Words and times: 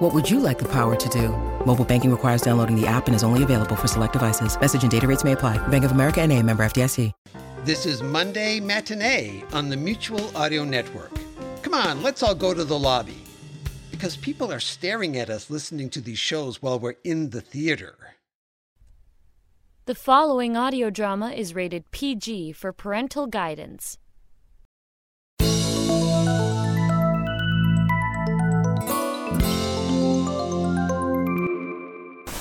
What 0.00 0.14
would 0.14 0.30
you 0.30 0.40
like 0.40 0.58
the 0.58 0.68
power 0.68 0.96
to 0.96 1.08
do? 1.10 1.28
Mobile 1.66 1.84
banking 1.84 2.10
requires 2.10 2.40
downloading 2.40 2.74
the 2.74 2.86
app 2.86 3.06
and 3.06 3.14
is 3.14 3.22
only 3.22 3.42
available 3.42 3.76
for 3.76 3.86
select 3.86 4.14
devices. 4.14 4.58
Message 4.58 4.80
and 4.80 4.90
data 4.90 5.06
rates 5.06 5.24
may 5.24 5.32
apply. 5.32 5.58
Bank 5.68 5.84
of 5.84 5.90
America 5.90 6.22
and 6.22 6.32
a 6.32 6.42
member 6.42 6.62
FDIC. 6.62 7.12
This 7.66 7.84
is 7.84 8.02
Monday 8.02 8.60
Matinee 8.60 9.44
on 9.52 9.68
the 9.68 9.76
Mutual 9.76 10.34
Audio 10.34 10.64
Network. 10.64 11.12
Come 11.60 11.74
on, 11.74 12.02
let's 12.02 12.22
all 12.22 12.34
go 12.34 12.54
to 12.54 12.64
the 12.64 12.78
lobby. 12.78 13.22
Because 13.90 14.16
people 14.16 14.50
are 14.50 14.58
staring 14.58 15.18
at 15.18 15.28
us 15.28 15.50
listening 15.50 15.90
to 15.90 16.00
these 16.00 16.18
shows 16.18 16.62
while 16.62 16.78
we're 16.78 16.96
in 17.04 17.28
the 17.28 17.42
theater. 17.42 17.94
The 19.84 19.94
following 19.94 20.56
audio 20.56 20.88
drama 20.88 21.32
is 21.32 21.54
rated 21.54 21.90
PG 21.90 22.52
for 22.52 22.72
parental 22.72 23.26
guidance. 23.26 23.98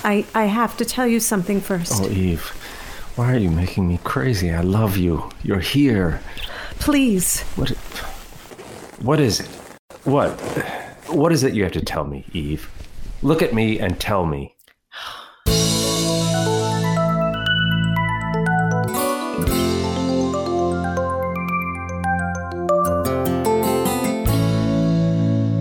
I, 0.03 0.25
I 0.33 0.45
have 0.45 0.77
to 0.77 0.85
tell 0.85 1.05
you 1.05 1.19
something 1.19 1.59
first. 1.59 1.91
Oh, 2.01 2.09
Eve, 2.09 2.41
why 3.17 3.33
are 3.33 3.37
you 3.37 3.51
making 3.51 3.87
me 3.87 3.99
crazy? 4.05 4.53
I 4.53 4.61
love 4.61 4.95
you. 4.95 5.29
You're 5.43 5.59
here. 5.59 6.21
Please. 6.79 7.41
What? 7.57 7.69
What 9.01 9.19
is 9.19 9.41
it? 9.41 9.47
What? 10.05 10.31
What 11.09 11.33
is 11.33 11.43
it 11.43 11.53
you 11.53 11.63
have 11.63 11.73
to 11.73 11.81
tell 11.81 12.05
me, 12.05 12.25
Eve? 12.31 12.71
Look 13.21 13.41
at 13.41 13.53
me 13.53 13.77
and 13.79 13.99
tell 13.99 14.25
me. 14.25 14.55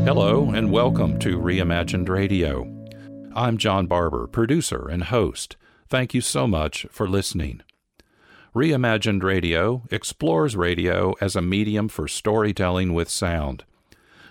Hello, 0.05 0.51
and 0.55 0.71
welcome 0.71 1.19
to 1.19 1.39
Reimagined 1.39 2.09
Radio. 2.09 2.78
I'm 3.39 3.57
John 3.57 3.87
Barber, 3.87 4.27
producer 4.27 4.89
and 4.89 5.05
host. 5.05 5.57
Thank 5.89 6.13
you 6.13 6.21
so 6.21 6.49
much 6.49 6.89
for 6.91 7.09
listening. 7.09 7.61
Reimagined 8.53 9.23
Radio 9.23 9.85
explores 9.93 10.57
radio 10.57 11.15
as 11.21 11.37
a 11.37 11.41
medium 11.41 11.87
for 11.87 12.09
storytelling 12.09 12.95
with 12.95 13.09
sound. 13.09 13.63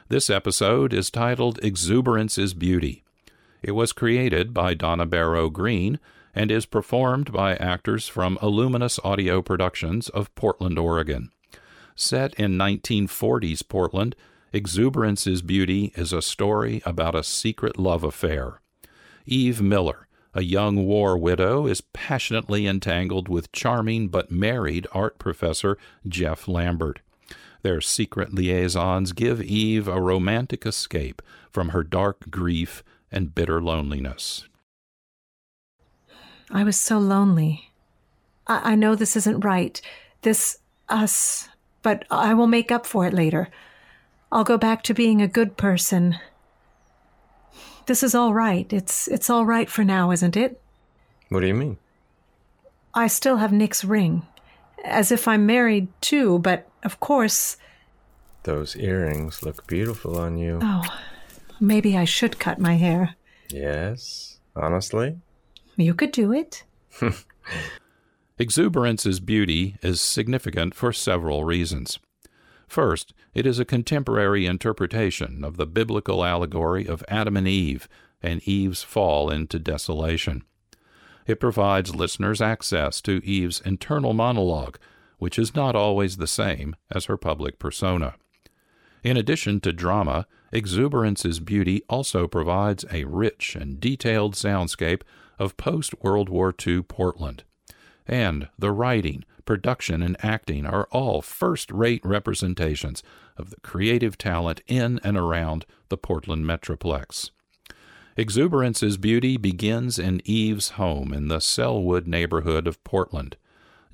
This 0.10 0.30
episode 0.30 0.92
is 0.92 1.10
titled 1.10 1.58
Exuberance 1.64 2.38
is 2.38 2.54
Beauty. 2.54 3.06
It 3.62 3.72
was 3.72 3.94
created 3.94 4.54
by 4.54 4.74
Donna 4.74 5.06
Barrow 5.06 5.50
Green 5.50 6.02
and 6.36 6.52
is 6.52 6.66
performed 6.66 7.32
by 7.32 7.56
actors 7.56 8.10
from 8.10 8.38
Illuminus 8.42 9.00
Audio 9.06 9.42
Productions 9.42 10.10
of 10.10 10.36
Portland, 10.36 10.78
Oregon. 10.78 11.32
Set 11.96 12.34
in 12.34 12.58
1940s 12.58 13.66
Portland, 13.70 14.18
Exuberance 14.52 15.26
is 15.26 15.42
Beauty 15.42 15.94
is 15.96 16.12
a 16.12 16.22
story 16.22 16.82
about 16.86 17.16
a 17.16 17.24
secret 17.24 17.80
love 17.80 18.04
affair. 18.04 18.60
Eve 19.28 19.62
Miller, 19.62 20.08
a 20.34 20.42
young 20.42 20.86
war 20.86 21.18
widow, 21.18 21.68
is 21.68 21.82
passionately 21.82 22.66
entangled 22.66 23.28
with 23.28 23.52
charming 23.52 24.08
but 24.08 24.32
married 24.32 24.88
art 24.94 25.20
professor 25.20 25.78
Jeff 26.08 26.48
Lambert. 26.48 27.02
Their 27.62 27.82
secret 27.82 28.34
liaisons 28.34 29.12
give 29.12 29.42
Eve 29.42 29.88
a 29.88 30.02
romantic 30.02 30.66
escape 30.66 31.22
from 31.52 31.70
her 31.70 31.84
dark 31.84 32.30
grief 32.30 32.84
and 33.12 33.36
bitter 33.36 33.62
loneliness. 33.62 34.48
I 36.50 36.64
was 36.64 36.78
so 36.78 36.98
lonely. 36.98 37.72
I, 38.48 38.72
I 38.72 38.76
know 38.76 38.96
this 38.96 39.18
isn't 39.18 39.42
right. 39.42 39.82
This, 40.22 40.60
us, 40.88 41.50
but 41.82 42.06
I 42.10 42.34
will 42.34 42.48
make 42.48 42.72
up 42.72 42.86
for 42.86 43.06
it 43.06 43.14
later. 43.14 43.50
I'll 44.32 44.46
go 44.46 44.58
back 44.58 44.84
to 44.84 44.94
being 44.94 45.22
a 45.22 45.28
good 45.28 45.58
person. 45.58 46.18
This 47.88 48.04
is 48.04 48.14
all 48.14 48.34
right. 48.34 48.72
It's 48.72 49.08
it's 49.08 49.30
all 49.30 49.46
right 49.46 49.70
for 49.70 49.84
now, 49.84 50.12
isn't 50.12 50.38
it? 50.38 50.62
What 51.30 51.40
do 51.40 51.48
you 51.48 51.54
mean? 51.54 51.78
I 52.94 53.08
still 53.08 53.38
have 53.38 53.52
Nick's 53.52 53.84
ring. 53.84 54.26
As 54.84 55.12
if 55.12 55.28
I'm 55.28 55.46
married 55.46 55.88
too, 56.02 56.40
but 56.40 56.70
of 56.84 57.00
course. 57.00 57.58
Those 58.44 58.76
earrings 58.76 59.44
look 59.44 59.68
beautiful 59.68 60.18
on 60.18 60.38
you. 60.38 60.60
Oh, 60.62 60.84
maybe 61.60 61.98
I 61.98 62.06
should 62.06 62.40
cut 62.40 62.60
my 62.60 62.76
hair. 62.76 63.16
Yes, 63.50 64.40
honestly? 64.56 65.18
You 65.76 65.94
could 65.94 66.12
do 66.12 66.34
it. 66.34 66.64
Exuberance's 68.40 69.20
beauty 69.20 69.78
is 69.82 70.02
significant 70.02 70.76
for 70.76 70.92
several 70.94 71.44
reasons. 71.44 72.00
First, 72.68 73.14
it 73.34 73.46
is 73.46 73.60
a 73.60 73.66
contemporary 73.66 74.46
interpretation 74.46 75.44
of 75.44 75.58
the 75.58 75.66
biblical 75.66 76.24
allegory 76.24 76.86
of 76.86 77.04
Adam 77.08 77.38
and 77.38 77.48
Eve 77.48 77.88
and 78.22 78.42
Eve's 78.48 78.84
fall 78.84 79.30
into 79.30 79.60
desolation. 79.60 80.44
It 81.26 81.40
provides 81.40 81.96
listeners 81.96 82.42
access 82.42 83.02
to 83.02 83.26
Eve's 83.26 83.62
internal 83.62 84.14
monologue, 84.14 84.78
which 85.18 85.40
is 85.40 85.56
not 85.56 85.76
always 85.76 86.18
the 86.18 86.28
same 86.28 86.76
as 86.92 87.06
her 87.06 87.18
public 87.18 87.60
persona. 87.60 88.16
In 89.04 89.18
addition 89.18 89.60
to 89.62 89.74
drama, 89.74 90.28
Exuberance's 90.54 91.40
beauty 91.40 91.84
also 91.90 92.28
provides 92.28 92.86
a 92.92 93.06
rich 93.06 93.56
and 93.56 93.80
detailed 93.80 94.36
soundscape 94.36 95.02
of 95.38 95.58
post 95.58 95.94
World 96.02 96.30
War 96.30 96.54
II 96.66 96.84
Portland. 96.84 97.44
And 98.08 98.48
the 98.58 98.72
writing, 98.72 99.26
production, 99.48 100.04
and 100.04 100.16
acting 100.24 100.68
are 100.68 100.88
all 100.92 101.24
first 101.24 101.72
rate 101.72 102.06
representations 102.06 103.02
of 103.36 103.50
the 103.50 103.60
creative 103.62 104.16
talent 104.16 104.62
in 104.68 105.00
and 105.04 105.18
around 105.18 105.66
the 105.90 105.98
Portland 105.98 106.46
Metroplex. 106.46 107.32
Exuberance's 108.16 108.98
beauty 108.98 109.38
begins 109.38 109.98
in 109.98 110.22
Eve's 110.26 110.72
home 110.72 111.14
in 111.14 111.28
the 111.28 111.40
Sellwood 111.40 112.06
neighborhood 112.06 112.68
of 112.68 112.84
Portland. 112.84 113.38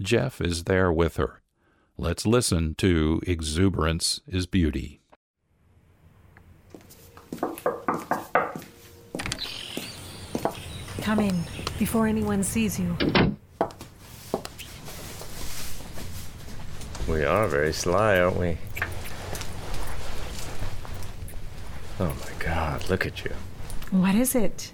Jeff 0.02 0.42
is 0.42 0.64
there 0.64 0.92
with 0.92 1.18
her. 1.18 1.42
Let's 1.98 2.26
listen 2.26 2.74
to 2.76 3.22
Exuberance 3.28 4.22
is 4.28 4.48
Beauty. 4.48 5.02
Come 11.02 11.20
in 11.20 11.38
before 11.78 12.08
anyone 12.08 12.44
sees 12.44 12.80
you. 12.80 12.96
We 17.08 17.26
are 17.26 17.48
very 17.48 17.74
sly, 17.74 18.18
aren't 18.20 18.38
we? 18.38 18.58
Oh 22.00 22.06
my 22.08 22.44
god, 22.44 22.90
look 22.90 23.06
at 23.06 23.26
you. 23.26 23.32
What 23.92 24.16
is 24.16 24.36
it? 24.36 24.74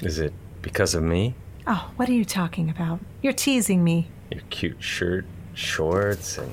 Is 0.00 0.18
it 0.18 0.32
because 0.60 0.94
of 0.94 1.02
me? 1.02 1.34
Oh, 1.66 1.90
what 1.96 2.08
are 2.08 2.12
you 2.12 2.24
talking 2.24 2.68
about? 2.68 2.98
You're 3.22 3.32
teasing 3.32 3.84
me. 3.84 4.08
Your 4.30 4.42
cute 4.50 4.82
shirt, 4.82 5.24
shorts, 5.54 6.36
and 6.36 6.52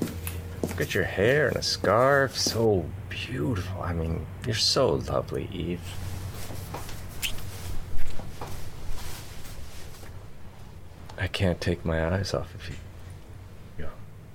look 0.62 0.80
at 0.80 0.94
your 0.94 1.04
hair 1.04 1.48
and 1.48 1.56
a 1.56 1.62
scarf. 1.62 2.38
So 2.38 2.86
beautiful. 3.08 3.82
I 3.82 3.92
mean, 3.92 4.24
you're 4.46 4.54
so 4.54 4.94
lovely, 4.94 5.48
Eve. 5.52 5.80
I 11.18 11.26
can't 11.26 11.60
take 11.60 11.84
my 11.84 12.14
eyes 12.14 12.32
off 12.32 12.54
of 12.54 12.68
you. 12.68 12.76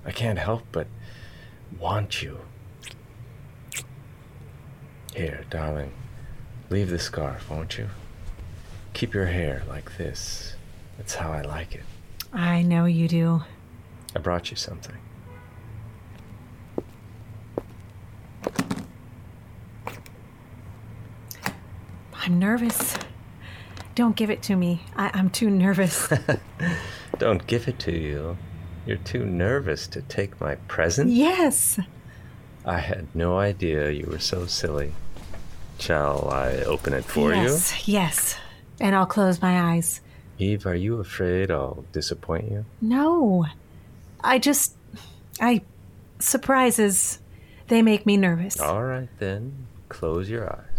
I 0.06 0.12
can't 0.12 0.40
help 0.40 0.64
but 0.72 0.88
want 1.80 2.22
you. 2.22 2.40
Here, 5.16 5.46
darling, 5.50 5.92
leave 6.70 6.90
the 6.90 7.00
scarf, 7.00 7.50
won't 7.50 7.78
you? 7.78 7.90
Keep 8.94 9.14
your 9.14 9.26
hair 9.28 9.64
like 9.68 9.98
this. 9.98 10.56
That's 10.98 11.16
how 11.16 11.32
I 11.32 11.42
like 11.42 11.74
it. 11.76 11.84
I 12.34 12.62
know 12.62 12.86
you 12.86 13.08
do. 13.08 13.44
I 14.16 14.20
brought 14.20 14.52
you 14.52 14.58
something. 14.58 14.96
I'm 22.14 22.40
nervous. 22.40 22.96
Don't 23.94 24.16
give 24.16 24.30
it 24.30 24.42
to 24.44 24.56
me. 24.56 24.82
I- 24.96 25.12
I'm 25.14 25.30
too 25.30 25.50
nervous. 25.50 26.10
Don't 27.20 27.46
give 27.48 27.68
it 27.68 27.80
to 27.80 27.92
you. 27.92 28.38
You're 28.86 28.98
too 28.98 29.26
nervous 29.26 29.88
to 29.88 30.02
take 30.04 30.40
my 30.40 30.56
present? 30.68 31.12
yes. 31.12 31.80
I 32.68 32.80
had 32.80 33.08
no 33.14 33.38
idea 33.38 33.92
you 33.92 34.08
were 34.08 34.20
so 34.20 34.48
silly. 34.48 34.94
Shall 35.80 36.30
I 36.32 36.64
open 36.64 36.94
it 36.94 37.06
for 37.06 37.32
you? 37.34 37.44
yes, 37.44 37.88
yes. 37.88 38.38
And 38.80 38.96
I'll 38.96 39.06
close 39.06 39.42
my 39.42 39.74
eyes. 39.76 40.02
Eve, 40.40 40.66
are 40.66 40.76
you 40.76 41.00
afraid 41.00 41.52
I'll 41.52 41.86
disappoint 41.92 42.50
you? 42.52 42.66
No. 42.82 43.46
I 44.24 44.40
just. 44.40 44.74
I. 45.40 45.62
Surprises. 46.20 47.20
They 47.68 47.82
make 47.82 48.06
me 48.06 48.18
nervous. 48.18 48.60
All 48.60 48.84
right, 48.84 49.10
then. 49.20 49.68
Close 49.90 50.30
your 50.30 50.52
eyes. 50.52 50.75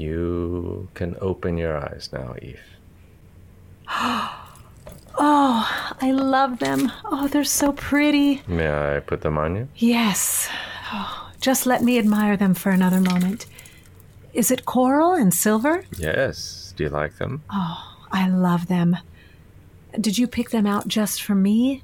You 0.00 0.88
can 0.94 1.14
open 1.20 1.58
your 1.58 1.76
eyes 1.76 2.08
now, 2.10 2.34
Eve. 2.40 2.62
Oh, 5.22 5.94
I 6.00 6.12
love 6.12 6.60
them. 6.60 6.90
Oh, 7.04 7.28
they're 7.28 7.44
so 7.44 7.72
pretty. 7.72 8.40
May 8.46 8.70
I 8.70 9.00
put 9.00 9.20
them 9.20 9.36
on 9.36 9.54
you? 9.54 9.68
Yes. 9.76 10.48
Oh, 10.94 11.30
just 11.40 11.66
let 11.66 11.82
me 11.82 11.98
admire 11.98 12.38
them 12.38 12.54
for 12.54 12.70
another 12.70 13.00
moment. 13.02 13.44
Is 14.32 14.50
it 14.50 14.64
coral 14.64 15.12
and 15.12 15.34
silver? 15.34 15.84
Yes. 15.98 16.72
Do 16.74 16.84
you 16.84 16.88
like 16.88 17.18
them? 17.18 17.42
Oh, 17.50 17.98
I 18.10 18.30
love 18.30 18.68
them. 18.68 18.96
Did 20.00 20.16
you 20.16 20.26
pick 20.26 20.48
them 20.50 20.66
out 20.66 20.88
just 20.88 21.22
for 21.22 21.34
me? 21.34 21.82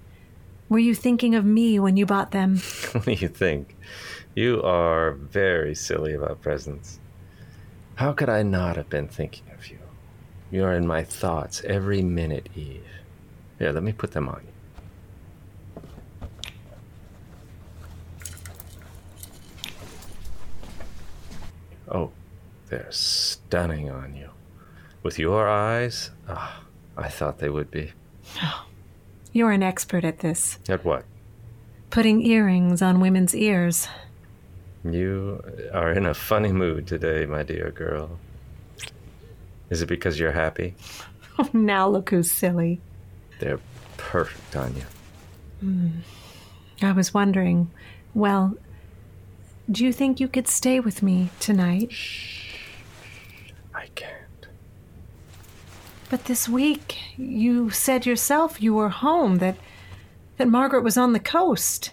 Were 0.70 0.78
you 0.78 0.94
thinking 0.94 1.34
of 1.34 1.44
me 1.44 1.78
when 1.78 1.98
you 1.98 2.06
bought 2.06 2.30
them? 2.30 2.56
what 2.92 3.04
do 3.04 3.12
you 3.12 3.28
think? 3.28 3.76
You 4.34 4.62
are 4.62 5.10
very 5.12 5.74
silly 5.74 6.14
about 6.14 6.40
presents. 6.40 7.00
How 7.96 8.12
could 8.12 8.28
I 8.28 8.42
not 8.42 8.76
have 8.76 8.90
been 8.90 9.08
thinking 9.08 9.44
of 9.54 9.68
you? 9.68 9.78
You 10.50 10.64
are 10.64 10.74
in 10.74 10.86
my 10.86 11.02
thoughts 11.02 11.62
every 11.64 12.02
minute, 12.02 12.50
Eve. 12.54 12.84
Here, 13.58 13.72
let 13.72 13.82
me 13.82 13.92
put 13.92 14.12
them 14.12 14.28
on 14.28 14.42
you. 14.44 15.82
Oh, 21.88 22.10
they're 22.68 22.86
stunning 22.90 23.90
on 23.90 24.14
you. 24.14 24.28
With 25.02 25.18
your 25.18 25.48
eyes, 25.48 26.10
ah, 26.28 26.64
I 26.98 27.08
thought 27.08 27.38
they 27.38 27.48
would 27.48 27.70
be. 27.70 27.92
You're 29.32 29.52
an 29.52 29.62
expert 29.62 30.04
at 30.04 30.18
this. 30.18 30.58
At 30.68 30.84
what? 30.84 31.06
Putting 31.88 32.20
earrings 32.20 32.82
on 32.82 33.00
women's 33.00 33.34
ears. 33.34 33.88
You 34.92 35.42
are 35.72 35.92
in 35.92 36.06
a 36.06 36.14
funny 36.14 36.52
mood 36.52 36.86
today, 36.86 37.26
my 37.26 37.42
dear 37.42 37.70
girl. 37.70 38.18
Is 39.70 39.82
it 39.82 39.86
because 39.86 40.18
you're 40.18 40.32
happy? 40.32 40.74
Oh, 41.38 41.48
now 41.52 41.88
look 41.88 42.10
who's 42.10 42.30
silly. 42.30 42.80
They're 43.40 43.60
perfect 43.96 44.56
on 44.56 44.74
you. 44.76 44.84
Hmm. 45.60 45.88
I 46.82 46.92
was 46.92 47.14
wondering, 47.14 47.70
well, 48.14 48.56
do 49.70 49.84
you 49.84 49.92
think 49.92 50.20
you 50.20 50.28
could 50.28 50.48
stay 50.48 50.78
with 50.80 51.02
me 51.02 51.30
tonight? 51.40 51.92
I 53.74 53.86
can't. 53.94 54.12
But 56.08 56.26
this 56.26 56.48
week, 56.48 56.98
you 57.16 57.70
said 57.70 58.06
yourself 58.06 58.62
you 58.62 58.74
were 58.74 58.90
home, 58.90 59.38
that 59.38 59.56
that 60.36 60.48
Margaret 60.48 60.84
was 60.84 60.96
on 60.96 61.12
the 61.12 61.20
coast. 61.20 61.92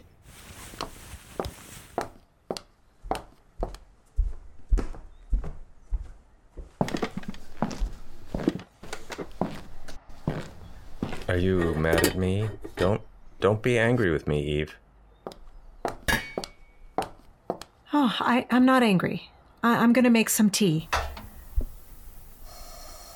You 11.44 11.75
mad 11.75 12.07
at 12.07 12.18
me? 12.18 12.50
Don't 12.78 13.01
don't 13.40 13.62
be 13.62 13.78
angry 13.78 14.10
with 14.10 14.25
me, 14.28 14.42
Eve. 14.42 14.75
Oh, 17.95 18.16
I, 18.19 18.48
I'm 18.50 18.66
not 18.66 18.81
angry. 18.81 19.30
I, 19.62 19.78
I'm 19.78 19.94
going 19.94 20.06
to 20.06 20.10
make 20.10 20.30
some 20.30 20.50
tea. 20.50 20.90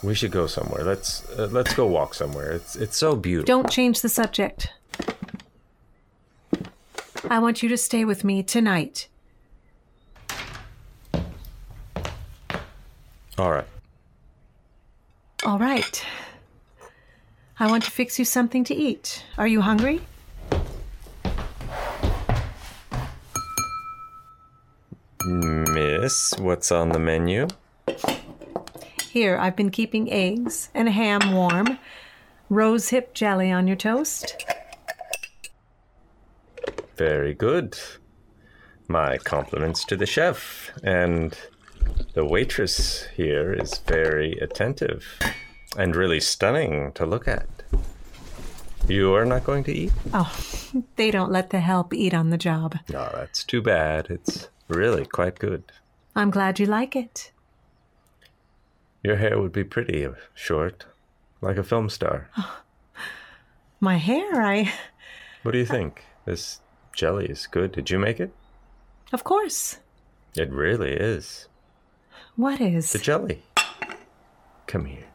We 0.04 0.14
should 0.14 0.32
go 0.32 0.46
somewhere. 0.46 0.84
Let's 0.84 1.28
uh, 1.32 1.48
let's 1.52 1.74
go 1.74 1.88
walk 1.88 2.14
somewhere. 2.14 2.52
It's 2.52 2.76
it's 2.76 2.98
so 2.98 3.16
beautiful. 3.16 3.48
Don't 3.48 3.72
change 3.72 4.02
the 4.02 4.10
subject. 4.10 4.72
I 7.30 7.40
want 7.40 7.64
you 7.64 7.70
to 7.70 7.78
stay 7.78 8.06
with 8.06 8.24
me 8.24 8.44
tonight. 8.44 9.08
All 13.38 13.52
right. 13.52 13.68
All 15.46 15.60
right. 15.60 16.06
I 17.60 17.66
want 17.66 17.84
to 17.86 17.92
fix 17.92 18.20
you 18.20 18.26
something 18.26 18.64
to 18.66 18.76
eat. 18.76 19.26
Are 19.36 19.48
you 19.48 19.62
hungry? 19.62 20.02
Miss, 25.26 26.36
what's 26.38 26.72
on 26.72 26.90
the 26.90 27.00
menu? 27.00 27.48
Here, 29.02 29.38
I've 29.38 29.56
been 29.56 29.72
keeping 29.72 30.12
eggs 30.14 30.70
and 30.76 30.88
ham 30.88 31.34
warm. 31.34 31.80
Rose 32.48 32.90
hip 32.90 33.16
jelly 33.16 33.52
on 33.52 33.66
your 33.66 33.76
toast. 33.76 34.46
Very 36.96 37.34
good. 37.34 37.76
My 38.88 39.18
compliments 39.18 39.84
to 39.86 39.96
the 39.96 40.06
chef 40.06 40.72
and 40.84 41.36
the 42.14 42.24
waitress 42.24 43.08
here 43.16 43.52
is 43.52 43.80
very 43.80 44.34
attentive 44.34 45.04
and 45.78 45.96
really 45.96 46.20
stunning 46.20 46.92
to 46.94 47.06
look 47.06 47.28
at. 47.28 47.48
You 48.88 49.14
are 49.16 49.26
not 49.26 49.44
going 49.44 49.64
to 49.66 49.74
eat? 49.74 49.92
Oh, 50.14 50.34
they 50.96 51.12
don't 51.12 51.32
let 51.32 51.52
the 51.52 51.60
help 51.60 51.94
eat 51.94 52.14
on 52.14 52.30
the 52.30 52.38
job. 52.38 52.78
No, 52.90 53.10
that's 53.14 53.44
too 53.44 53.62
bad. 53.62 54.08
It's 54.10 54.50
really 54.68 55.06
quite 55.06 55.40
good. 55.40 55.64
I'm 56.16 56.32
glad 56.32 56.60
you 56.60 56.66
like 56.66 56.96
it. 56.96 57.32
Your 59.04 59.18
hair 59.18 59.40
would 59.40 59.52
be 59.52 59.64
pretty 59.64 60.06
uh, 60.06 60.14
short, 60.34 60.86
like 61.42 61.58
a 61.58 61.64
film 61.64 61.90
star. 61.90 62.30
My 63.80 63.98
hair, 63.98 64.42
I. 64.42 64.74
What 65.44 65.52
do 65.52 65.60
you 65.60 65.66
think? 65.66 66.04
This 66.26 66.62
jelly 66.94 67.28
is 67.28 67.46
good. 67.46 67.74
Did 67.74 67.92
you 67.92 68.00
make 68.00 68.20
it? 68.20 68.34
Of 69.14 69.24
course. 69.24 69.78
It 70.36 70.50
really 70.52 70.94
is. 70.94 71.48
What 72.36 72.60
is? 72.60 72.92
The 72.92 73.00
jelly. 73.00 73.44
Come 74.66 74.86
here. 74.86 75.06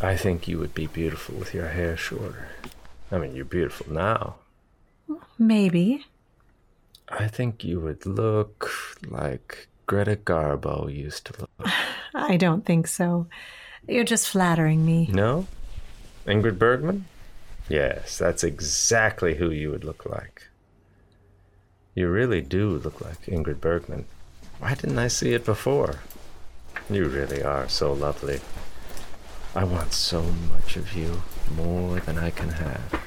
I 0.00 0.16
think 0.16 0.46
you 0.46 0.58
would 0.58 0.74
be 0.74 0.86
beautiful 0.86 1.34
with 1.34 1.54
your 1.54 1.68
hair 1.68 1.96
shorter. 1.96 2.48
I 3.10 3.18
mean, 3.18 3.34
you're 3.34 3.44
beautiful 3.44 3.92
now. 3.92 4.36
Maybe. 5.38 6.06
I 7.08 7.26
think 7.26 7.64
you 7.64 7.80
would 7.80 8.06
look 8.06 8.70
like 9.08 9.66
Greta 9.86 10.16
Garbo 10.16 10.94
used 10.94 11.26
to 11.26 11.40
look. 11.40 11.50
I 12.14 12.36
don't 12.36 12.64
think 12.64 12.86
so. 12.86 13.26
You're 13.88 14.04
just 14.04 14.28
flattering 14.28 14.84
me. 14.86 15.08
No? 15.10 15.46
Ingrid 16.26 16.58
Bergman? 16.58 17.06
Yes, 17.68 18.18
that's 18.18 18.44
exactly 18.44 19.34
who 19.34 19.50
you 19.50 19.70
would 19.70 19.84
look 19.84 20.06
like. 20.06 20.46
You 21.94 22.08
really 22.08 22.40
do 22.40 22.70
look 22.70 23.00
like 23.00 23.22
Ingrid 23.26 23.60
Bergman. 23.60 24.04
Why 24.60 24.74
didn't 24.74 24.98
I 24.98 25.08
see 25.08 25.32
it 25.32 25.44
before? 25.44 25.96
You 26.88 27.06
really 27.08 27.42
are 27.42 27.68
so 27.68 27.92
lovely. 27.92 28.40
I 29.54 29.64
want 29.64 29.92
so 29.92 30.22
much 30.52 30.76
of 30.76 30.92
you, 30.94 31.22
more 31.56 32.00
than 32.00 32.18
I 32.18 32.30
can 32.30 32.50
have. 32.50 33.02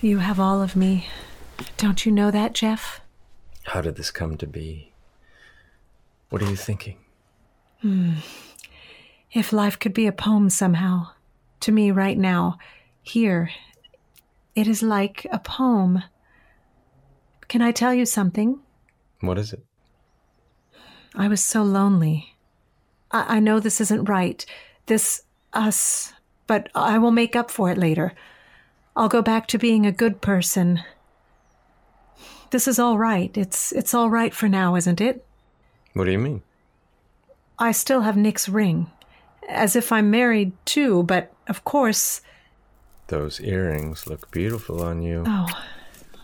You 0.00 0.18
have 0.18 0.40
all 0.40 0.62
of 0.62 0.74
me. 0.74 1.06
Don't 1.76 2.04
you 2.04 2.12
know 2.12 2.30
that, 2.30 2.52
Jeff? 2.52 3.00
How 3.64 3.80
did 3.80 3.96
this 3.96 4.10
come 4.10 4.36
to 4.38 4.46
be? 4.46 4.92
What 6.30 6.42
are 6.42 6.50
you 6.50 6.56
thinking? 6.56 6.98
Hmm. 7.80 8.14
If 9.32 9.52
life 9.52 9.78
could 9.78 9.94
be 9.94 10.06
a 10.06 10.12
poem 10.12 10.50
somehow, 10.50 11.08
to 11.60 11.72
me 11.72 11.90
right 11.90 12.18
now, 12.18 12.58
here, 13.02 13.50
it 14.54 14.66
is 14.66 14.82
like 14.82 15.26
a 15.30 15.38
poem. 15.38 16.02
Can 17.48 17.62
I 17.62 17.72
tell 17.72 17.92
you 17.94 18.06
something? 18.06 18.60
What 19.20 19.38
is 19.38 19.52
it? 19.52 19.64
I 21.14 21.28
was 21.28 21.42
so 21.42 21.62
lonely. 21.62 22.36
I, 23.10 23.36
I 23.36 23.40
know 23.40 23.60
this 23.60 23.80
isn't 23.80 24.08
right, 24.08 24.44
this 24.86 25.22
us, 25.52 26.12
but 26.46 26.68
I 26.74 26.98
will 26.98 27.10
make 27.10 27.36
up 27.36 27.50
for 27.50 27.70
it 27.70 27.78
later. 27.78 28.12
I'll 28.96 29.08
go 29.08 29.22
back 29.22 29.46
to 29.48 29.58
being 29.58 29.86
a 29.86 29.92
good 29.92 30.20
person. 30.20 30.82
This 32.50 32.68
is 32.68 32.78
all 32.78 32.98
right. 32.98 33.36
It's 33.36 33.72
it's 33.72 33.94
all 33.94 34.10
right 34.10 34.32
for 34.34 34.48
now, 34.48 34.76
isn't 34.76 35.00
it? 35.00 35.24
What 35.94 36.04
do 36.04 36.12
you 36.12 36.18
mean? 36.18 36.42
I 37.58 37.72
still 37.72 38.02
have 38.02 38.16
Nick's 38.16 38.48
ring. 38.48 38.90
As 39.48 39.76
if 39.76 39.92
I'm 39.92 40.10
married 40.10 40.52
too, 40.64 41.02
but 41.02 41.32
of 41.48 41.64
course, 41.64 42.22
Those 43.08 43.40
earrings 43.40 44.06
look 44.06 44.30
beautiful 44.30 44.82
on 44.82 45.02
you. 45.02 45.24
oh, 45.26 45.46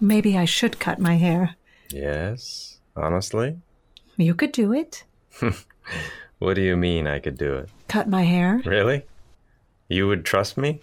maybe 0.00 0.38
I 0.38 0.46
should 0.46 0.78
cut 0.80 0.98
my 0.98 1.16
hair. 1.16 1.56
Yes? 1.90 2.78
Honestly? 2.96 3.58
You 4.16 4.34
could 4.34 4.52
do 4.52 4.72
it. 4.72 5.04
What 6.38 6.54
do 6.54 6.62
you 6.62 6.74
mean 6.76 7.06
I 7.06 7.18
could 7.18 7.36
do 7.36 7.54
it? 7.56 7.68
Cut 7.90 8.08
my 8.08 8.22
hair. 8.22 8.62
Really? 8.64 9.02
You 9.88 10.06
would 10.06 10.24
trust 10.24 10.56
me? 10.56 10.80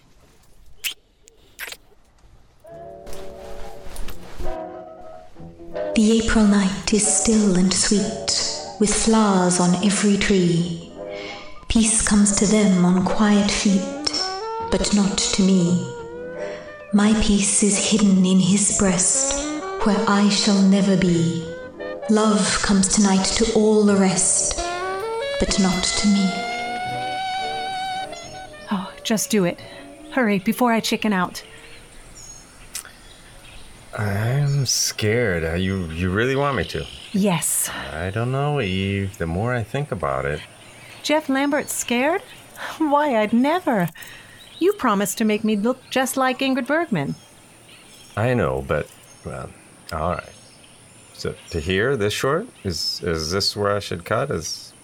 The 5.94 6.20
April 6.22 6.46
night 6.46 6.92
is 6.92 7.06
still 7.06 7.56
and 7.56 7.72
sweet, 7.72 8.76
with 8.78 8.92
flowers 8.92 9.58
on 9.58 9.82
every 9.82 10.18
tree. 10.18 10.92
Peace 11.68 12.06
comes 12.06 12.36
to 12.40 12.46
them 12.46 12.84
on 12.84 13.06
quiet 13.06 13.50
feet, 13.50 14.12
but 14.70 14.94
not 14.94 15.16
to 15.16 15.42
me. 15.42 15.90
My 16.92 17.14
peace 17.22 17.62
is 17.62 17.90
hidden 17.90 18.26
in 18.26 18.38
his 18.38 18.76
breast, 18.76 19.32
where 19.86 20.04
I 20.06 20.28
shall 20.28 20.60
never 20.60 20.94
be. 20.94 21.42
Love 22.10 22.60
comes 22.60 22.88
tonight 22.88 23.24
to 23.38 23.50
all 23.54 23.82
the 23.82 23.96
rest, 23.96 24.58
but 25.40 25.58
not 25.58 25.82
to 25.82 26.08
me. 26.08 26.47
Just 29.08 29.30
do 29.30 29.46
it. 29.46 29.58
Hurry, 30.12 30.38
before 30.38 30.70
I 30.70 30.80
chicken 30.80 31.14
out. 31.14 31.42
I'm 33.96 34.66
scared. 34.66 35.44
Uh, 35.44 35.54
You 35.54 35.86
you 35.86 36.10
really 36.10 36.36
want 36.36 36.58
me 36.58 36.64
to? 36.64 36.84
Yes. 37.12 37.70
I 37.70 38.10
don't 38.10 38.30
know, 38.30 38.60
Eve. 38.60 39.16
The 39.16 39.26
more 39.26 39.54
I 39.54 39.62
think 39.62 39.90
about 39.90 40.26
it, 40.26 40.42
Jeff 41.02 41.30
Lambert's 41.30 41.72
scared? 41.72 42.20
Why, 42.76 43.16
I'd 43.16 43.32
never. 43.32 43.88
You 44.58 44.74
promised 44.74 45.16
to 45.18 45.24
make 45.24 45.42
me 45.42 45.56
look 45.56 45.78
just 45.88 46.18
like 46.18 46.40
Ingrid 46.40 46.66
Bergman. 46.66 47.14
I 48.14 48.34
know, 48.34 48.62
but 48.68 48.88
well, 49.24 49.48
all 49.90 50.16
right. 50.16 50.36
So 51.14 51.34
to 51.48 51.60
hear 51.60 51.96
this 51.96 52.12
short 52.12 52.46
is 52.62 53.00
is 53.02 53.30
this 53.30 53.56
where 53.56 53.74
I 53.74 53.80
should 53.80 54.04
cut? 54.04 54.30
Is 54.30 54.74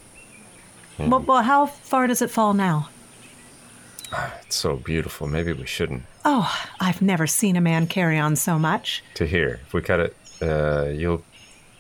Well, 0.99 1.21
well, 1.21 1.43
how 1.43 1.67
far 1.67 2.07
does 2.07 2.23
it 2.23 2.31
fall 2.31 2.55
now? 2.55 2.89
it's 4.47 4.57
so 4.57 4.77
beautiful. 4.77 5.27
Maybe 5.27 5.53
we 5.53 5.67
shouldn't. 5.67 6.03
Oh, 6.25 6.51
I've 6.81 7.03
never 7.03 7.27
seen 7.27 7.57
a 7.57 7.61
man 7.61 7.87
carry 7.87 8.19
on 8.19 8.37
so 8.37 8.59
much. 8.59 9.03
To 9.15 9.27
hear, 9.27 9.61
if 9.67 9.73
we 9.75 9.83
cut 9.83 10.01
it, 10.01 10.17
uh, 10.43 10.87
you'll 10.87 11.23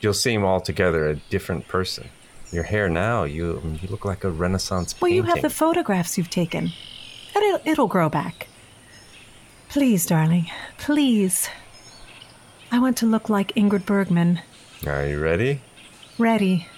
you'll 0.00 0.14
seem 0.14 0.44
altogether 0.44 1.08
a 1.08 1.16
different 1.30 1.68
person. 1.68 2.08
Your 2.52 2.64
hair 2.64 2.88
now, 2.88 3.24
you 3.24 3.60
you 3.82 3.88
look 3.88 4.04
like 4.04 4.24
a 4.24 4.30
Renaissance 4.30 4.94
Well, 5.00 5.08
painting. 5.10 5.24
you 5.26 5.30
have 5.34 5.42
the 5.42 5.50
photographs 5.50 6.16
you've 6.18 6.30
taken. 6.30 6.70
It'll, 7.34 7.60
it'll 7.64 7.88
grow 7.88 8.08
back. 8.08 8.48
Please, 9.68 10.06
darling, 10.06 10.50
please. 10.78 11.48
I 12.70 12.78
want 12.78 12.96
to 12.98 13.06
look 13.06 13.28
like 13.28 13.52
Ingrid 13.54 13.86
Bergman. 13.86 14.40
Are 14.86 15.06
you 15.06 15.18
ready? 15.20 15.60
Ready. 16.18 16.68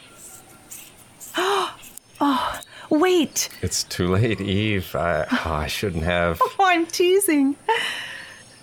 Wait. 2.91 3.49
It's 3.63 3.85
too 3.85 4.09
late, 4.09 4.41
Eve. 4.41 4.95
I 4.95 5.27
oh, 5.31 5.53
I 5.53 5.67
shouldn't 5.67 6.05
have. 6.05 6.41
Oh, 6.59 6.65
I'm 6.65 6.87
teasing. 6.87 7.57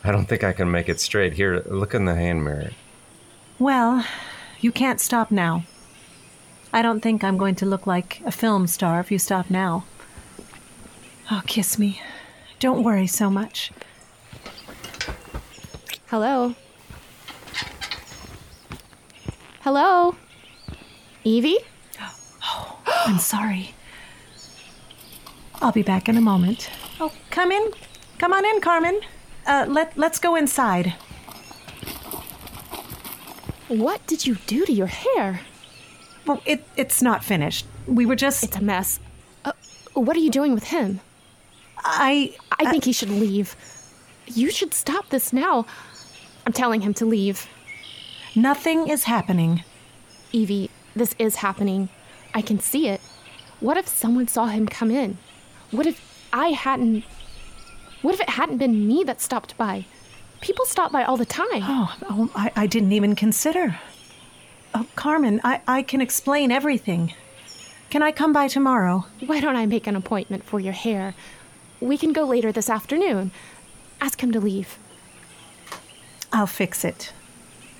I 0.03 0.11
don't 0.11 0.25
think 0.25 0.43
I 0.43 0.51
can 0.51 0.71
make 0.71 0.89
it 0.89 0.99
straight. 0.99 1.33
Here, 1.33 1.63
look 1.65 1.93
in 1.93 2.05
the 2.05 2.15
hand 2.15 2.43
mirror. 2.43 2.71
Well, 3.59 4.05
you 4.59 4.71
can't 4.71 4.99
stop 4.99 5.31
now. 5.31 5.63
I 6.73 6.81
don't 6.81 7.01
think 7.01 7.23
I'm 7.23 7.37
going 7.37 7.55
to 7.55 7.65
look 7.65 7.85
like 7.85 8.21
a 8.25 8.31
film 8.31 8.67
star 8.67 8.99
if 8.99 9.11
you 9.11 9.19
stop 9.19 9.49
now. 9.49 9.85
Oh, 11.31 11.41
kiss 11.45 11.77
me. 11.77 12.01
Don't 12.59 12.83
worry 12.83 13.07
so 13.07 13.29
much. 13.29 13.71
Hello? 16.07 16.55
Hello? 19.61 20.15
Evie? 21.23 21.59
Oh, 22.45 22.79
I'm 23.05 23.19
sorry. 23.19 23.73
I'll 25.63 25.71
be 25.71 25.81
back 25.81 26.09
in 26.09 26.17
a 26.17 26.21
moment. 26.21 26.69
Oh, 26.99 27.13
come 27.29 27.49
in. 27.49 27.71
Come 28.17 28.33
on 28.33 28.43
in, 28.45 28.59
Carmen. 28.59 28.99
Uh, 29.47 29.65
let, 29.69 29.97
let's 29.97 30.19
go 30.19 30.35
inside. 30.35 30.93
What 33.69 34.05
did 34.05 34.25
you 34.25 34.35
do 34.45 34.65
to 34.65 34.73
your 34.73 34.87
hair? 34.87 35.39
Well, 36.25 36.41
it, 36.45 36.65
it's 36.75 37.01
not 37.01 37.23
finished. 37.23 37.65
We 37.87 38.05
were 38.05 38.17
just. 38.17 38.43
It's 38.43 38.57
a 38.57 38.61
mess. 38.61 38.99
Uh, 39.45 39.53
what 39.93 40.17
are 40.17 40.19
you 40.19 40.29
doing 40.29 40.53
with 40.53 40.65
him? 40.65 40.99
I. 41.77 42.35
I 42.59 42.69
think 42.69 42.83
he 42.83 42.91
should 42.91 43.09
leave. 43.09 43.55
You 44.27 44.51
should 44.51 44.73
stop 44.73 45.09
this 45.09 45.31
now. 45.31 45.65
I'm 46.45 46.51
telling 46.53 46.81
him 46.81 46.93
to 46.95 47.05
leave. 47.05 47.47
Nothing 48.35 48.89
is 48.89 49.05
happening. 49.05 49.63
Evie, 50.33 50.69
this 50.93 51.15
is 51.17 51.37
happening. 51.37 51.87
I 52.33 52.41
can 52.41 52.59
see 52.59 52.89
it. 52.89 52.99
What 53.61 53.77
if 53.77 53.87
someone 53.87 54.27
saw 54.27 54.47
him 54.47 54.67
come 54.67 54.91
in? 54.91 55.17
What 55.73 55.87
if 55.87 55.99
I 56.33 56.47
hadn't. 56.49 57.03
What 58.01 58.15
if 58.15 58.19
it 58.19 58.29
hadn't 58.29 58.57
been 58.57 58.87
me 58.87 59.03
that 59.05 59.21
stopped 59.21 59.55
by? 59.55 59.85
People 60.41 60.65
stop 60.65 60.91
by 60.91 61.03
all 61.03 61.15
the 61.15 61.25
time. 61.25 61.61
Oh, 61.61 61.95
oh 62.09 62.31
I, 62.35 62.51
I 62.55 62.67
didn't 62.67 62.91
even 62.91 63.15
consider. 63.15 63.79
Oh, 64.73 64.87
Carmen, 64.95 65.39
I, 65.43 65.61
I 65.67 65.83
can 65.83 66.01
explain 66.01 66.51
everything. 66.51 67.13
Can 67.91 68.01
I 68.01 68.11
come 68.11 68.33
by 68.33 68.47
tomorrow? 68.47 69.05
Why 69.25 69.39
don't 69.39 69.55
I 69.55 69.67
make 69.67 69.85
an 69.85 69.95
appointment 69.95 70.43
for 70.43 70.59
your 70.59 70.73
hair? 70.73 71.13
We 71.79 71.97
can 71.97 72.11
go 72.11 72.23
later 72.23 72.51
this 72.51 72.69
afternoon. 72.69 73.31
Ask 74.01 74.21
him 74.21 74.31
to 74.31 74.39
leave. 74.39 74.77
I'll 76.33 76.47
fix 76.47 76.83
it. 76.83 77.13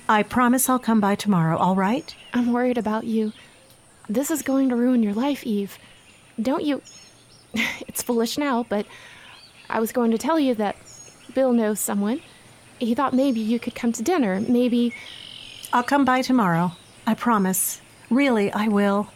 I 0.08 0.22
promise 0.22 0.68
I'll 0.68 0.78
come 0.78 1.00
by 1.00 1.16
tomorrow, 1.16 1.56
all 1.58 1.74
right? 1.74 2.14
I'm 2.32 2.52
worried 2.52 2.78
about 2.78 3.04
you. 3.04 3.32
This 4.08 4.30
is 4.30 4.42
going 4.42 4.68
to 4.68 4.76
ruin 4.76 5.02
your 5.02 5.14
life, 5.14 5.44
Eve. 5.44 5.78
Don't 6.40 6.64
you? 6.64 6.82
It's 7.88 8.02
foolish 8.02 8.36
now, 8.38 8.66
but 8.68 8.86
I 9.70 9.78
was 9.78 9.92
going 9.92 10.10
to 10.10 10.18
tell 10.18 10.40
you 10.40 10.54
that 10.56 10.76
Bill 11.32 11.52
knows 11.52 11.78
someone. 11.78 12.20
He 12.80 12.94
thought 12.94 13.14
maybe 13.14 13.40
you 13.40 13.60
could 13.60 13.74
come 13.74 13.92
to 13.92 14.02
dinner. 14.02 14.40
Maybe. 14.40 14.92
I'll 15.72 15.84
come 15.84 16.04
by 16.04 16.22
tomorrow. 16.22 16.72
I 17.06 17.14
promise. 17.14 17.80
Really, 18.10 18.52
I 18.52 18.68
will. 18.68 19.08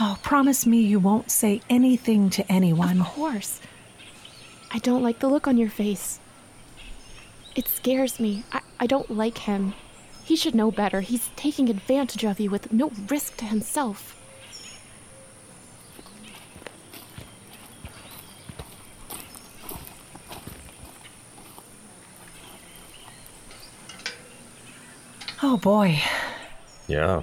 Oh, 0.00 0.18
promise 0.22 0.66
me 0.66 0.80
you 0.80 0.98
won't 0.98 1.30
say 1.30 1.60
anything 1.68 2.30
to 2.30 2.50
anyone. 2.50 3.00
Of 3.00 3.06
course. 3.08 3.60
I 4.72 4.78
don't 4.78 5.02
like 5.02 5.18
the 5.18 5.28
look 5.28 5.46
on 5.46 5.58
your 5.58 5.70
face. 5.70 6.18
It 7.54 7.68
scares 7.68 8.18
me. 8.18 8.44
I, 8.52 8.60
I 8.80 8.86
don't 8.86 9.10
like 9.10 9.38
him. 9.38 9.74
He 10.24 10.36
should 10.36 10.54
know 10.54 10.70
better. 10.70 11.00
He's 11.02 11.30
taking 11.36 11.68
advantage 11.68 12.24
of 12.24 12.40
you 12.40 12.50
with 12.50 12.72
no 12.72 12.90
risk 13.08 13.36
to 13.38 13.44
himself. 13.44 14.15
Oh 25.48 25.56
boy. 25.56 26.02
Yeah. 26.88 27.22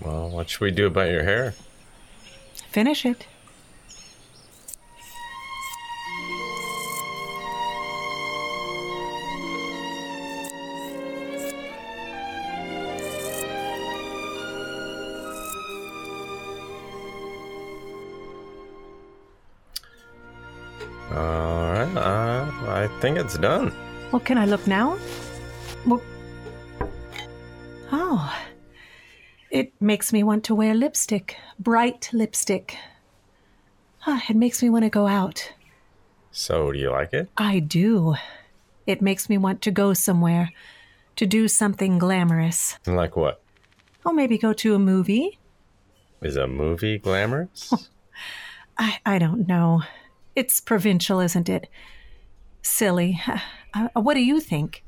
Well, 0.00 0.30
what 0.30 0.48
should 0.48 0.60
we 0.60 0.70
do 0.70 0.86
about 0.86 1.10
your 1.10 1.24
hair? 1.24 1.52
Finish 2.70 3.04
it. 3.04 3.26
All 21.10 21.72
right. 21.72 21.96
Uh, 21.96 22.46
I 22.68 22.88
think 23.00 23.18
it's 23.18 23.36
done. 23.36 23.74
Well, 24.12 24.20
can 24.20 24.38
I 24.38 24.46
look 24.46 24.64
now? 24.68 24.96
Well, 25.84 26.00
makes 29.86 30.12
me 30.12 30.22
want 30.22 30.44
to 30.44 30.54
wear 30.54 30.74
lipstick, 30.74 31.36
bright 31.58 32.10
lipstick. 32.12 32.76
Ah, 34.06 34.22
it 34.28 34.36
makes 34.36 34.62
me 34.62 34.68
want 34.68 34.84
to 34.84 34.90
go 34.90 35.06
out. 35.06 35.52
So, 36.32 36.72
do 36.72 36.78
you 36.78 36.90
like 36.90 37.14
it? 37.14 37.30
I 37.38 37.60
do. 37.60 38.16
It 38.86 39.00
makes 39.00 39.28
me 39.30 39.38
want 39.38 39.62
to 39.62 39.70
go 39.70 39.94
somewhere, 39.94 40.50
to 41.16 41.26
do 41.26 41.48
something 41.48 41.98
glamorous. 41.98 42.78
Like 42.86 43.16
what? 43.16 43.40
Oh, 44.04 44.12
maybe 44.12 44.36
go 44.38 44.52
to 44.52 44.74
a 44.74 44.78
movie? 44.78 45.38
Is 46.20 46.36
a 46.36 46.46
movie 46.46 46.98
glamorous? 46.98 47.72
I, 48.78 48.98
I 49.06 49.18
don't 49.18 49.48
know. 49.48 49.82
It's 50.34 50.60
provincial, 50.60 51.20
isn't 51.20 51.48
it? 51.48 51.68
Silly. 52.62 53.20
Uh, 53.74 53.88
what 54.00 54.14
do 54.14 54.24
you 54.24 54.40
think? 54.40 54.82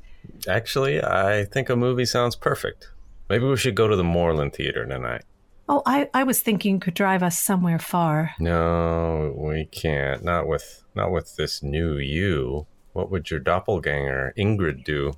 Actually, 0.47 0.99
I 1.03 1.45
think 1.45 1.69
a 1.69 1.75
movie 1.75 2.05
sounds 2.05 2.35
perfect. 2.35 2.89
Maybe 3.29 3.45
we 3.45 3.57
should 3.57 3.75
go 3.75 3.87
to 3.87 3.95
the 3.95 4.03
Moreland 4.03 4.53
Theater 4.53 4.85
tonight. 4.85 5.23
Oh, 5.67 5.83
I, 5.85 6.09
I 6.15 6.23
was 6.23 6.41
thinking 6.41 6.75
you 6.75 6.79
could 6.79 6.95
drive 6.95 7.21
us 7.21 7.39
somewhere 7.39 7.77
far. 7.77 8.31
No, 8.39 9.35
we 9.37 9.65
can't. 9.65 10.23
Not 10.23 10.47
with 10.47 10.83
not 10.95 11.11
with 11.11 11.35
this 11.35 11.61
new 11.61 11.97
you. 11.97 12.65
What 12.93 13.11
would 13.11 13.29
your 13.29 13.39
doppelganger 13.39 14.33
Ingrid 14.35 14.83
do? 14.83 15.13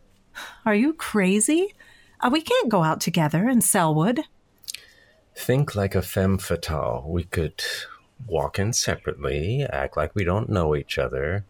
Are 0.65 0.75
you 0.75 0.93
crazy? 0.93 1.73
Uh, 2.19 2.29
we 2.31 2.41
can't 2.41 2.69
go 2.69 2.83
out 2.83 2.99
together 2.99 3.47
in 3.47 3.59
Sellwood. 3.61 4.23
Think 5.35 5.73
like 5.73 5.95
a 5.95 6.01
femme 6.01 6.37
fatale. 6.37 7.05
We 7.07 7.23
could 7.23 7.63
walk 8.27 8.59
in 8.59 8.73
separately, 8.73 9.63
act 9.63 9.95
like 9.95 10.13
we 10.13 10.25
don't 10.25 10.49
know 10.49 10.75
each 10.75 10.97
other, 10.97 11.45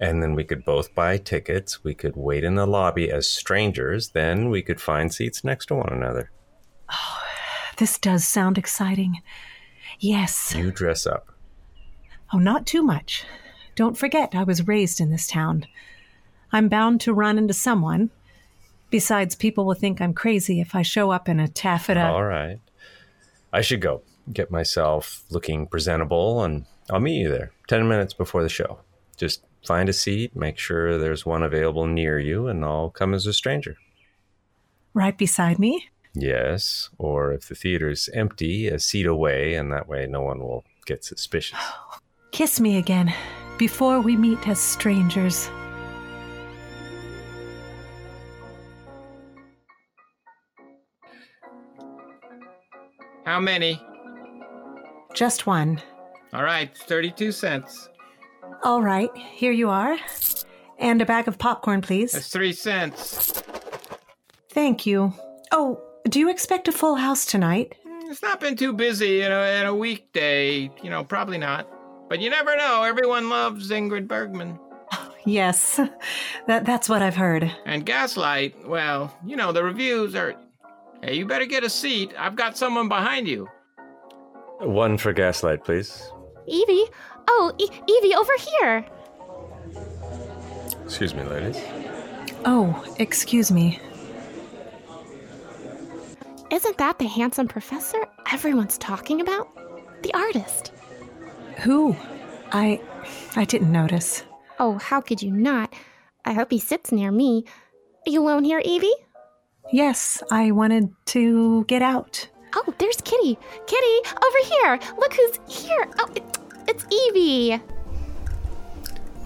And 0.00 0.22
then 0.22 0.34
we 0.34 0.44
could 0.44 0.64
both 0.64 0.94
buy 0.94 1.18
tickets. 1.18 1.84
We 1.84 1.94
could 1.94 2.16
wait 2.16 2.42
in 2.42 2.54
the 2.54 2.66
lobby 2.66 3.10
as 3.10 3.28
strangers. 3.28 4.08
Then 4.10 4.48
we 4.48 4.62
could 4.62 4.80
find 4.80 5.12
seats 5.12 5.44
next 5.44 5.66
to 5.66 5.74
one 5.74 5.92
another. 5.92 6.30
Oh, 6.90 7.18
this 7.76 7.98
does 7.98 8.26
sound 8.26 8.56
exciting. 8.56 9.20
Yes. 9.98 10.54
You 10.56 10.72
dress 10.72 11.06
up. 11.06 11.30
Oh, 12.32 12.38
not 12.38 12.66
too 12.66 12.82
much. 12.82 13.24
Don't 13.74 13.98
forget, 13.98 14.34
I 14.34 14.42
was 14.42 14.66
raised 14.66 15.00
in 15.00 15.10
this 15.10 15.26
town. 15.26 15.66
I'm 16.52 16.68
bound 16.68 17.00
to 17.02 17.12
run 17.12 17.38
into 17.38 17.54
someone. 17.54 18.10
Besides, 18.90 19.34
people 19.34 19.66
will 19.66 19.74
think 19.74 20.00
I'm 20.00 20.14
crazy 20.14 20.60
if 20.60 20.74
I 20.74 20.82
show 20.82 21.10
up 21.10 21.28
in 21.28 21.38
a 21.38 21.46
taffeta. 21.46 22.06
All 22.06 22.24
right. 22.24 22.58
I 23.52 23.60
should 23.60 23.80
go 23.80 24.02
get 24.32 24.50
myself 24.50 25.24
looking 25.30 25.66
presentable, 25.66 26.42
and 26.42 26.64
I'll 26.90 27.00
meet 27.00 27.20
you 27.20 27.28
there 27.28 27.52
10 27.68 27.86
minutes 27.88 28.14
before 28.14 28.42
the 28.42 28.48
show. 28.48 28.80
Just 29.16 29.44
find 29.66 29.88
a 29.88 29.92
seat, 29.92 30.34
make 30.34 30.58
sure 30.58 30.98
there's 30.98 31.26
one 31.26 31.42
available 31.42 31.86
near 31.86 32.18
you, 32.18 32.46
and 32.46 32.64
I'll 32.64 32.90
come 32.90 33.14
as 33.14 33.26
a 33.26 33.32
stranger. 33.32 33.76
Right 34.94 35.16
beside 35.16 35.58
me? 35.58 35.88
Yes, 36.14 36.90
or 36.98 37.32
if 37.32 37.48
the 37.48 37.54
theater's 37.54 38.08
empty, 38.12 38.66
a 38.68 38.78
seat 38.78 39.06
away, 39.06 39.54
and 39.54 39.72
that 39.72 39.88
way 39.88 40.06
no 40.06 40.22
one 40.22 40.40
will 40.40 40.64
get 40.86 41.04
suspicious. 41.04 41.58
Kiss 42.32 42.60
me 42.60 42.78
again 42.78 43.12
before 43.58 44.00
we 44.00 44.16
meet 44.16 44.48
as 44.48 44.58
strangers. 44.58 45.50
How 53.26 53.38
many? 53.38 53.80
Just 55.14 55.46
one. 55.46 55.80
All 56.32 56.42
right, 56.42 56.74
32 56.76 57.32
cents. 57.32 57.89
All 58.62 58.82
right, 58.82 59.10
here 59.16 59.52
you 59.52 59.70
are. 59.70 59.96
And 60.78 61.00
a 61.00 61.06
bag 61.06 61.28
of 61.28 61.38
popcorn, 61.38 61.80
please. 61.80 62.12
That's 62.12 62.28
three 62.28 62.52
cents. 62.52 63.42
Thank 64.50 64.86
you. 64.86 65.12
Oh, 65.52 65.80
do 66.08 66.18
you 66.18 66.30
expect 66.30 66.68
a 66.68 66.72
full 66.72 66.96
house 66.96 67.24
tonight? 67.24 67.74
Mm, 67.86 68.10
it's 68.10 68.22
not 68.22 68.40
been 68.40 68.56
too 68.56 68.72
busy 68.72 69.22
in 69.22 69.32
a, 69.32 69.60
in 69.60 69.66
a 69.66 69.74
weekday. 69.74 70.70
You 70.82 70.90
know, 70.90 71.04
probably 71.04 71.38
not. 71.38 71.68
But 72.08 72.20
you 72.20 72.28
never 72.28 72.56
know. 72.56 72.82
Everyone 72.82 73.30
loves 73.30 73.70
Ingrid 73.70 74.08
Bergman. 74.08 74.58
Yes, 75.26 75.76
that, 76.46 76.64
that's 76.64 76.88
what 76.88 77.02
I've 77.02 77.14
heard. 77.14 77.54
And 77.66 77.84
Gaslight, 77.84 78.66
well, 78.66 79.14
you 79.22 79.36
know, 79.36 79.52
the 79.52 79.62
reviews 79.62 80.14
are. 80.14 80.34
Hey, 81.02 81.16
you 81.16 81.26
better 81.26 81.44
get 81.44 81.62
a 81.62 81.68
seat. 81.68 82.14
I've 82.18 82.36
got 82.36 82.56
someone 82.56 82.88
behind 82.88 83.28
you. 83.28 83.46
One 84.60 84.96
for 84.96 85.12
Gaslight, 85.12 85.62
please. 85.62 86.10
Evie? 86.46 86.86
Oh, 87.32 87.52
e- 87.58 87.70
Evie, 87.88 88.14
over 88.14 88.32
here. 88.48 88.86
Excuse 90.84 91.14
me, 91.14 91.22
ladies. 91.22 91.62
Oh, 92.44 92.84
excuse 92.98 93.52
me. 93.52 93.78
Isn't 96.50 96.78
that 96.78 96.98
the 96.98 97.06
handsome 97.06 97.46
professor 97.46 98.04
everyone's 98.32 98.76
talking 98.78 99.20
about? 99.20 99.48
The 100.02 100.12
artist. 100.14 100.72
Who? 101.58 101.94
I. 102.50 102.80
I 103.36 103.44
didn't 103.44 103.70
notice. 103.70 104.24
Oh, 104.58 104.78
how 104.78 105.00
could 105.00 105.22
you 105.22 105.30
not? 105.30 105.72
I 106.24 106.32
hope 106.32 106.50
he 106.50 106.58
sits 106.58 106.90
near 106.90 107.12
me. 107.12 107.44
Are 108.06 108.10
you 108.10 108.20
alone 108.22 108.42
here, 108.44 108.60
Evie? 108.64 108.92
Yes, 109.72 110.20
I 110.32 110.50
wanted 110.50 110.90
to 111.06 111.64
get 111.66 111.82
out. 111.82 112.28
Oh, 112.56 112.74
there's 112.78 113.00
Kitty. 113.02 113.38
Kitty, 113.68 113.96
over 114.26 114.38
here. 114.52 114.80
Look 114.98 115.14
who's 115.14 115.38
here. 115.48 115.88
Oh, 116.00 116.08
it, 116.16 116.24
it's 116.70 116.86
Evie. 116.92 117.60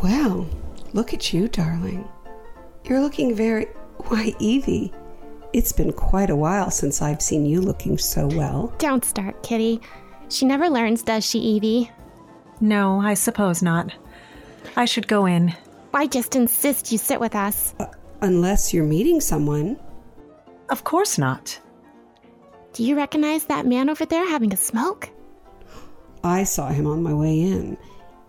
Well, 0.03 0.49
look 0.95 1.13
at 1.13 1.33
you, 1.33 1.49
darling. 1.49 2.09
You're 2.85 3.01
looking 3.01 3.35
very. 3.35 3.67
Why, 4.09 4.35
Evie, 4.39 4.93
it's 5.53 5.73
been 5.73 5.93
quite 5.93 6.31
a 6.31 6.37
while 6.37 6.71
since 6.71 7.01
I've 7.01 7.23
seen 7.23 7.47
you 7.47 7.61
looking 7.61 7.99
so 7.99 8.27
well. 8.27 8.75
Don't 8.79 9.05
start, 9.05 9.43
Kitty. 9.43 9.81
She 10.29 10.47
never 10.47 10.69
learns, 10.69 11.03
does 11.03 11.25
she, 11.25 11.39
Evie? 11.39 11.91
No, 12.61 13.01
I 13.01 13.15
suppose 13.15 13.63
not. 13.63 13.95
I 14.77 14.87
should 14.87 15.07
go 15.07 15.27
in. 15.27 15.55
I 15.93 16.07
just 16.07 16.35
insist 16.35 16.91
you 16.91 16.99
sit 16.99 17.21
with 17.21 17.35
us. 17.35 17.75
Uh, 17.79 17.87
unless 18.23 18.73
you're 18.73 18.85
meeting 18.85 19.21
someone. 19.21 19.79
Of 20.71 20.83
course 20.83 21.19
not. 21.19 21.61
Do 22.73 22.83
you 22.83 22.97
recognize 22.97 23.45
that 23.45 23.67
man 23.67 23.89
over 23.89 24.05
there 24.07 24.29
having 24.29 24.53
a 24.53 24.57
smoke? 24.57 25.11
I 26.25 26.45
saw 26.45 26.69
him 26.69 26.87
on 26.87 27.03
my 27.03 27.13
way 27.13 27.39
in. 27.39 27.77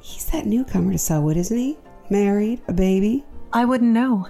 He's 0.01 0.25
that 0.25 0.45
newcomer 0.45 0.91
to 0.91 0.97
Sellwood, 0.97 1.37
isn't 1.37 1.57
he? 1.57 1.77
Married, 2.09 2.61
a 2.67 2.73
baby? 2.73 3.23
I 3.53 3.63
wouldn't 3.63 3.91
know. 3.91 4.27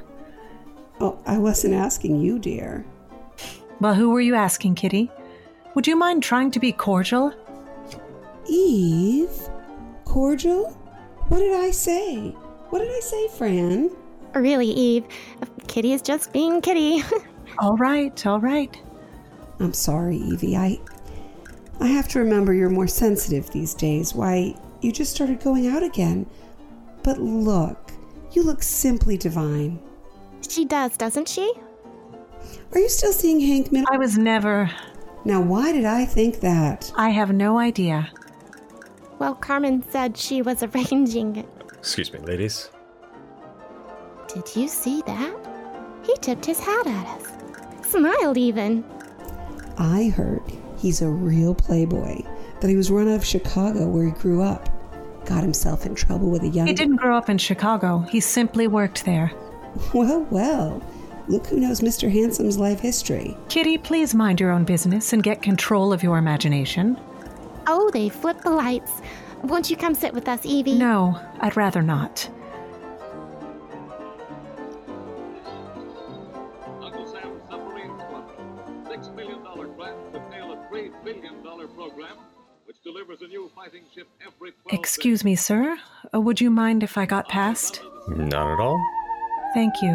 Oh, 1.01 1.19
I 1.25 1.39
wasn't 1.39 1.73
asking 1.73 2.21
you, 2.21 2.37
dear. 2.37 2.85
Well, 3.81 3.95
who 3.95 4.11
were 4.11 4.21
you 4.21 4.35
asking, 4.35 4.75
Kitty? 4.75 5.11
Would 5.73 5.87
you 5.87 5.95
mind 5.97 6.21
trying 6.21 6.51
to 6.51 6.59
be 6.59 6.71
cordial? 6.71 7.33
Eve? 8.47 9.49
Cordial? 10.05 10.71
What 11.27 11.39
did 11.39 11.53
I 11.53 11.71
say? 11.71 12.29
What 12.69 12.79
did 12.79 12.91
I 12.91 12.99
say, 12.99 13.27
Fran? 13.29 13.89
Really, 14.35 14.67
Eve. 14.67 15.05
Kitty 15.67 15.91
is 15.93 16.03
just 16.03 16.31
being 16.31 16.61
Kitty. 16.61 17.03
all 17.57 17.75
right, 17.77 18.25
all 18.27 18.39
right. 18.39 18.79
I'm 19.59 19.73
sorry, 19.73 20.17
Evie. 20.17 20.55
I 20.55 20.79
I 21.79 21.87
have 21.87 22.07
to 22.09 22.19
remember 22.19 22.53
you're 22.53 22.69
more 22.69 22.87
sensitive 22.87 23.49
these 23.49 23.73
days. 23.73 24.13
Why, 24.13 24.55
you 24.81 24.91
just 24.91 25.13
started 25.13 25.39
going 25.41 25.67
out 25.67 25.83
again. 25.83 26.25
But 27.03 27.19
look, 27.19 27.91
you 28.31 28.43
look 28.43 28.63
simply 28.63 29.17
divine. 29.17 29.79
She 30.47 30.65
does, 30.65 30.97
doesn't 30.97 31.27
she? 31.27 31.53
Are 32.71 32.79
you 32.79 32.89
still 32.89 33.13
seeing 33.13 33.39
Hank 33.39 33.71
Middle? 33.71 33.87
I 33.91 33.97
was 33.97 34.17
never. 34.17 34.69
Now, 35.23 35.41
why 35.41 35.71
did 35.71 35.85
I 35.85 36.05
think 36.05 36.39
that? 36.41 36.91
I 36.95 37.09
have 37.09 37.31
no 37.33 37.57
idea. 37.57 38.09
Well, 39.19 39.35
Carmen 39.35 39.83
said 39.89 40.17
she 40.17 40.41
was 40.41 40.63
arranging 40.75 41.37
it. 41.37 41.49
Excuse 41.73 42.11
me, 42.13 42.19
ladies. 42.19 42.69
Did 44.27 44.55
you 44.55 44.67
see 44.67 45.01
that? 45.05 45.35
He 46.03 46.15
tipped 46.17 46.45
his 46.45 46.59
hat 46.59 46.87
at 46.87 47.07
us. 47.07 47.31
Smiled 47.89 48.37
even. 48.37 48.83
I 49.77 50.09
heard 50.09 50.43
he's 50.85 51.01
a 51.01 51.09
real 51.09 51.55
playboy, 51.55 52.21
that 52.61 52.69
he 52.69 52.75
was 52.75 52.91
run 52.91 53.07
out 53.07 53.15
of 53.15 53.25
Chicago 53.25 53.87
where 53.87 54.05
he 54.05 54.11
grew 54.11 54.43
up. 54.43 54.69
Got 55.25 55.41
himself 55.41 55.87
in 55.87 55.95
trouble 55.95 56.29
with 56.29 56.43
a 56.43 56.47
young. 56.47 56.67
He 56.67 56.73
didn't 56.73 56.97
grow 56.97 57.17
up 57.17 57.27
in 57.27 57.39
Chicago. 57.39 58.01
He 58.01 58.19
simply 58.19 58.67
worked 58.67 59.03
there. 59.05 59.31
Well, 59.93 60.25
well. 60.31 60.81
Look 61.27 61.47
who 61.47 61.59
knows 61.59 61.81
Mr. 61.81 62.09
Handsome's 62.09 62.57
life 62.57 62.79
history. 62.79 63.35
Kitty, 63.49 63.77
please 63.77 64.15
mind 64.15 64.39
your 64.39 64.51
own 64.51 64.63
business 64.63 65.11
and 65.11 65.21
get 65.21 65.41
control 65.41 65.91
of 65.91 66.01
your 66.01 66.17
imagination. 66.17 66.97
Oh, 67.67 67.89
they 67.91 68.07
flipped 68.07 68.43
the 68.43 68.51
lights. 68.51 69.01
Won't 69.43 69.69
you 69.69 69.75
come 69.75 69.93
sit 69.93 70.13
with 70.13 70.29
us, 70.29 70.45
Evie? 70.45 70.77
No, 70.77 71.19
I'd 71.41 71.57
rather 71.57 71.81
not. 71.81 72.29
Uncle 76.81 77.05
Sam's 77.05 77.41
Submarine 77.49 77.99
Squadron, 77.99 78.85
six 78.89 79.09
million 79.09 79.43
dollar 79.43 79.67
plan 79.67 79.93
to 80.75 80.81
tail 80.81 80.91
a 80.91 81.03
three 81.03 81.13
billion 81.13 81.43
dollar 81.43 81.67
program, 81.67 82.17
which 82.65 82.77
delivers 82.83 83.21
a 83.21 83.27
new 83.27 83.49
fighting 83.55 83.83
ship 83.93 84.07
every 84.21 84.51
12 84.51 84.79
Excuse 84.79 85.23
me, 85.23 85.35
sir. 85.35 85.77
Uh, 86.13 86.21
would 86.21 86.41
you 86.41 86.49
mind 86.49 86.83
if 86.83 86.97
I 86.97 87.05
got 87.05 87.27
past? 87.29 87.81
Not 88.07 88.51
at 88.53 88.59
all. 88.59 88.79
Thank 89.53 89.73
you. 89.81 89.93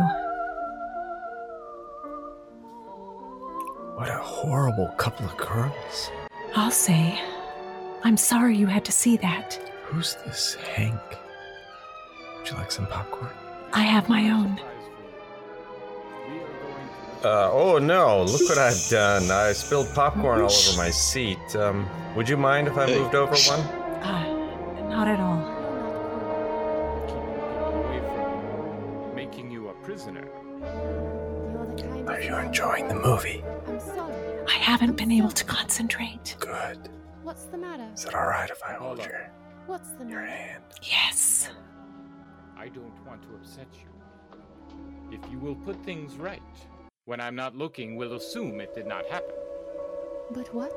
What 3.96 4.08
a 4.08 4.18
horrible 4.18 4.88
couple 4.96 5.26
of 5.26 5.36
girls. 5.36 6.10
I'll 6.54 6.70
say. 6.70 7.20
I'm 8.02 8.16
sorry 8.16 8.56
you 8.56 8.66
had 8.66 8.84
to 8.86 8.92
see 8.92 9.18
that. 9.18 9.54
Who's 9.84 10.14
this 10.24 10.54
Hank? 10.54 10.98
Would 12.38 12.50
you 12.50 12.56
like 12.56 12.72
some 12.72 12.86
popcorn? 12.86 13.30
I 13.74 13.82
have 13.82 14.08
my 14.08 14.30
own. 14.30 14.58
Uh, 17.22 17.50
oh 17.52 17.78
no, 17.78 18.22
look 18.24 18.40
what 18.48 18.56
I've 18.58 18.88
done. 18.88 19.30
I 19.30 19.52
spilled 19.52 19.92
popcorn 19.94 20.40
all 20.40 20.50
over 20.50 20.76
my 20.78 20.90
seat. 20.90 21.38
Um, 21.54 21.88
would 22.16 22.28
you 22.28 22.36
mind 22.38 22.66
if 22.66 22.78
I 22.78 22.86
moved 22.86 23.14
over 23.14 23.34
one? 23.34 23.60
Uh, 23.60 24.88
not 24.88 25.06
at 25.06 25.20
all. 25.20 25.38
Away 27.74 28.00
from 28.00 29.14
making 29.14 29.50
you 29.50 29.68
a 29.68 29.74
prisoner. 29.74 30.26
Are 32.08 32.20
you 32.20 32.34
enjoying 32.36 32.88
the 32.88 32.94
movie? 32.94 33.44
I'm 33.66 33.78
sorry. 33.80 34.14
I 34.48 34.52
haven't 34.54 34.96
been 34.96 35.12
able 35.12 35.30
to 35.30 35.44
concentrate. 35.44 36.36
Good. 36.40 36.88
What's 37.22 37.44
the 37.44 37.58
matter? 37.58 37.86
Is 37.94 38.06
it 38.06 38.14
alright 38.14 38.48
if 38.50 38.62
I 38.66 38.72
hold 38.72 38.98
Hold 38.98 39.10
your, 39.10 39.30
What's 39.66 39.90
the 39.90 40.06
your 40.06 40.22
matter? 40.22 40.26
hand? 40.32 40.64
Yes. 40.82 41.50
I 42.56 42.68
don't 42.68 43.06
want 43.06 43.22
to 43.24 43.28
upset 43.34 43.68
you. 43.74 43.88
If 45.12 45.30
you 45.30 45.38
will 45.38 45.54
put 45.56 45.82
things 45.84 46.14
right, 46.16 46.40
when 47.10 47.20
I'm 47.20 47.34
not 47.34 47.56
looking, 47.56 47.96
we'll 47.96 48.14
assume 48.14 48.60
it 48.60 48.72
did 48.72 48.86
not 48.86 49.04
happen. 49.06 49.34
But 50.30 50.54
what? 50.54 50.70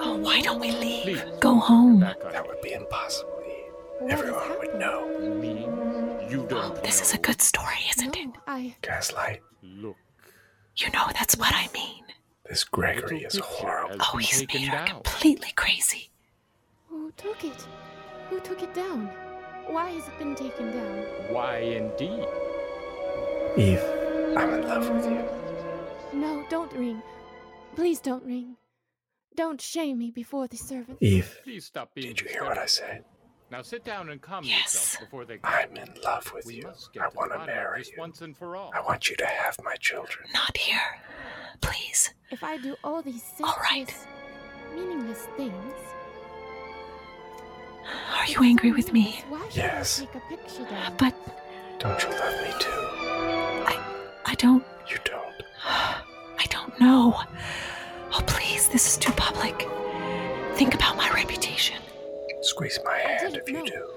Oh, 0.00 0.16
why 0.16 0.40
don't 0.40 0.58
we 0.58 0.72
leave? 0.72 1.02
Please. 1.02 1.22
Go 1.38 1.56
home. 1.56 2.00
That 2.00 2.18
me. 2.24 2.48
would 2.48 2.62
be 2.62 2.72
impossible, 2.72 3.42
What 3.98 4.10
Everyone 4.10 4.58
would 4.58 4.74
know. 4.76 5.06
You 5.22 5.34
mean 5.34 6.30
You 6.30 6.46
don't. 6.48 6.82
This 6.82 7.00
know. 7.00 7.04
is 7.04 7.12
a 7.14 7.18
good 7.18 7.42
story, 7.42 7.76
isn't 7.90 8.16
no, 8.16 8.22
it? 8.22 8.30
I. 8.46 8.74
Gaslight. 8.80 9.42
Look. 9.62 9.96
You 10.78 10.90
know 10.92 11.04
that's 11.12 11.36
what 11.36 11.52
I 11.54 11.68
mean. 11.74 12.04
This 12.48 12.64
Gregory 12.64 13.24
is 13.24 13.36
horrible. 13.36 13.96
Oh, 14.00 14.12
been 14.12 14.20
he's 14.22 14.40
taken 14.40 14.62
made 14.62 14.68
her 14.70 14.76
down. 14.78 15.02
completely 15.02 15.52
crazy. 15.56 16.08
Who 16.88 17.12
took 17.18 17.44
it? 17.44 17.66
Who 18.30 18.40
took 18.40 18.62
it 18.62 18.72
down? 18.72 19.10
Why 19.66 19.90
has 19.90 20.08
it 20.08 20.18
been 20.18 20.34
taken 20.34 20.70
down? 20.70 21.04
Why 21.28 21.58
indeed? 21.58 22.26
Eve, 23.58 23.84
I'm 24.36 24.54
in 24.54 24.68
love 24.68 24.88
with 24.90 25.04
you. 25.06 25.24
No, 26.12 26.44
don't 26.48 26.72
ring. 26.72 27.02
Please 27.76 28.00
don't 28.00 28.24
ring. 28.24 28.56
Don't 29.36 29.60
shame 29.60 29.98
me 29.98 30.10
before 30.10 30.48
the 30.48 30.56
servants. 30.56 31.00
Eve, 31.02 31.38
Please 31.44 31.64
stop 31.64 31.94
being. 31.94 32.08
did 32.08 32.20
you 32.20 32.28
hear 32.28 32.44
what 32.44 32.58
I 32.58 32.66
said? 32.66 33.04
Now 33.50 33.62
sit 33.62 33.84
down 33.84 34.10
and 34.10 34.20
calm 34.20 34.44
Yes. 34.44 34.74
yourself 34.74 35.00
before 35.04 35.24
they. 35.24 35.38
Come. 35.38 35.52
I'm 35.54 35.76
in 35.76 35.88
love 36.04 36.30
with 36.34 36.44
We 36.44 36.56
you. 36.56 36.68
I 36.68 37.08
to 37.08 37.16
want 37.16 37.32
to 37.32 37.46
marry 37.46 37.80
you. 37.86 37.92
once 37.96 38.20
and 38.20 38.36
for 38.36 38.56
all. 38.56 38.70
I 38.74 38.80
want 38.80 39.08
you 39.08 39.16
to 39.16 39.26
have 39.26 39.56
my 39.64 39.74
children. 39.76 40.28
Not 40.34 40.56
here. 40.56 40.80
Please. 41.60 42.12
If 42.30 42.42
I 42.44 42.58
do 42.58 42.76
all 42.84 43.00
these 43.00 43.24
All 43.42 43.56
right. 43.62 43.94
meaningless 44.74 45.26
things. 45.36 45.54
Are 48.16 48.26
you 48.26 48.42
angry 48.42 48.72
with 48.72 48.92
me? 48.92 49.22
Why 49.30 49.48
Yes. 49.52 50.00
I 50.00 50.04
take 50.04 50.14
a 50.16 50.20
picture 50.28 50.64
down? 50.64 50.94
But 50.98 51.14
Don't 51.78 52.02
you 52.02 52.10
love 52.10 52.42
me 52.42 52.52
too? 52.58 53.47
I 54.38 54.40
I 54.40 54.46
don't 54.46 54.64
You 54.88 54.96
don't. 55.04 55.42
I 55.64 56.44
don't 56.48 56.78
know. 56.80 57.20
Oh 58.12 58.22
please, 58.26 58.68
this 58.68 58.86
is 58.86 58.96
too 58.96 59.10
public. 59.12 59.68
Think 60.54 60.74
about 60.74 60.96
my 60.96 61.10
reputation. 61.10 61.78
Squeeze 62.42 62.78
my 62.84 62.96
hand 62.98 63.36
if 63.36 63.48
you 63.48 63.54
know. 63.54 63.64
do. 63.64 63.88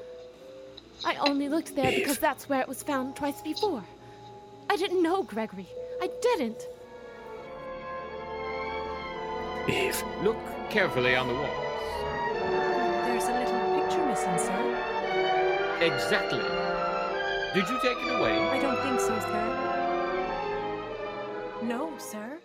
I 1.06 1.16
only 1.18 1.48
looked 1.48 1.76
there 1.76 1.92
Eve. 1.92 2.00
because 2.00 2.18
that's 2.18 2.50
where 2.50 2.60
it 2.62 2.68
was 2.68 2.82
found 2.82 3.16
twice 3.16 3.40
before. 3.42 3.84
I 4.70 4.78
didn't 4.78 5.04
know, 5.04 5.22
Gregory. 5.24 5.68
I 6.02 6.10
didn't. 6.22 6.68
Eve, 9.70 10.04
Look 10.24 10.38
carefully 10.72 11.16
on 11.16 11.28
the 11.28 11.34
walls. 11.36 11.68
There's 13.06 13.26
a 13.26 13.34
little 13.40 13.82
picture 13.82 14.06
missing, 14.08 14.38
sir. 14.40 15.78
Exactly. 15.82 16.40
Did 17.54 17.70
you 17.70 17.80
take 17.84 17.98
it 18.08 18.20
away? 18.20 18.40
I 18.40 18.60
don't 18.60 18.80
think 18.82 19.00
so, 19.00 19.20
sir. 19.20 19.71
No, 21.64 21.96
sir. 22.00 22.40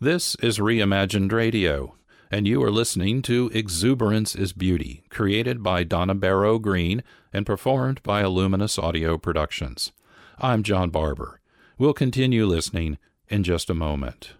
This 0.00 0.34
is 0.42 0.58
Reimagined 0.58 1.32
Radio, 1.32 1.94
and 2.34 2.48
you 2.48 2.60
are 2.64 2.70
listening 2.72 3.22
to 3.22 3.48
Exuberance 3.54 4.34
is 4.34 4.52
Beauty, 4.52 5.04
created 5.08 5.62
by 5.62 5.84
Donna 5.84 6.16
Barrow 6.16 6.58
Green 6.58 7.04
and 7.32 7.46
performed 7.46 8.02
by 8.02 8.24
Illuminus 8.24 8.76
Audio 8.76 9.16
Productions. 9.16 9.92
I'm 10.40 10.64
John 10.64 10.90
Barber. 10.90 11.38
We'll 11.78 11.94
continue 11.94 12.44
listening 12.44 12.98
in 13.28 13.44
just 13.44 13.70
a 13.70 13.74
moment. 13.74 14.32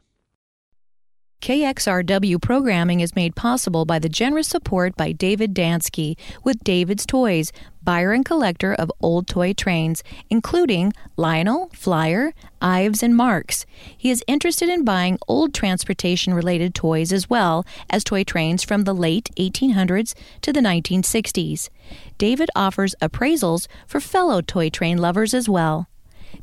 KXRW 1.44 2.40
programming 2.40 3.00
is 3.00 3.14
made 3.14 3.36
possible 3.36 3.84
by 3.84 3.98
the 3.98 4.08
generous 4.08 4.48
support 4.48 4.96
by 4.96 5.12
David 5.12 5.52
Dansky 5.52 6.16
with 6.42 6.64
David's 6.64 7.04
Toys, 7.04 7.52
buyer 7.82 8.12
and 8.12 8.24
collector 8.24 8.72
of 8.72 8.90
old 9.02 9.26
toy 9.26 9.52
trains, 9.52 10.02
including 10.30 10.94
Lionel, 11.18 11.68
Flyer, 11.74 12.32
Ives, 12.62 13.02
and 13.02 13.14
Marx. 13.14 13.66
He 13.94 14.10
is 14.10 14.24
interested 14.26 14.70
in 14.70 14.86
buying 14.86 15.18
old 15.28 15.52
transportation 15.52 16.32
related 16.32 16.74
toys 16.74 17.12
as 17.12 17.28
well 17.28 17.66
as 17.90 18.04
toy 18.04 18.24
trains 18.24 18.64
from 18.64 18.84
the 18.84 18.94
late 18.94 19.28
1800s 19.36 20.14
to 20.40 20.50
the 20.50 20.60
1960s. 20.60 21.68
David 22.16 22.48
offers 22.56 22.94
appraisals 23.02 23.66
for 23.86 24.00
fellow 24.00 24.40
toy 24.40 24.70
train 24.70 24.96
lovers 24.96 25.34
as 25.34 25.46
well. 25.46 25.88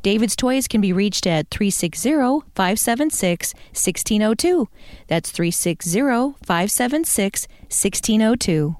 David's 0.01 0.35
Toys 0.35 0.67
can 0.67 0.81
be 0.81 0.93
reached 0.93 1.27
at 1.27 1.49
360 1.49 2.11
576 2.55 3.53
1602. 3.53 4.67
That's 5.07 5.31
360 5.31 6.35
576 6.43 7.47
1602. 7.69 8.75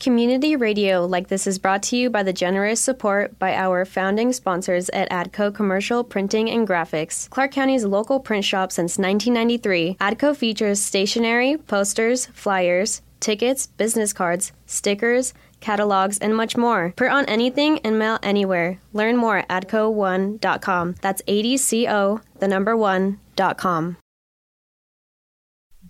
Community 0.00 0.54
radio 0.54 1.04
like 1.04 1.26
this 1.26 1.44
is 1.44 1.58
brought 1.58 1.82
to 1.82 1.96
you 1.96 2.08
by 2.08 2.22
the 2.22 2.32
generous 2.32 2.80
support 2.80 3.36
by 3.40 3.52
our 3.54 3.84
founding 3.84 4.32
sponsors 4.32 4.88
at 4.90 5.10
ADCO 5.10 5.52
Commercial 5.52 6.04
Printing 6.04 6.48
and 6.48 6.68
Graphics, 6.68 7.28
Clark 7.30 7.50
County's 7.50 7.84
local 7.84 8.20
print 8.20 8.44
shop 8.44 8.70
since 8.70 8.96
1993. 8.96 9.96
ADCO 10.00 10.36
features 10.36 10.80
stationery, 10.80 11.56
posters, 11.56 12.26
flyers, 12.26 13.02
tickets, 13.18 13.66
business 13.66 14.12
cards, 14.12 14.52
stickers, 14.66 15.34
catalogs, 15.60 16.18
and 16.18 16.36
much 16.36 16.56
more. 16.56 16.92
Print 16.96 17.14
on 17.14 17.24
anything 17.26 17.78
and 17.80 17.98
mail 17.98 18.18
anywhere. 18.22 18.80
Learn 18.92 19.16
more 19.16 19.38
at 19.38 19.48
adco1.com. 19.68 20.94
That's 21.00 21.22
ADCO, 21.22 22.22
the 22.38 22.48
number 22.48 22.76
one, 22.76 23.20
dot 23.36 23.58
com. 23.58 23.96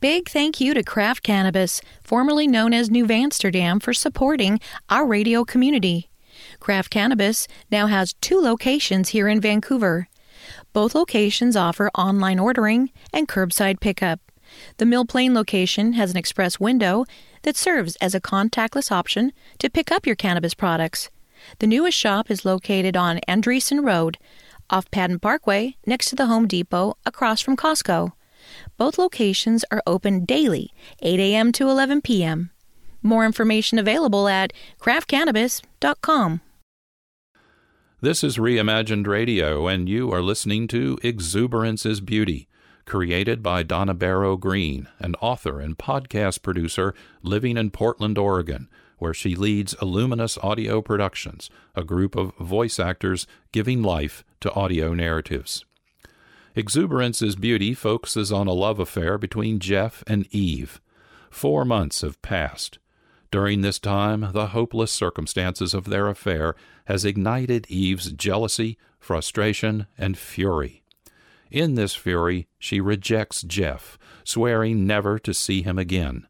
Big 0.01 0.29
thank 0.29 0.61
you 0.61 0.75
to 0.75 0.85
Craft 0.85 1.25
Cannabis, 1.25 1.81
formerly 2.03 2.47
known 2.47 2.73
as 2.73 2.89
New 2.89 3.07
Amsterdam, 3.11 3.81
for 3.81 3.93
supporting 3.93 4.61
our 4.89 5.05
radio 5.05 5.45
community. 5.45 6.09
Craft 6.61 6.91
Cannabis 6.91 7.49
now 7.69 7.89
has 7.89 8.15
two 8.21 8.41
locations 8.41 9.09
here 9.09 9.27
in 9.27 9.41
Vancouver. 9.41 10.09
Both 10.73 10.95
locations 10.95 11.57
offer 11.57 11.91
online 11.97 12.39
ordering 12.39 12.93
and 13.13 13.27
curbside 13.27 13.81
pickup. 13.81 14.21
The 14.77 14.87
Mill 14.87 15.05
Plain 15.05 15.35
location 15.35 15.95
has 15.95 16.13
an 16.13 16.17
express 16.17 16.61
window 16.61 17.05
that 17.43 17.57
serves 17.57 17.97
as 17.97 18.15
a 18.15 18.21
contactless 18.21 18.91
option 18.91 19.33
to 19.59 19.71
pick 19.71 19.91
up 19.91 20.07
your 20.07 20.17
cannabis 20.17 20.55
products. 20.55 21.11
The 21.59 21.67
newest 21.67 21.97
shop 21.97 22.31
is 22.31 22.45
located 22.45 22.97
on 22.97 23.21
Andresen 23.29 23.85
Road, 23.85 24.19
off 24.71 24.91
Padden 24.91 25.21
Parkway, 25.21 25.77
next 25.87 26.11
to 26.11 26.17
the 26.17 26.27
Home 26.27 26.47
Depot, 26.47 26.97
across 27.07 27.41
from 27.41 27.57
Costco. 27.57 28.13
Both 28.77 28.99
locations 28.99 29.65
are 29.71 29.83
open 29.87 30.25
daily, 30.25 30.73
8 31.01 31.21
a.m. 31.21 31.53
to 31.53 31.69
11 31.69 32.03
p.m. 32.03 32.51
More 33.03 33.25
information 33.25 33.79
available 33.79 34.29
at 34.29 34.53
craftcannabis.com. 34.81 36.41
This 38.01 38.23
is 38.23 38.39
Reimagined 38.39 39.07
Radio, 39.07 39.67
and 39.67 39.89
you 39.89 40.13
are 40.13 40.23
listening 40.23 40.69
to 40.69 40.99
Exuberance 41.03 41.85
is 41.85 42.01
Beauty, 42.01 42.47
created 42.89 43.43
by 43.43 43.63
Donna 43.63 43.93
Barrow 43.93 44.37
Green, 44.39 44.89
an 44.99 45.15
author 45.21 45.61
and 45.61 45.77
podcast 45.77 46.41
producer 46.41 46.95
living 47.23 47.59
in 47.59 47.71
Portland, 47.71 48.17
Oregon, 48.17 48.69
where 48.97 49.13
she 49.13 49.37
leads 49.37 49.77
Illuminus 49.83 50.39
Audio 50.39 50.81
Productions, 50.81 51.51
a 51.77 51.85
group 51.85 52.17
of 52.17 52.35
voice 52.37 52.81
actors 52.81 53.27
giving 53.53 53.83
life 53.83 54.25
to 54.41 54.53
audio 54.55 54.95
narratives. 54.95 55.67
Exuberance 56.57 57.21
is 57.21 57.37
Beauty 57.37 57.75
focuses 57.75 58.33
on 58.33 58.49
a 58.49 58.53
love 58.53 58.81
affair 58.81 59.19
between 59.19 59.61
Jeff 59.61 60.03
and 60.07 60.27
Eve. 60.35 60.81
Four 61.31 61.67
months 61.67 62.01
have 62.01 62.21
passed. 62.23 62.79
During 63.31 63.61
this 63.61 63.79
time, 63.79 64.31
the 64.33 64.49
hopeless 64.49 64.91
circumstances 64.91 65.75
of 65.75 65.85
their 65.85 66.09
affair 66.09 66.57
has 66.87 67.05
ignited 67.05 67.67
Eve's 67.69 68.13
jealousy, 68.13 68.79
frustration, 68.99 69.87
and 69.99 70.17
fury. 70.17 70.83
In 71.51 71.75
this 71.75 71.95
fury, 71.95 72.47
she 72.59 72.81
rejects 72.81 73.43
Jeff, 73.43 73.99
swearing 74.25 74.87
never 74.87 75.19
to 75.21 75.33
see 75.33 75.63
him 75.63 75.79
again. 75.79 76.27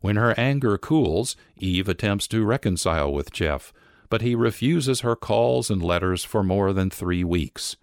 When 0.00 0.16
her 0.16 0.34
anger 0.38 0.78
cools, 0.78 1.36
Eve 1.56 1.88
attempts 1.88 2.26
to 2.28 2.44
reconcile 2.44 3.12
with 3.12 3.32
Jeff, 3.32 3.72
but 4.10 4.22
he 4.22 4.34
refuses 4.34 5.00
her 5.00 5.16
calls 5.16 5.70
and 5.70 5.82
letters 5.82 6.24
for 6.24 6.42
more 6.42 6.72
than 6.72 6.90
three 6.90 7.24
weeks. 7.24 7.76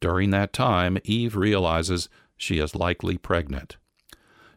During 0.00 0.30
that 0.30 0.52
time, 0.52 0.98
Eve 1.04 1.36
realizes 1.36 2.08
she 2.36 2.58
is 2.58 2.74
likely 2.74 3.18
pregnant. 3.18 3.76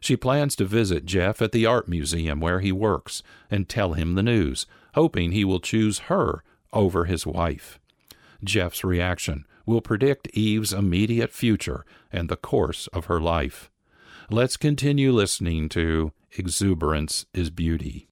She 0.00 0.16
plans 0.16 0.56
to 0.56 0.64
visit 0.64 1.06
Jeff 1.06 1.40
at 1.40 1.52
the 1.52 1.66
art 1.66 1.88
museum 1.88 2.40
where 2.40 2.60
he 2.60 2.72
works 2.72 3.22
and 3.50 3.68
tell 3.68 3.92
him 3.94 4.14
the 4.14 4.22
news, 4.22 4.66
hoping 4.94 5.32
he 5.32 5.44
will 5.44 5.60
choose 5.60 6.10
her 6.10 6.42
over 6.72 7.04
his 7.06 7.26
wife. 7.26 7.78
Jeff's 8.42 8.84
reaction 8.84 9.46
will 9.66 9.80
predict 9.80 10.28
Eve's 10.28 10.72
immediate 10.72 11.32
future 11.32 11.84
and 12.12 12.28
the 12.28 12.36
course 12.36 12.86
of 12.88 13.06
her 13.06 13.20
life. 13.20 13.70
Let's 14.30 14.56
continue 14.56 15.12
listening 15.12 15.68
to 15.70 16.12
Exuberance 16.32 17.26
is 17.32 17.50
Beauty. 17.50 18.08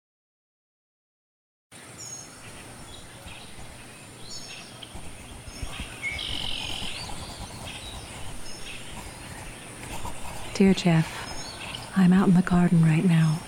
Dear 10.55 10.75
Jeff, 10.75 11.93
I'm 11.97 12.13
out 12.13 12.29
in 12.29 12.35
the 12.35 12.43
garden 12.43 12.85
right 12.85 13.05
now. 13.05 13.41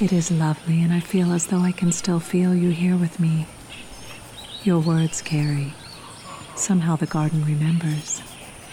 It 0.00 0.12
is 0.12 0.30
lovely, 0.30 0.80
and 0.82 0.92
I 0.92 1.00
feel 1.00 1.32
as 1.32 1.48
though 1.48 1.60
I 1.60 1.72
can 1.72 1.92
still 1.92 2.20
feel 2.20 2.54
you 2.54 2.70
here 2.70 2.96
with 2.96 3.20
me. 3.20 3.46
Your 4.62 4.78
words 4.78 5.20
carry. 5.20 5.74
Somehow 6.56 6.96
the 6.96 7.06
garden 7.06 7.44
remembers, 7.44 8.22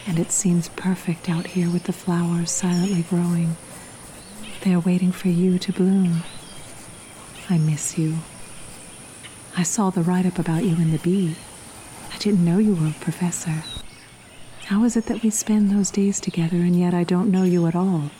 and 0.05 0.19
it 0.19 0.31
seems 0.31 0.69
perfect 0.69 1.29
out 1.29 1.47
here 1.47 1.69
with 1.69 1.83
the 1.83 1.93
flowers 1.93 2.51
silently 2.51 3.03
growing. 3.03 3.57
They 4.61 4.73
are 4.73 4.79
waiting 4.79 5.11
for 5.11 5.29
you 5.29 5.57
to 5.59 5.73
bloom. 5.73 6.23
I 7.49 7.57
miss 7.57 7.97
you. 7.97 8.19
I 9.57 9.63
saw 9.63 9.89
the 9.89 10.03
write 10.03 10.25
up 10.25 10.37
about 10.39 10.63
you 10.63 10.75
in 10.75 10.91
the 10.91 10.99
Bee. 10.99 11.35
I 12.13 12.17
didn't 12.17 12.45
know 12.45 12.59
you 12.59 12.75
were 12.75 12.87
a 12.87 13.03
professor. 13.03 13.63
How 14.65 14.83
is 14.83 14.95
it 14.95 15.07
that 15.07 15.23
we 15.23 15.29
spend 15.31 15.69
those 15.69 15.91
days 15.91 16.19
together 16.21 16.57
and 16.57 16.79
yet 16.79 16.93
I 16.93 17.03
don't 17.03 17.31
know 17.31 17.43
you 17.43 17.65
at 17.67 17.75
all? 17.75 18.11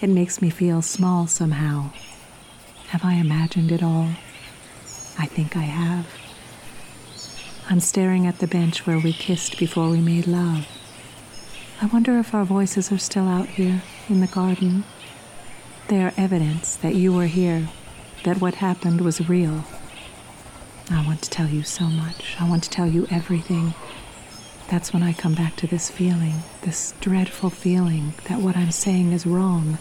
It 0.00 0.08
makes 0.08 0.40
me 0.40 0.48
feel 0.50 0.80
small 0.80 1.26
somehow. 1.26 1.90
Have 2.88 3.04
I 3.04 3.14
imagined 3.14 3.72
it 3.72 3.82
all? 3.82 4.10
I 5.18 5.26
think 5.26 5.56
I 5.56 5.62
have. 5.62 6.06
I'm 7.70 7.80
staring 7.80 8.26
at 8.26 8.38
the 8.38 8.46
bench 8.46 8.86
where 8.86 8.98
we 8.98 9.12
kissed 9.12 9.58
before 9.58 9.90
we 9.90 10.00
made 10.00 10.26
love. 10.26 10.66
I 11.82 11.86
wonder 11.86 12.18
if 12.18 12.32
our 12.32 12.44
voices 12.44 12.90
are 12.90 12.96
still 12.96 13.28
out 13.28 13.46
here 13.46 13.82
in 14.08 14.20
the 14.20 14.26
garden. 14.26 14.84
They 15.88 16.02
are 16.02 16.14
evidence 16.16 16.76
that 16.76 16.94
you 16.94 17.12
were 17.12 17.26
here, 17.26 17.68
that 18.24 18.40
what 18.40 18.54
happened 18.54 19.02
was 19.02 19.28
real. 19.28 19.64
I 20.90 21.04
want 21.04 21.20
to 21.20 21.28
tell 21.28 21.48
you 21.48 21.62
so 21.62 21.84
much. 21.84 22.36
I 22.40 22.48
want 22.48 22.64
to 22.64 22.70
tell 22.70 22.86
you 22.86 23.06
everything. 23.10 23.74
That's 24.70 24.94
when 24.94 25.02
I 25.02 25.12
come 25.12 25.34
back 25.34 25.54
to 25.56 25.66
this 25.66 25.90
feeling, 25.90 26.36
this 26.62 26.94
dreadful 27.00 27.50
feeling 27.50 28.14
that 28.30 28.40
what 28.40 28.56
I'm 28.56 28.70
saying 28.70 29.12
is 29.12 29.26
wrong, 29.26 29.76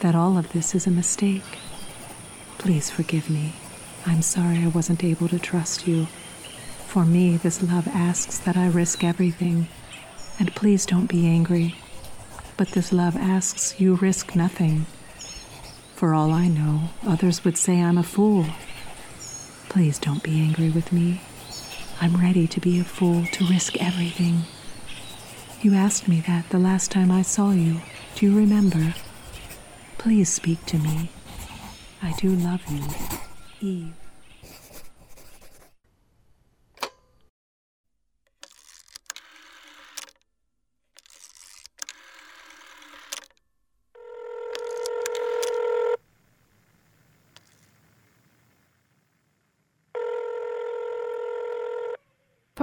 that 0.00 0.14
all 0.14 0.36
of 0.36 0.52
this 0.52 0.74
is 0.74 0.86
a 0.86 0.90
mistake. 0.90 1.58
Please 2.58 2.90
forgive 2.90 3.30
me. 3.30 3.54
I'm 4.04 4.20
sorry 4.20 4.58
I 4.58 4.66
wasn't 4.66 5.02
able 5.02 5.28
to 5.28 5.38
trust 5.38 5.88
you. 5.88 6.08
For 6.90 7.04
me, 7.04 7.36
this 7.36 7.62
love 7.62 7.86
asks 7.86 8.40
that 8.40 8.56
I 8.56 8.66
risk 8.66 9.04
everything. 9.04 9.68
And 10.40 10.52
please 10.56 10.84
don't 10.84 11.06
be 11.06 11.24
angry. 11.24 11.76
But 12.56 12.70
this 12.70 12.92
love 12.92 13.14
asks 13.14 13.80
you 13.80 13.94
risk 13.94 14.34
nothing. 14.34 14.86
For 15.94 16.14
all 16.14 16.32
I 16.32 16.48
know, 16.48 16.88
others 17.06 17.44
would 17.44 17.56
say 17.56 17.80
I'm 17.80 17.96
a 17.96 18.02
fool. 18.02 18.44
Please 19.68 20.00
don't 20.00 20.24
be 20.24 20.40
angry 20.40 20.68
with 20.68 20.92
me. 20.92 21.20
I'm 22.00 22.16
ready 22.16 22.48
to 22.48 22.58
be 22.58 22.80
a 22.80 22.84
fool, 22.84 23.24
to 23.24 23.44
risk 23.46 23.80
everything. 23.80 24.40
You 25.62 25.74
asked 25.74 26.08
me 26.08 26.20
that 26.26 26.48
the 26.48 26.58
last 26.58 26.90
time 26.90 27.12
I 27.12 27.22
saw 27.22 27.52
you. 27.52 27.82
Do 28.16 28.26
you 28.26 28.36
remember? 28.36 28.94
Please 29.96 30.28
speak 30.28 30.66
to 30.66 30.78
me. 30.78 31.12
I 32.02 32.14
do 32.14 32.30
love 32.30 32.62
you, 32.68 32.82
Eve. 33.60 33.94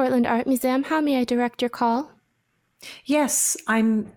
Portland 0.08 0.26
Art 0.26 0.48
Museum, 0.48 0.84
how 0.84 1.02
may 1.02 1.20
I 1.20 1.26
direct 1.26 1.62
your 1.62 1.68
call? 1.68 2.10
Yes, 3.04 3.58
I'm. 3.68 4.14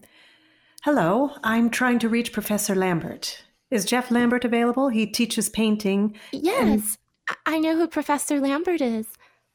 Hello, 0.85 1.33
I'm 1.43 1.69
trying 1.69 1.99
to 1.99 2.09
reach 2.09 2.33
Professor 2.33 2.77
Lambert. 2.77 3.43
Is 3.73 3.85
Jeff 3.85 4.09
Lambert 4.13 4.45
available? 4.45 4.91
He 4.91 5.05
teaches 5.05 5.49
painting. 5.49 6.17
Yes, 6.31 6.97
I 7.29 7.35
I 7.57 7.59
know 7.59 7.75
who 7.77 7.89
Professor 7.89 8.39
Lambert 8.39 8.81
is. 8.81 9.07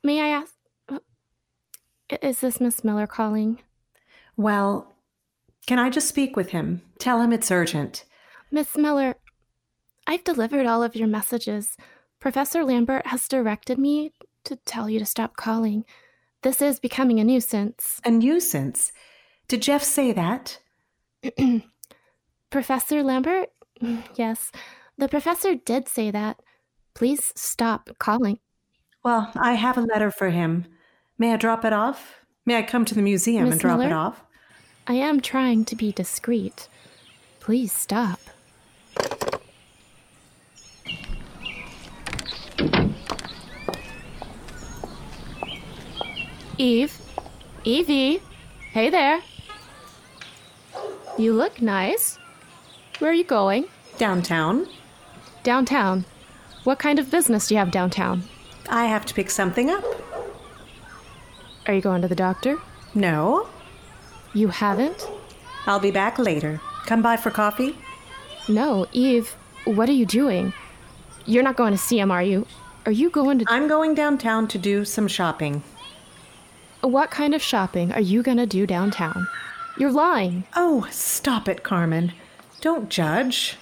May 0.04 0.20
I 0.20 0.28
ask? 0.28 0.54
uh, 0.90 1.00
Is 2.22 2.42
this 2.42 2.60
Miss 2.60 2.84
Miller 2.84 3.08
calling? 3.08 3.60
Well, 4.36 4.94
can 5.68 5.80
I 5.80 5.90
just 5.90 6.10
speak 6.10 6.36
with 6.36 6.50
him? 6.50 6.82
Tell 7.00 7.22
him 7.22 7.32
it's 7.32 7.50
urgent. 7.50 8.04
Miss 8.52 8.76
Miller, 8.76 9.16
I've 10.06 10.26
delivered 10.26 10.66
all 10.66 10.84
of 10.84 10.98
your 10.98 11.08
messages. 11.08 11.78
Professor 12.20 12.66
Lambert 12.66 13.08
has 13.08 13.26
directed 13.30 13.78
me 13.78 14.12
to 14.44 14.58
tell 14.58 14.90
you 14.90 15.00
to 15.00 15.06
stop 15.06 15.38
calling. 15.38 15.86
This 16.46 16.62
is 16.62 16.80
becoming 16.80 17.20
a 17.20 17.24
nuisance. 17.24 18.00
A 18.06 18.12
nuisance? 18.12 18.92
Did 19.48 19.64
Jeff 19.64 19.82
say 19.82 20.12
that? 20.12 20.60
Professor 22.52 23.02
Lambert? 23.02 23.50
Yes, 24.16 24.52
the 24.96 25.08
professor 25.08 25.56
did 25.56 25.88
say 25.90 26.12
that. 26.12 26.40
Please 26.94 27.34
stop 27.36 27.90
calling. 27.98 28.38
Well, 29.04 29.32
I 29.36 29.54
have 29.54 29.76
a 29.76 29.82
letter 29.82 30.12
for 30.12 30.30
him. 30.30 30.68
May 31.18 31.34
I 31.34 31.38
drop 31.38 31.66
it 31.66 31.74
off? 31.74 32.22
May 32.46 32.60
I 32.60 32.62
come 32.62 32.86
to 32.86 32.94
the 32.94 33.02
museum 33.02 33.46
Miss 33.46 33.54
and 33.54 33.62
drop 33.62 33.80
it 33.80 33.88
Miller? 33.88 33.96
off? 33.96 34.24
I 34.86 34.94
am 34.94 35.22
trying 35.22 35.66
to 35.66 35.76
be 35.76 35.92
discreet. 35.92 36.68
Please 37.40 37.74
stop. 37.74 38.20
Eve? 46.58 46.98
Evie? 47.66 48.22
Hey 48.72 48.90
there. 48.90 49.22
You 51.18 51.34
look 51.34 51.62
nice. 51.62 52.18
Where 53.00 53.12
are 53.12 53.14
you 53.14 53.26
going? 53.26 53.66
Downtown. 53.98 54.68
Downtown. 55.44 56.06
What 56.64 56.80
kind 56.80 56.98
of 56.98 57.12
business 57.12 57.48
do 57.48 57.56
you 57.56 57.60
have 57.60 57.72
downtown? 57.72 58.24
I 58.70 58.86
have 58.86 59.06
to 59.08 59.14
pick 59.14 59.30
something 59.30 59.70
up. 59.70 59.84
Are 61.68 61.74
you 61.74 61.82
going 61.82 62.02
to 62.02 62.08
the 62.08 62.16
doctor? 62.16 62.58
No. 62.94 63.48
You 64.34 64.48
haven't? 64.48 65.08
I'll 65.68 65.80
be 65.80 65.92
back 65.92 66.18
later. 66.18 66.62
Come 66.86 67.02
by 67.02 67.18
for 67.18 67.32
coffee? 67.32 67.78
No, 68.48 68.86
Eve, 68.92 69.36
what 69.66 69.90
are 69.90 69.94
you 69.94 70.06
doing? 70.06 70.54
You're 71.26 71.44
not 71.44 71.58
going 71.58 71.72
to 71.72 71.78
see 71.78 72.00
him, 72.00 72.12
are 72.12 72.24
you? 72.24 72.46
Are 72.86 72.92
you 72.92 73.10
going 73.10 73.40
to. 73.40 73.46
I'm 73.48 73.68
going 73.68 73.96
downtown 73.96 74.48
to 74.50 74.58
do 74.58 74.86
some 74.86 75.08
shopping. 75.08 75.64
What 76.86 77.10
kind 77.10 77.34
of 77.34 77.42
shopping 77.42 77.92
are 77.94 78.02
you 78.02 78.22
going 78.22 78.38
to 78.38 78.46
do 78.46 78.68
downtown? 78.68 79.28
You're 79.80 79.92
lying. 79.92 80.44
Oh, 80.56 80.88
stop 80.92 81.50
it, 81.50 81.64
Carmen. 81.64 82.14
Don't 82.62 82.90
judge. 82.90 83.58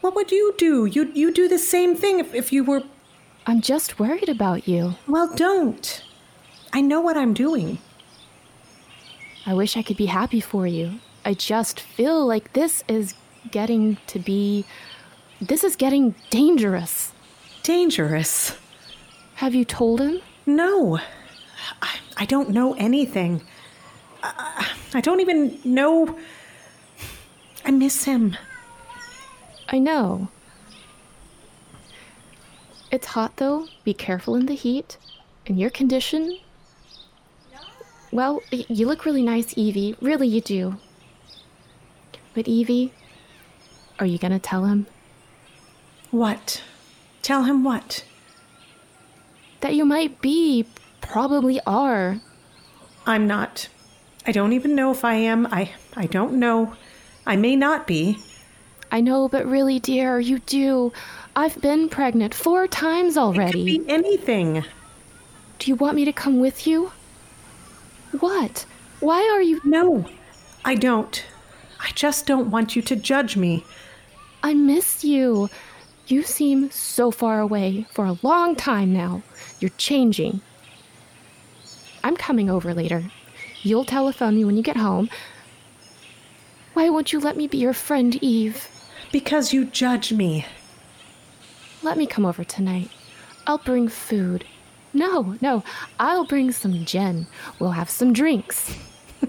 What 0.00 0.16
would 0.16 0.32
you 0.32 0.52
do? 0.58 0.84
You'd, 0.86 1.16
you 1.16 1.32
do 1.32 1.46
the 1.46 1.58
same 1.58 1.94
thing 1.94 2.18
if, 2.18 2.34
if 2.34 2.52
you 2.52 2.64
were. 2.64 2.82
I'm 3.46 3.60
just 3.60 4.00
worried 4.00 4.28
about 4.28 4.66
you. 4.66 4.96
Well, 5.06 5.32
don't. 5.36 6.02
I 6.72 6.80
know 6.80 7.00
what 7.00 7.16
I'm 7.16 7.32
doing. 7.32 7.78
I 9.46 9.54
wish 9.54 9.76
I 9.76 9.82
could 9.82 9.96
be 9.96 10.06
happy 10.06 10.40
for 10.40 10.66
you. 10.66 10.98
I 11.24 11.34
just 11.34 11.78
feel 11.78 12.26
like 12.26 12.54
this 12.54 12.82
is 12.88 13.14
getting 13.52 13.98
to 14.08 14.18
be. 14.18 14.64
This 15.40 15.62
is 15.62 15.76
getting 15.76 16.16
dangerous. 16.30 17.12
Dangerous? 17.62 18.58
Have 19.36 19.54
you 19.54 19.64
told 19.64 20.00
him? 20.00 20.20
No. 20.44 20.98
I, 21.80 21.98
I 22.16 22.24
don't 22.24 22.50
know 22.50 22.74
anything. 22.74 23.42
I, 24.22 24.70
I 24.94 25.00
don't 25.00 25.20
even 25.20 25.58
know. 25.64 26.18
I 27.64 27.70
miss 27.70 28.04
him. 28.04 28.36
I 29.68 29.78
know. 29.78 30.28
It's 32.90 33.06
hot 33.06 33.36
though. 33.36 33.68
Be 33.84 33.94
careful 33.94 34.34
in 34.34 34.46
the 34.46 34.54
heat. 34.54 34.98
In 35.46 35.56
your 35.56 35.70
condition. 35.70 36.38
Well, 38.12 38.42
you 38.50 38.86
look 38.86 39.06
really 39.06 39.22
nice, 39.22 39.56
Evie. 39.56 39.96
Really, 40.00 40.28
you 40.28 40.42
do. 40.42 40.76
But, 42.34 42.46
Evie, 42.46 42.92
are 43.98 44.04
you 44.06 44.18
gonna 44.18 44.38
tell 44.38 44.66
him 44.66 44.86
What? 46.10 46.62
Tell 47.22 47.44
him 47.44 47.64
what? 47.64 48.04
that 49.62 49.74
you 49.74 49.84
might 49.84 50.20
be, 50.20 50.66
probably 51.02 51.60
are? 51.66 52.20
I'm 53.06 53.26
not. 53.26 53.68
I 54.26 54.32
don't 54.32 54.52
even 54.52 54.74
know 54.74 54.90
if 54.92 55.04
I 55.04 55.14
am. 55.14 55.46
I 55.46 55.72
I 55.96 56.06
don't 56.06 56.34
know. 56.34 56.74
I 57.26 57.36
may 57.36 57.56
not 57.56 57.86
be. 57.86 58.18
I 58.90 59.00
know, 59.00 59.28
but 59.28 59.46
really, 59.46 59.78
dear, 59.78 60.20
you 60.20 60.38
do. 60.40 60.92
I've 61.34 61.60
been 61.60 61.88
pregnant 61.88 62.34
four 62.34 62.66
times 62.66 63.16
already. 63.16 63.78
Could 63.78 63.86
Be 63.86 63.90
anything. 63.90 64.64
Do 65.58 65.70
you 65.70 65.76
want 65.76 65.96
me 65.96 66.04
to 66.04 66.12
come 66.12 66.40
with 66.40 66.66
you? 66.66 66.92
What? 68.20 68.66
Why 69.00 69.20
are 69.32 69.42
you. 69.42 69.60
No, 69.64 70.04
I 70.64 70.74
don't. 70.74 71.24
I 71.80 71.90
just 71.94 72.26
don't 72.26 72.50
want 72.50 72.76
you 72.76 72.82
to 72.82 72.96
judge 72.96 73.36
me. 73.36 73.64
I 74.42 74.54
miss 74.54 75.04
you. 75.04 75.48
You 76.06 76.22
seem 76.22 76.70
so 76.70 77.10
far 77.10 77.40
away 77.40 77.86
for 77.92 78.04
a 78.04 78.18
long 78.22 78.54
time 78.56 78.92
now. 78.92 79.22
You're 79.60 79.70
changing. 79.78 80.40
I'm 82.04 82.16
coming 82.16 82.50
over 82.50 82.74
later. 82.74 83.04
You'll 83.62 83.84
telephone 83.84 84.36
me 84.36 84.44
when 84.44 84.56
you 84.56 84.62
get 84.62 84.76
home. 84.76 85.08
Why 86.74 86.88
won't 86.88 87.12
you 87.12 87.20
let 87.20 87.36
me 87.36 87.46
be 87.46 87.58
your 87.58 87.72
friend, 87.74 88.16
Eve? 88.22 88.68
Because 89.12 89.52
you 89.52 89.64
judge 89.64 90.12
me. 90.12 90.46
let 91.82 91.98
me 91.98 92.06
come 92.06 92.24
over 92.24 92.44
tonight. 92.44 92.90
I'll 93.46 93.58
bring 93.58 93.88
food. 93.88 94.44
No, 94.94 95.36
no, 95.40 95.64
I'll 95.98 96.24
bring 96.24 96.52
some 96.52 96.84
gin. 96.84 97.26
We'll 97.58 97.72
have 97.72 97.90
some 97.90 98.12
drinks. 98.12 98.76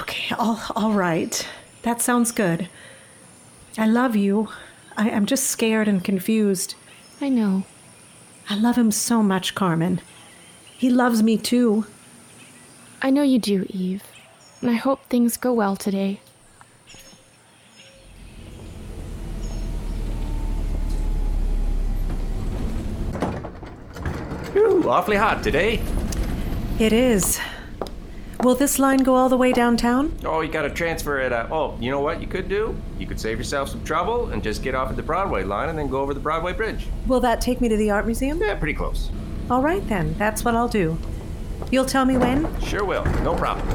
Okay, 0.00 0.34
all, 0.38 0.60
all 0.76 0.92
right. 0.92 1.46
That 1.82 2.00
sounds 2.00 2.30
good. 2.30 2.68
I 3.76 3.86
love 3.86 4.14
you. 4.14 4.48
I, 4.96 5.10
I'm 5.10 5.26
just 5.26 5.46
scared 5.48 5.88
and 5.88 6.04
confused. 6.04 6.74
I 7.20 7.28
know. 7.28 7.64
I 8.48 8.54
love 8.56 8.76
him 8.76 8.90
so 8.90 9.22
much, 9.22 9.54
Carmen. 9.54 10.00
He 10.78 10.90
loves 10.90 11.24
me 11.24 11.36
too. 11.36 11.86
I 13.02 13.10
know 13.10 13.24
you 13.24 13.40
do, 13.40 13.66
Eve. 13.68 14.04
And 14.60 14.70
I 14.70 14.74
hope 14.74 15.04
things 15.06 15.36
go 15.36 15.52
well 15.52 15.74
today. 15.74 16.20
Ooh, 24.54 24.88
awfully 24.88 25.16
hot 25.16 25.42
today. 25.42 25.80
It 26.78 26.92
is. 26.92 27.40
Will 28.44 28.54
this 28.54 28.78
line 28.78 28.98
go 28.98 29.16
all 29.16 29.28
the 29.28 29.36
way 29.36 29.52
downtown? 29.52 30.16
Oh, 30.24 30.42
you 30.42 30.52
gotta 30.52 30.70
transfer 30.70 31.18
it. 31.18 31.32
Uh, 31.32 31.48
oh, 31.50 31.76
you 31.80 31.90
know 31.90 31.98
what 32.00 32.20
you 32.20 32.28
could 32.28 32.48
do? 32.48 32.80
You 33.00 33.06
could 33.08 33.18
save 33.18 33.36
yourself 33.38 33.68
some 33.68 33.82
trouble 33.82 34.28
and 34.28 34.44
just 34.44 34.62
get 34.62 34.76
off 34.76 34.90
at 34.90 34.96
the 34.96 35.02
Broadway 35.02 35.42
line 35.42 35.70
and 35.70 35.76
then 35.76 35.88
go 35.88 35.98
over 36.00 36.14
the 36.14 36.20
Broadway 36.20 36.52
Bridge. 36.52 36.86
Will 37.08 37.18
that 37.18 37.40
take 37.40 37.60
me 37.60 37.68
to 37.68 37.76
the 37.76 37.90
art 37.90 38.06
museum? 38.06 38.40
Yeah, 38.40 38.54
pretty 38.54 38.74
close. 38.74 39.10
All 39.50 39.62
right 39.62 39.88
then, 39.88 40.14
that's 40.18 40.44
what 40.44 40.54
I'll 40.54 40.68
do. 40.68 40.98
You'll 41.70 41.86
tell 41.86 42.04
me 42.04 42.18
when? 42.18 42.60
Sure 42.60 42.84
will. 42.84 43.02
No 43.22 43.34
problem. 43.34 43.66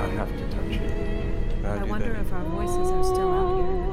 I 0.00 0.06
have 0.08 0.28
to 0.28 0.48
touch 0.48 0.80
it. 0.80 1.66
I 1.66 1.84
wonder 1.84 2.16
if 2.16 2.32
our 2.32 2.44
voices 2.44 2.90
are 2.90 3.04
still 3.04 3.30
out 3.30 3.58
here 3.58 3.66
in 3.74 3.82
the 3.82 3.86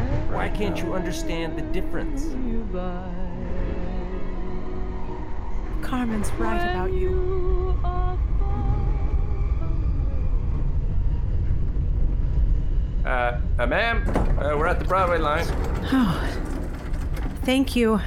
garden. 0.00 0.32
Why 0.32 0.48
can't 0.48 0.76
you 0.78 0.94
understand 0.94 1.56
the 1.56 1.62
difference? 1.62 2.24
Carmen's 5.80 6.30
right 6.32 6.70
about 6.70 6.92
you. 6.92 7.78
Uh, 13.04 13.40
uh 13.58 13.66
ma'am, 13.66 14.08
uh, 14.38 14.56
we're 14.56 14.66
at 14.66 14.78
the 14.78 14.84
Broadway 14.84 15.18
line. 15.18 15.46
Oh, 15.92 16.38
thank 17.44 17.74
you. 17.74 18.00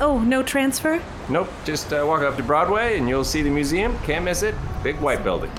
Oh, 0.00 0.18
no 0.18 0.42
transfer? 0.42 1.02
Nope, 1.28 1.48
just 1.64 1.92
uh, 1.92 2.04
walk 2.06 2.22
up 2.22 2.36
to 2.36 2.42
Broadway 2.42 2.98
and 2.98 3.08
you'll 3.08 3.24
see 3.24 3.42
the 3.42 3.50
museum. 3.50 3.96
Can't 4.00 4.24
miss 4.24 4.42
it. 4.42 4.54
Big 4.82 4.96
white 5.00 5.22
building. 5.22 5.50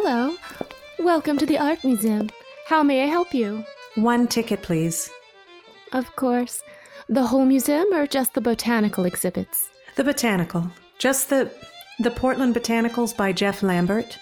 Hello. 0.00 0.36
Welcome 1.00 1.38
to 1.38 1.44
the 1.44 1.58
Art 1.58 1.82
Museum. 1.82 2.30
How 2.66 2.84
may 2.84 3.02
I 3.02 3.06
help 3.06 3.34
you? 3.34 3.64
One 3.96 4.28
ticket, 4.28 4.62
please. 4.62 5.10
Of 5.92 6.14
course. 6.14 6.62
The 7.08 7.26
whole 7.26 7.44
museum 7.44 7.92
or 7.92 8.06
just 8.06 8.34
the 8.34 8.40
botanical 8.40 9.06
exhibits? 9.06 9.70
The 9.96 10.04
botanical. 10.04 10.70
Just 10.98 11.30
the 11.30 11.50
the 11.98 12.12
Portland 12.12 12.54
Botanicals 12.54 13.16
by 13.16 13.32
Jeff 13.32 13.60
Lambert. 13.60 14.16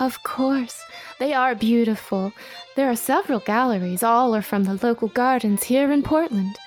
Of 0.00 0.24
course. 0.24 0.82
They 1.20 1.32
are 1.32 1.54
beautiful. 1.54 2.32
There 2.74 2.90
are 2.90 2.96
several 2.96 3.38
galleries, 3.38 4.02
all 4.02 4.34
are 4.34 4.42
from 4.42 4.64
the 4.64 4.84
local 4.84 5.06
gardens 5.06 5.62
here 5.62 5.92
in 5.92 6.02
Portland. 6.02 6.58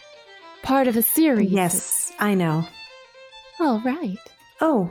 Part 0.64 0.88
of 0.88 0.96
a 0.96 1.02
series. 1.02 1.52
Yes, 1.52 2.14
I 2.18 2.36
know. 2.36 2.66
All 3.60 3.82
right. 3.82 4.24
Oh, 4.62 4.90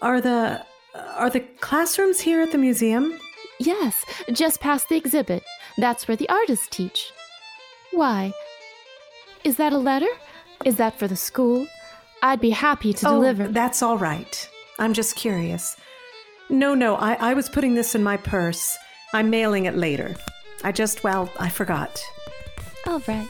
are 0.00 0.20
the 0.20 0.64
Uh, 0.94 0.98
are 1.16 1.30
the 1.30 1.40
classrooms 1.60 2.20
here 2.20 2.40
at 2.40 2.52
the 2.52 2.58
museum? 2.58 3.18
Yes, 3.60 4.04
just 4.32 4.60
past 4.60 4.88
the 4.88 4.96
exhibit. 4.96 5.42
That's 5.76 6.06
where 6.06 6.16
the 6.16 6.28
artists 6.28 6.68
teach. 6.68 7.12
Why? 7.92 8.32
Is 9.44 9.56
that 9.56 9.72
a 9.72 9.78
letter? 9.78 10.08
Is 10.64 10.76
that 10.76 10.98
for 10.98 11.08
the 11.08 11.16
school? 11.16 11.66
I'd 12.22 12.40
be 12.40 12.50
happy 12.50 12.92
to 12.92 13.08
oh, 13.08 13.14
deliver. 13.14 13.48
That's 13.48 13.82
all 13.82 13.98
right. 13.98 14.48
I'm 14.78 14.92
just 14.92 15.16
curious. 15.16 15.76
No, 16.50 16.74
no, 16.74 16.96
I, 16.96 17.14
I 17.14 17.34
was 17.34 17.48
putting 17.48 17.74
this 17.74 17.94
in 17.94 18.02
my 18.02 18.16
purse. 18.16 18.76
I'm 19.12 19.30
mailing 19.30 19.66
it 19.66 19.76
later. 19.76 20.16
I 20.64 20.72
just, 20.72 21.04
well, 21.04 21.30
I 21.38 21.48
forgot. 21.48 22.00
All 22.86 23.02
right. 23.06 23.28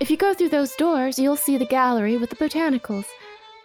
If 0.00 0.10
you 0.10 0.16
go 0.16 0.34
through 0.34 0.50
those 0.50 0.74
doors, 0.76 1.18
you'll 1.18 1.36
see 1.36 1.58
the 1.58 1.66
gallery 1.66 2.16
with 2.16 2.30
the 2.30 2.36
botanicals. 2.36 3.06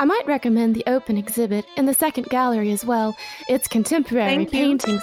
I 0.04 0.06
might 0.06 0.28
recommend 0.28 0.76
the 0.76 0.84
open 0.86 1.16
exhibit 1.16 1.64
in 1.78 1.86
the 1.86 1.94
second 1.94 2.28
gallery 2.28 2.74
as 2.74 2.84
well. 2.84 3.16
It's 3.48 3.70
contemporary 3.70 4.46
Thank 4.46 4.54
you. 4.54 4.60
paintings. 4.60 5.02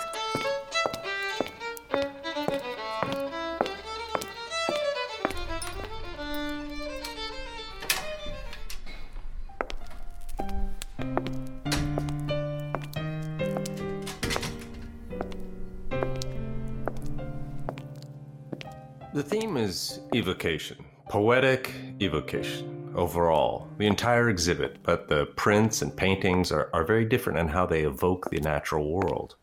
The 19.15 19.23
theme 19.23 19.57
is 19.57 20.01
evocation, 20.13 20.85
poetic 21.09 21.73
evocation 22.03 22.70
overall, 22.95 23.69
the 23.79 23.87
entire 23.87 24.29
exhibit, 24.29 24.79
but 24.83 25.09
the 25.09 25.27
prints 25.37 25.83
and 25.83 25.97
paintings 25.97 26.51
are, 26.53 26.71
are 26.73 26.85
very 26.85 27.05
different 27.05 27.39
in 27.39 27.49
how 27.49 27.67
they 27.67 27.83
evoke 27.83 28.31
the 28.31 28.41
natural 28.41 28.91
world. 28.93 29.37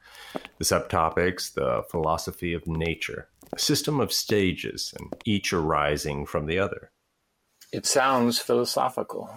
The 0.58 0.66
subtopics, 0.66 1.54
the 1.54 1.84
philosophy 1.90 2.54
of 2.54 2.68
nature, 2.68 3.30
a 3.54 3.60
system 3.60 4.00
of 4.00 4.12
stages, 4.12 4.94
and 4.98 5.14
each 5.26 5.54
arising 5.54 6.26
from 6.26 6.46
the 6.46 6.60
other. 6.60 6.92
It 7.72 7.86
sounds 7.86 8.40
philosophical. 8.40 9.30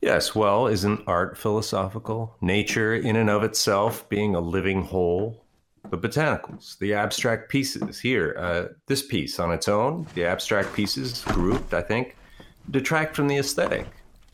Yes, 0.00 0.34
well, 0.34 0.66
isn't 0.66 1.02
art 1.06 1.36
philosophical? 1.36 2.36
Nature, 2.40 2.94
in 2.94 3.16
and 3.16 3.28
of 3.28 3.42
itself, 3.42 4.08
being 4.08 4.34
a 4.34 4.40
living 4.40 4.82
whole? 4.82 5.44
The 5.90 5.98
botanicals, 5.98 6.78
the 6.78 6.94
abstract 6.94 7.50
pieces. 7.50 8.00
Here, 8.00 8.36
uh, 8.38 8.74
this 8.86 9.02
piece 9.02 9.38
on 9.38 9.50
its 9.50 9.68
own, 9.68 10.06
the 10.14 10.24
abstract 10.24 10.74
pieces 10.74 11.22
grouped, 11.26 11.74
I 11.74 11.82
think, 11.82 12.16
detract 12.70 13.16
from 13.16 13.28
the 13.28 13.38
aesthetic. 13.38 13.86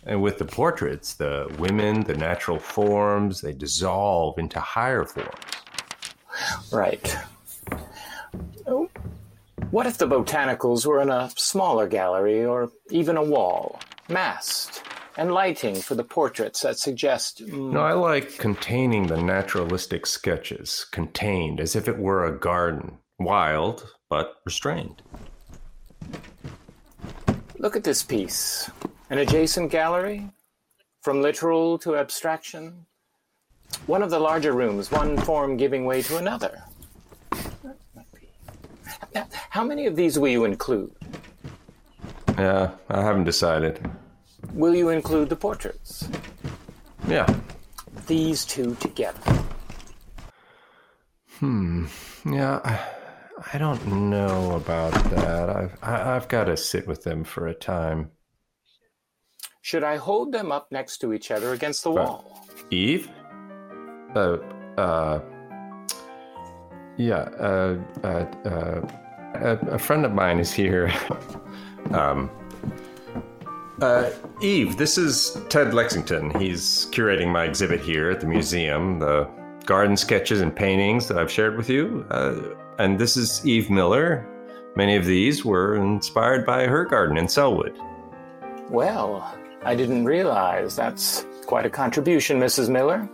And 0.05 0.23
with 0.23 0.39
the 0.39 0.45
portraits, 0.45 1.15
the 1.15 1.53
women, 1.59 2.05
the 2.05 2.17
natural 2.17 2.59
forms, 2.59 3.41
they 3.41 3.53
dissolve 3.53 4.39
into 4.39 4.61
higher 4.61 5.05
forms. 5.05 5.31
Right. 6.71 7.17
What 9.71 9.87
if 9.87 9.99
the 9.99 10.07
botanicals 10.07 10.87
were 10.87 11.01
in 11.01 11.11
a 11.11 11.31
smaller 11.37 11.89
gallery 11.89 12.45
or 12.45 12.71
even 12.91 13.17
a 13.17 13.23
wall, 13.23 13.81
masked, 14.09 14.83
and 15.17 15.33
lighting 15.33 15.77
for 15.77 15.95
the 15.95 16.05
portraits 16.05 16.61
that 16.61 16.79
suggest. 16.79 17.43
mm, 17.45 17.73
No, 17.73 17.81
I 17.81 17.95
like 17.95 18.39
containing 18.39 19.07
the 19.07 19.21
naturalistic 19.21 20.07
sketches, 20.07 20.87
contained 20.93 21.59
as 21.59 21.75
if 21.75 21.89
it 21.89 21.99
were 21.99 22.25
a 22.25 22.39
garden, 22.39 22.99
wild 23.19 23.91
but 24.09 24.35
restrained. 24.45 25.03
Look 27.67 27.75
at 27.75 27.83
this 27.83 28.05
piece. 28.05 28.71
An 29.11 29.19
adjacent 29.19 29.73
gallery? 29.73 30.31
From 31.01 31.21
literal 31.21 31.79
to 31.79 31.97
abstraction? 31.97 32.87
One 33.87 34.05
of 34.05 34.11
the 34.11 34.21
larger 34.21 34.53
rooms, 34.53 34.93
one 34.93 35.19
form 35.19 35.57
giving 35.57 35.85
way 35.85 36.01
to 36.03 36.19
another. 36.19 36.63
How 39.51 39.65
many 39.65 39.87
of 39.87 39.97
these 39.97 40.17
will 40.17 40.29
you 40.29 40.45
include? 40.45 40.95
Yeah, 42.39 42.71
I 42.89 43.03
haven't 43.03 43.25
decided. 43.25 43.85
Will 44.53 44.77
you 44.77 44.91
include 44.91 45.29
the 45.29 45.35
portraits? 45.35 46.09
Yeah. 47.09 47.27
These 48.07 48.45
two 48.45 48.77
together. 48.77 49.43
Hmm. 51.41 51.87
Yeah, 52.25 52.79
I, 53.53 53.59
don't 53.59 54.11
know 54.11 54.53
about 54.57 54.93
that. 55.11 55.51
I've 55.51 55.79
I, 55.83 56.17
I've 56.17 56.29
got 56.29 56.45
to 56.45 56.57
sit 56.57 56.87
with 56.87 57.03
them 57.03 57.25
for 57.25 57.49
a 57.49 57.55
time. 57.55 58.11
Should 59.63 59.85
I 59.85 59.97
hold 59.97 60.33
them 60.33 60.53
up 60.53 60.69
next 60.71 60.99
to 60.99 61.13
each 61.13 61.31
other 61.31 61.53
against 61.53 61.85
the 61.85 61.91
But- 61.91 62.05
wall? 62.07 62.47
Eve? 62.71 63.11
Uh, 64.15 64.39
uh, 64.79 65.21
yeah, 66.97 67.29
uh, 67.39 67.77
uh, 68.03 68.07
uh, 68.49 68.89
a, 69.35 69.59
a 69.73 69.79
friend 69.79 70.05
of 70.07 70.13
mine 70.13 70.39
is 70.39 70.53
here. 70.53 70.93
um, 71.93 72.31
Uh, 73.83 74.11
Eve, 74.41 74.79
this 74.79 74.97
is 74.97 75.37
Ted 75.51 75.75
Lexington. 75.75 76.31
He's 76.41 76.87
curating 76.93 77.29
my 77.31 77.45
exhibit 77.45 77.79
here 77.81 78.11
at 78.11 78.21
the 78.21 78.27
museum, 78.27 78.99
the 78.99 79.29
garden 79.67 79.99
sketches 79.99 80.41
and 80.41 80.55
paintings 80.57 81.09
that 81.09 81.19
I've 81.19 81.31
shared 81.31 81.59
with 81.59 81.69
you. 81.69 82.07
Uh, 82.11 82.41
and 82.79 82.99
this 82.99 83.17
is 83.17 83.45
Eve 83.47 83.71
Miller. 83.71 84.27
Many 84.77 84.97
of 84.97 85.07
these 85.07 85.45
were 85.45 85.77
inspired 85.77 86.45
by 86.45 86.67
her 86.67 86.85
garden 86.85 87.17
in 87.17 87.27
Sellwood. 87.27 87.77
Well, 88.71 89.23
I 89.65 89.75
didn't 89.75 90.05
realize. 90.05 90.77
That's 90.77 91.27
quite 91.47 91.65
a 91.65 91.71
contribution, 91.71 92.39
Mrs. 92.39 92.69
Miller. 92.69 93.09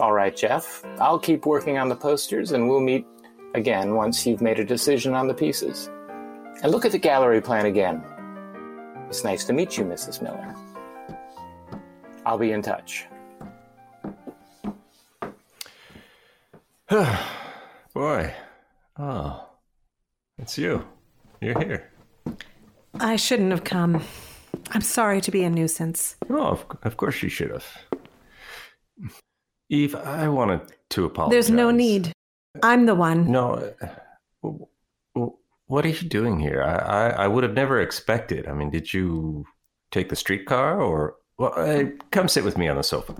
All 0.00 0.12
right, 0.12 0.34
Jeff. 0.34 0.82
I'll 0.98 1.18
keep 1.18 1.44
working 1.44 1.76
on 1.76 1.88
the 1.88 1.96
posters 1.96 2.52
and 2.52 2.68
we'll 2.68 2.80
meet 2.80 3.04
again 3.54 3.94
once 3.94 4.26
you've 4.26 4.40
made 4.40 4.58
a 4.58 4.64
decision 4.64 5.14
on 5.14 5.26
the 5.26 5.34
pieces. 5.34 5.90
And 6.62 6.72
look 6.72 6.84
at 6.84 6.92
the 6.92 6.98
gallery 6.98 7.40
plan 7.40 7.66
again. 7.66 8.02
It's 9.08 9.24
nice 9.24 9.44
to 9.44 9.52
meet 9.52 9.76
you, 9.76 9.84
Mrs. 9.84 10.22
Miller. 10.22 10.54
I'll 12.24 12.38
be 12.38 12.52
in 12.52 12.62
touch. 12.62 13.06
Boy. 17.94 18.34
Oh. 18.98 19.46
It's 20.38 20.58
you. 20.58 20.84
You're 21.40 21.58
here. 21.58 21.90
I 23.00 23.16
shouldn't 23.16 23.50
have 23.50 23.64
come. 23.64 24.02
I'm 24.70 24.80
sorry 24.80 25.20
to 25.20 25.30
be 25.30 25.44
a 25.44 25.50
nuisance. 25.50 26.16
No, 26.28 26.40
of, 26.42 26.64
of 26.82 26.96
course 26.96 27.22
you 27.22 27.28
should 27.28 27.50
have. 27.50 27.66
Eve, 29.70 29.94
I 29.94 30.28
wanted 30.28 30.60
to 30.90 31.04
apologize. 31.04 31.32
There's 31.32 31.50
no 31.50 31.70
need. 31.70 32.12
I'm 32.62 32.86
the 32.86 32.94
one. 32.94 33.30
No. 33.30 33.72
uh, 33.82 35.28
What 35.66 35.84
are 35.84 35.88
you 35.88 36.08
doing 36.08 36.40
here? 36.40 36.62
I, 36.62 36.76
I, 36.76 37.08
I 37.24 37.28
would 37.28 37.44
have 37.44 37.54
never 37.54 37.80
expected. 37.80 38.48
I 38.48 38.52
mean, 38.52 38.70
did 38.70 38.92
you 38.92 39.44
take 39.90 40.08
the 40.08 40.16
streetcar 40.16 40.80
or. 40.80 41.16
Well, 41.38 41.52
uh, 41.56 41.84
come 42.10 42.26
sit 42.26 42.42
with 42.44 42.58
me 42.58 42.66
on 42.68 42.76
the 42.76 42.82
sofa. 42.82 43.14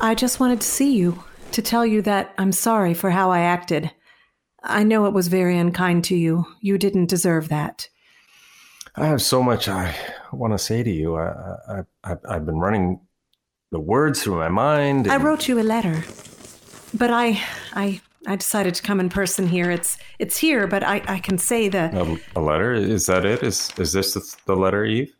I 0.00 0.14
just 0.14 0.40
wanted 0.40 0.60
to 0.60 0.66
see 0.66 0.96
you, 0.96 1.22
to 1.52 1.62
tell 1.62 1.86
you 1.86 2.02
that 2.02 2.34
I'm 2.38 2.52
sorry 2.52 2.94
for 2.94 3.10
how 3.10 3.30
I 3.30 3.40
acted. 3.40 3.90
I 4.62 4.82
know 4.82 5.06
it 5.06 5.12
was 5.12 5.28
very 5.28 5.56
unkind 5.56 6.04
to 6.04 6.16
you. 6.16 6.44
You 6.60 6.76
didn't 6.76 7.06
deserve 7.06 7.48
that. 7.48 7.88
I 8.94 9.06
have 9.06 9.22
so 9.22 9.42
much 9.42 9.68
I 9.68 9.94
want 10.32 10.52
to 10.52 10.58
say 10.58 10.82
to 10.82 10.90
you. 10.90 11.16
I, 11.16 11.56
I, 11.68 11.82
I, 12.04 12.16
I've 12.28 12.46
been 12.46 12.58
running 12.58 13.00
the 13.70 13.80
words 13.80 14.22
through 14.22 14.36
my 14.36 14.48
mind. 14.48 15.08
I 15.08 15.16
wrote 15.16 15.48
you 15.48 15.58
a 15.58 15.62
letter, 15.62 16.02
but 16.94 17.10
I, 17.10 17.40
I, 17.74 18.00
I 18.26 18.36
decided 18.36 18.74
to 18.74 18.82
come 18.82 19.00
in 19.00 19.08
person 19.08 19.46
here. 19.46 19.70
It's, 19.70 19.98
it's 20.18 20.36
here, 20.38 20.66
but 20.66 20.82
I, 20.82 21.02
I 21.06 21.18
can 21.18 21.38
say 21.38 21.68
the 21.68 21.90
A, 22.34 22.40
a 22.40 22.42
letter? 22.42 22.72
Is 22.72 23.06
that 23.06 23.24
it? 23.24 23.42
Is 23.42 23.70
is 23.78 23.92
this 23.92 24.14
the, 24.14 24.36
the 24.46 24.56
letter, 24.56 24.84
Eve? 24.84 25.14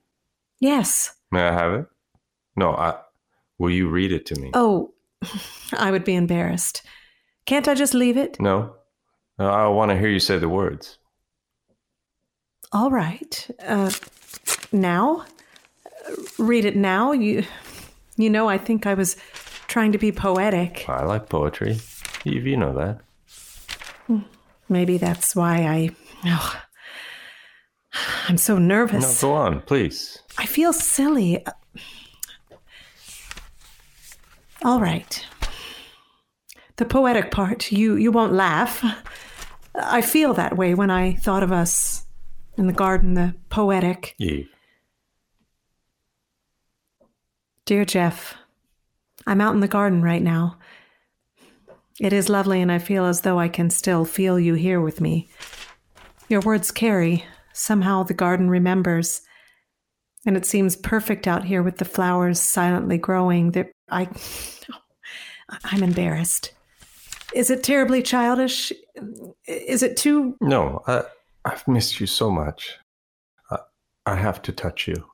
yes. 0.61 1.15
May 1.31 1.43
I 1.43 1.53
have 1.53 1.73
it? 1.75 1.87
No, 2.57 2.73
I. 2.73 2.95
Will 3.59 3.71
you 3.71 3.89
read 3.89 4.13
it 4.13 4.27
to 4.27 4.41
me? 4.41 4.51
Oh, 4.55 4.95
I 5.73 5.91
would 5.91 6.05
be 6.05 6.15
embarrassed. 6.15 6.83
Can't 7.47 7.69
I 7.69 7.75
just 7.75 7.95
leave 7.95 8.17
it? 8.17 8.41
No. 8.41 8.75
No, 9.39 9.51
I 9.51 9.67
want 9.69 9.91
to 9.91 9.99
hear 9.99 10.09
you 10.09 10.21
say 10.21 10.39
the 10.39 10.49
words. 10.49 10.99
All 12.73 12.91
right. 12.91 13.49
Uh, 13.65 13.91
now, 14.73 15.25
read 16.39 16.65
it 16.65 16.77
now. 16.77 17.13
You, 17.13 17.45
you 18.17 18.31
know, 18.31 18.49
I 18.49 18.59
think 18.59 18.87
I 18.87 18.95
was 18.95 19.17
trying 19.69 19.93
to 19.93 19.99
be 19.99 20.13
poetic. 20.13 20.89
I 20.89 21.05
like 21.05 21.29
poetry. 21.29 21.79
Eve, 22.25 22.47
you 22.47 22.57
know 22.57 22.73
that. 22.75 23.01
Maybe 24.69 24.99
that's 24.99 25.37
why 25.37 25.59
I. 25.59 25.91
Oh, 26.25 26.63
I'm 28.29 28.37
so 28.37 28.59
nervous. 28.59 29.23
No, 29.23 29.29
go 29.29 29.35
on, 29.35 29.61
please. 29.61 30.19
I 30.39 30.47
feel 30.47 30.73
silly. 30.73 31.45
All 34.65 34.81
right. 34.81 35.25
The 36.77 36.85
poetic 36.85 37.31
part, 37.31 37.73
you 37.73 37.97
you 37.97 38.13
won't 38.13 38.33
laugh. 38.33 38.85
I 39.75 40.01
feel 40.01 40.35
that 40.35 40.57
way 40.57 40.75
when 40.75 40.91
I 40.91 41.15
thought 41.15 41.43
of 41.43 41.53
us 41.53 42.07
in 42.57 42.67
the 42.67 42.73
garden, 42.73 43.15
the 43.15 43.35
poetic. 43.51 44.15
Eve. 44.19 44.49
Dear 47.67 47.85
Jeff, 47.85 48.37
I'm 49.27 49.41
out 49.41 49.55
in 49.55 49.61
the 49.61 49.69
garden 49.69 50.03
right 50.03 50.23
now. 50.23 50.59
It 51.99 52.13
is 52.13 52.29
lovely, 52.29 52.61
and 52.61 52.71
I 52.71 52.79
feel 52.79 53.07
as 53.07 53.23
though 53.23 53.39
I 53.39 53.49
can 53.49 53.71
still 53.71 54.05
feel 54.05 54.39
you 54.39 54.55
here 54.55 54.81
with 54.81 55.01
me. 55.01 55.29
Your 56.29 56.41
words 56.41 56.71
carry. 56.71 57.25
Somehow 57.53 58.03
the 58.03 58.15
garden 58.15 58.51
remembers. 58.51 59.23
And 60.27 60.37
it 60.37 60.45
seems 60.45 60.77
perfect 60.77 61.27
out 61.27 61.45
here 61.45 61.63
with 61.63 61.79
the 61.79 61.85
flowers 61.85 62.39
silently 62.39 62.99
growing. 62.99 63.53
That 63.53 63.71
I, 63.89 64.09
I'm 65.65 65.83
embarrassed. 65.83 66.53
Is 67.35 67.51
it 67.51 67.63
terribly 67.63 68.03
childish? 68.03 68.73
Is 69.47 69.83
it 69.83 69.97
too? 69.97 70.37
No, 70.41 70.83
I, 70.87 71.03
I've 71.45 71.67
missed 71.69 72.01
you 72.01 72.07
so 72.07 72.31
much. 72.31 72.79
I, 73.51 73.59
I 74.07 74.15
have 74.17 74.43
to 74.43 74.53
touch 74.53 74.89
you. 74.89 75.05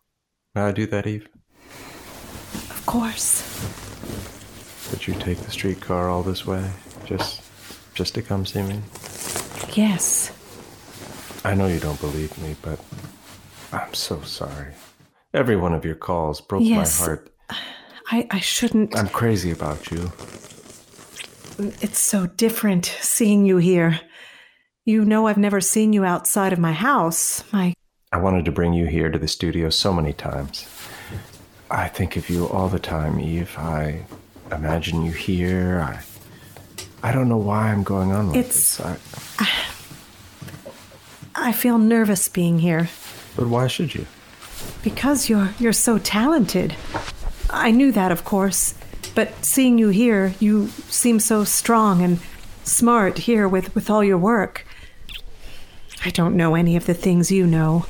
May 0.55 0.63
I 0.63 0.73
do 0.73 0.87
that, 0.87 1.07
Eve? 1.07 1.29
Of 2.71 2.83
course. 2.87 3.49
Did 4.91 5.07
you 5.07 5.15
take 5.15 5.39
the 5.39 5.51
streetcar 5.51 6.09
all 6.11 6.23
this 6.23 6.47
way? 6.47 6.71
Just, 7.07 7.43
just 7.95 8.15
to 8.15 8.23
come 8.23 8.45
see 8.45 8.63
me? 8.63 8.81
Yes. 9.75 10.33
I 11.45 11.55
know 11.55 11.67
you 11.67 11.81
don't 11.81 12.01
believe 12.01 12.37
me, 12.39 12.57
but 12.63 12.79
I'm 13.73 13.95
so 13.95 14.21
sorry. 14.23 14.75
Every 15.35 15.57
one 15.57 15.73
of 15.75 15.85
your 15.85 15.95
calls 15.95 16.41
broke 16.43 16.63
Yes. 16.63 17.01
my 17.01 17.07
heart. 17.07 17.31
I, 18.13 18.27
I 18.31 18.41
shouldn't. 18.41 18.97
I'm 18.97 19.09
crazy 19.09 19.51
about 19.51 19.91
you. 19.91 20.13
It's 21.81 21.99
so 21.99 22.27
different 22.27 22.87
seeing 23.01 23.47
you 23.47 23.57
here. 23.57 24.01
You 24.85 25.05
know, 25.05 25.27
I've 25.29 25.39
never 25.39 25.61
seen 25.61 25.93
you 25.93 26.05
outside 26.05 26.53
of 26.53 26.59
my 26.59 26.73
house. 26.73 27.45
My 27.53 27.75
I 28.13 28.19
wanted 28.19 28.45
to 28.45 28.53
bring 28.53 28.75
you 28.75 28.87
here 28.87 29.11
to 29.11 29.19
the 29.19 29.29
studio 29.29 29.71
so 29.71 29.93
many 29.93 30.13
times. 30.13 30.67
I 31.71 31.89
think 31.89 32.17
of 32.17 32.29
you 32.29 32.47
all 32.49 32.69
the 32.69 32.79
time, 32.79 33.19
Eve. 33.19 33.55
I 33.57 34.05
imagine 34.51 35.03
you 35.03 35.13
here. 35.13 35.81
I 35.81 36.03
I 37.03 37.13
don't 37.13 37.29
know 37.29 37.39
why 37.39 37.73
I'm 37.73 37.83
going 37.83 38.13
on 38.13 38.29
like 38.29 38.37
It's- 38.39 38.77
this. 38.77 38.81
I, 38.81 38.97
I 41.35 41.53
feel 41.53 41.79
nervous 41.79 42.29
being 42.29 42.59
here 42.59 42.89
but 43.37 43.47
why 43.49 43.67
should 43.67 43.95
you? 43.95 44.07
because 44.85 45.29
you're 45.31 45.51
you're 45.59 45.73
so 45.73 45.99
talented. 45.99 46.77
I 47.53 47.71
knew 47.71 47.93
that, 47.93 48.11
of 48.11 48.25
course, 48.25 48.75
but 49.15 49.45
seeing 49.45 49.79
you 49.79 49.89
here, 49.89 50.35
you 50.41 50.69
seem 50.69 51.21
so 51.21 51.45
strong 51.45 52.03
and 52.03 52.19
smart 52.65 53.19
here 53.19 53.47
with 53.47 53.75
with 53.75 53.91
all 53.91 54.03
your 54.03 54.19
work. 54.19 54.67
I 56.05 56.11
don't 56.11 56.37
know 56.37 56.55
any 56.55 56.77
of 56.77 56.87
the 56.87 56.95
things 56.95 57.31
you 57.31 57.47
know. 57.47 57.87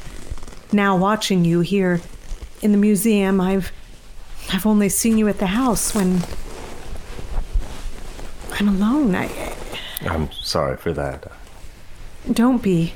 Now 0.73 0.97
watching 0.97 1.45
you 1.45 1.61
here 1.61 2.01
in 2.61 2.73
the 2.73 2.79
museum, 2.79 3.41
I've 3.41 3.73
I've 4.53 4.67
only 4.67 4.89
seen 4.89 5.17
you 5.17 5.29
at 5.29 5.39
the 5.39 5.47
house 5.47 5.95
when 5.95 6.23
I'm 8.59 8.69
alone. 8.69 9.15
I 9.15 9.55
I'm 10.03 10.31
sorry 10.33 10.77
for 10.77 10.93
that. 10.93 11.31
Don't 12.33 12.63
be. 12.63 12.95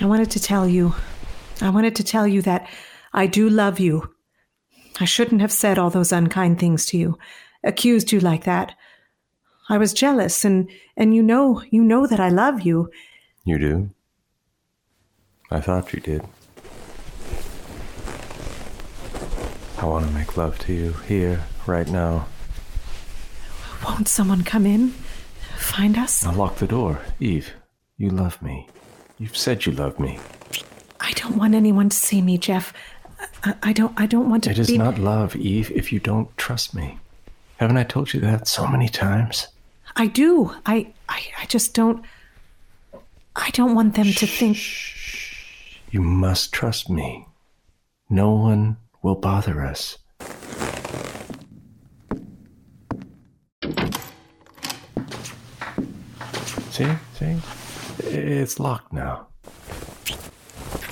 I 0.00 0.06
wanted 0.06 0.30
to 0.32 0.40
tell 0.40 0.66
you. 0.66 0.94
I 1.60 1.70
wanted 1.70 1.96
to 1.96 2.04
tell 2.04 2.26
you 2.26 2.42
that 2.42 2.68
I 3.16 3.26
do 3.26 3.48
love 3.48 3.80
you. 3.80 4.10
I 5.00 5.06
shouldn't 5.06 5.40
have 5.40 5.50
said 5.50 5.78
all 5.78 5.88
those 5.88 6.12
unkind 6.12 6.60
things 6.60 6.84
to 6.86 6.98
you, 6.98 7.18
accused 7.64 8.12
you 8.12 8.20
like 8.20 8.44
that. 8.44 8.74
I 9.70 9.78
was 9.78 9.94
jealous 9.94 10.44
and 10.44 10.70
and 10.98 11.14
you 11.14 11.22
know, 11.22 11.62
you 11.70 11.82
know 11.82 12.06
that 12.06 12.20
I 12.20 12.28
love 12.28 12.60
you. 12.60 12.90
You 13.44 13.58
do? 13.58 13.90
I 15.50 15.60
thought 15.60 15.94
you 15.94 16.00
did. 16.00 16.22
I 19.78 19.86
want 19.86 20.06
to 20.06 20.12
make 20.12 20.36
love 20.36 20.58
to 20.60 20.72
you 20.74 20.92
here, 21.08 21.44
right 21.66 21.88
now. 21.88 22.26
Won't 23.84 24.08
someone 24.08 24.42
come 24.42 24.66
in? 24.66 24.90
Find 25.56 25.96
us? 25.96 26.24
Now 26.24 26.32
lock 26.32 26.56
the 26.56 26.66
door. 26.66 27.00
Eve, 27.20 27.52
you 27.96 28.10
love 28.10 28.40
me. 28.42 28.68
You've 29.18 29.36
said 29.36 29.64
you 29.64 29.72
love 29.72 29.98
me. 29.98 30.18
I 31.00 31.12
don't 31.12 31.36
want 31.36 31.54
anyone 31.54 31.88
to 31.88 31.96
see 31.96 32.20
me, 32.20 32.36
Jeff. 32.36 32.72
I, 33.46 33.54
I 33.62 33.72
don't 33.72 33.92
I 33.96 34.06
don't 34.06 34.28
want 34.28 34.44
to 34.44 34.50
It 34.50 34.58
is 34.58 34.66
be 34.66 34.78
not 34.78 34.98
love, 34.98 35.36
Eve, 35.36 35.70
if 35.70 35.92
you 35.92 36.00
don't 36.00 36.36
trust 36.36 36.74
me. 36.74 36.98
Haven't 37.58 37.76
I 37.76 37.84
told 37.84 38.12
you 38.12 38.20
that 38.20 38.48
so 38.48 38.66
many 38.66 38.88
times? 38.88 39.46
I 39.94 40.08
do. 40.08 40.52
I, 40.66 40.92
I 41.08 41.22
I 41.40 41.46
just 41.46 41.72
don't 41.72 42.04
I 43.36 43.50
don't 43.50 43.74
want 43.74 43.94
them 43.94 44.06
to 44.12 44.26
think 44.26 44.58
You 45.90 46.02
must 46.02 46.52
trust 46.52 46.90
me. 46.90 47.26
No 48.10 48.32
one 48.34 48.78
will 49.02 49.14
bother 49.14 49.64
us. 49.64 49.98
See? 56.70 56.92
See? 57.14 57.36
It's 58.00 58.58
locked 58.58 58.92
now. 58.92 59.28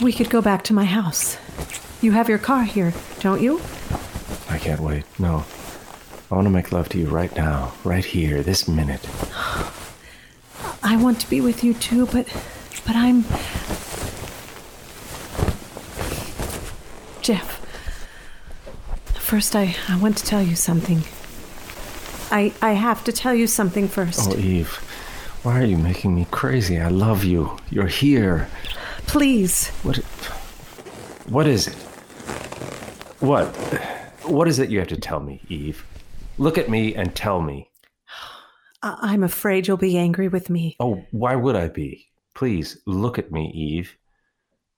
We 0.00 0.12
could 0.12 0.30
go 0.30 0.40
back 0.40 0.62
to 0.64 0.72
my 0.72 0.84
house. 0.84 1.36
You 2.00 2.12
have 2.12 2.28
your 2.28 2.38
car 2.38 2.64
here, 2.64 2.92
don't 3.20 3.40
you? 3.40 3.60
I 4.50 4.58
can't 4.58 4.80
wait. 4.80 5.04
No. 5.18 5.44
I 6.30 6.34
want 6.34 6.46
to 6.46 6.50
make 6.50 6.72
love 6.72 6.88
to 6.90 6.98
you 6.98 7.06
right 7.06 7.34
now, 7.36 7.72
right 7.84 8.04
here, 8.04 8.42
this 8.42 8.66
minute. 8.68 9.06
I 10.82 10.96
want 10.96 11.20
to 11.20 11.30
be 11.30 11.40
with 11.40 11.64
you 11.64 11.74
too, 11.74 12.06
but 12.06 12.26
but 12.86 12.94
I'm 12.94 13.22
Jeff. 17.22 17.60
First 19.18 19.56
I 19.56 19.74
I 19.88 19.96
want 19.98 20.18
to 20.18 20.24
tell 20.24 20.42
you 20.42 20.56
something. 20.56 21.02
I 22.30 22.52
I 22.60 22.72
have 22.72 23.02
to 23.04 23.12
tell 23.12 23.34
you 23.34 23.46
something 23.46 23.88
first. 23.88 24.30
Oh, 24.30 24.36
Eve. 24.36 24.78
Why 25.42 25.60
are 25.60 25.64
you 25.64 25.78
making 25.78 26.14
me 26.14 26.26
crazy? 26.30 26.78
I 26.78 26.88
love 26.88 27.24
you. 27.24 27.56
You're 27.70 27.86
here. 27.86 28.48
Please. 29.06 29.68
What 29.82 29.98
What 31.34 31.48
is 31.48 31.66
it? 31.66 31.74
What? 33.18 33.48
What 34.22 34.46
is 34.46 34.60
it 34.60 34.70
you 34.70 34.78
have 34.78 34.86
to 34.86 34.96
tell 34.96 35.18
me, 35.18 35.42
Eve? 35.48 35.84
Look 36.38 36.58
at 36.58 36.70
me 36.70 36.94
and 36.94 37.12
tell 37.12 37.40
me. 37.40 37.68
I'm 38.84 39.24
afraid 39.24 39.66
you'll 39.66 39.76
be 39.76 39.98
angry 39.98 40.28
with 40.28 40.48
me. 40.48 40.76
Oh, 40.78 41.04
why 41.10 41.34
would 41.34 41.56
I 41.56 41.66
be? 41.66 42.06
Please 42.36 42.78
look 42.86 43.18
at 43.18 43.32
me, 43.32 43.50
Eve. 43.52 43.96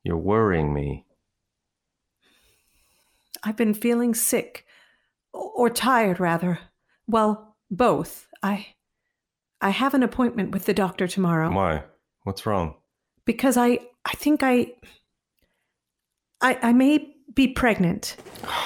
You're 0.03 0.17
worrying 0.17 0.73
me. 0.73 1.05
I've 3.43 3.59
been 3.59 3.75
feeling 3.75 4.15
sick 4.15 4.65
or 5.35 5.69
tired 5.69 6.19
rather. 6.19 6.61
Well, 7.07 7.55
both. 7.71 8.29
I 8.43 8.69
I 9.61 9.69
have 9.69 9.93
an 9.93 10.03
appointment 10.03 10.53
with 10.53 10.65
the 10.65 10.73
doctor 10.73 11.07
tomorrow 11.07 11.53
Why? 11.53 11.83
What's 12.23 12.47
wrong? 12.47 12.77
because 13.27 13.59
I 13.59 13.81
I 14.07 14.13
think 14.15 14.43
I 14.43 14.73
I 16.41 16.59
I 16.63 16.73
may 16.73 17.15
be 17.35 17.49
pregnant. 17.49 18.17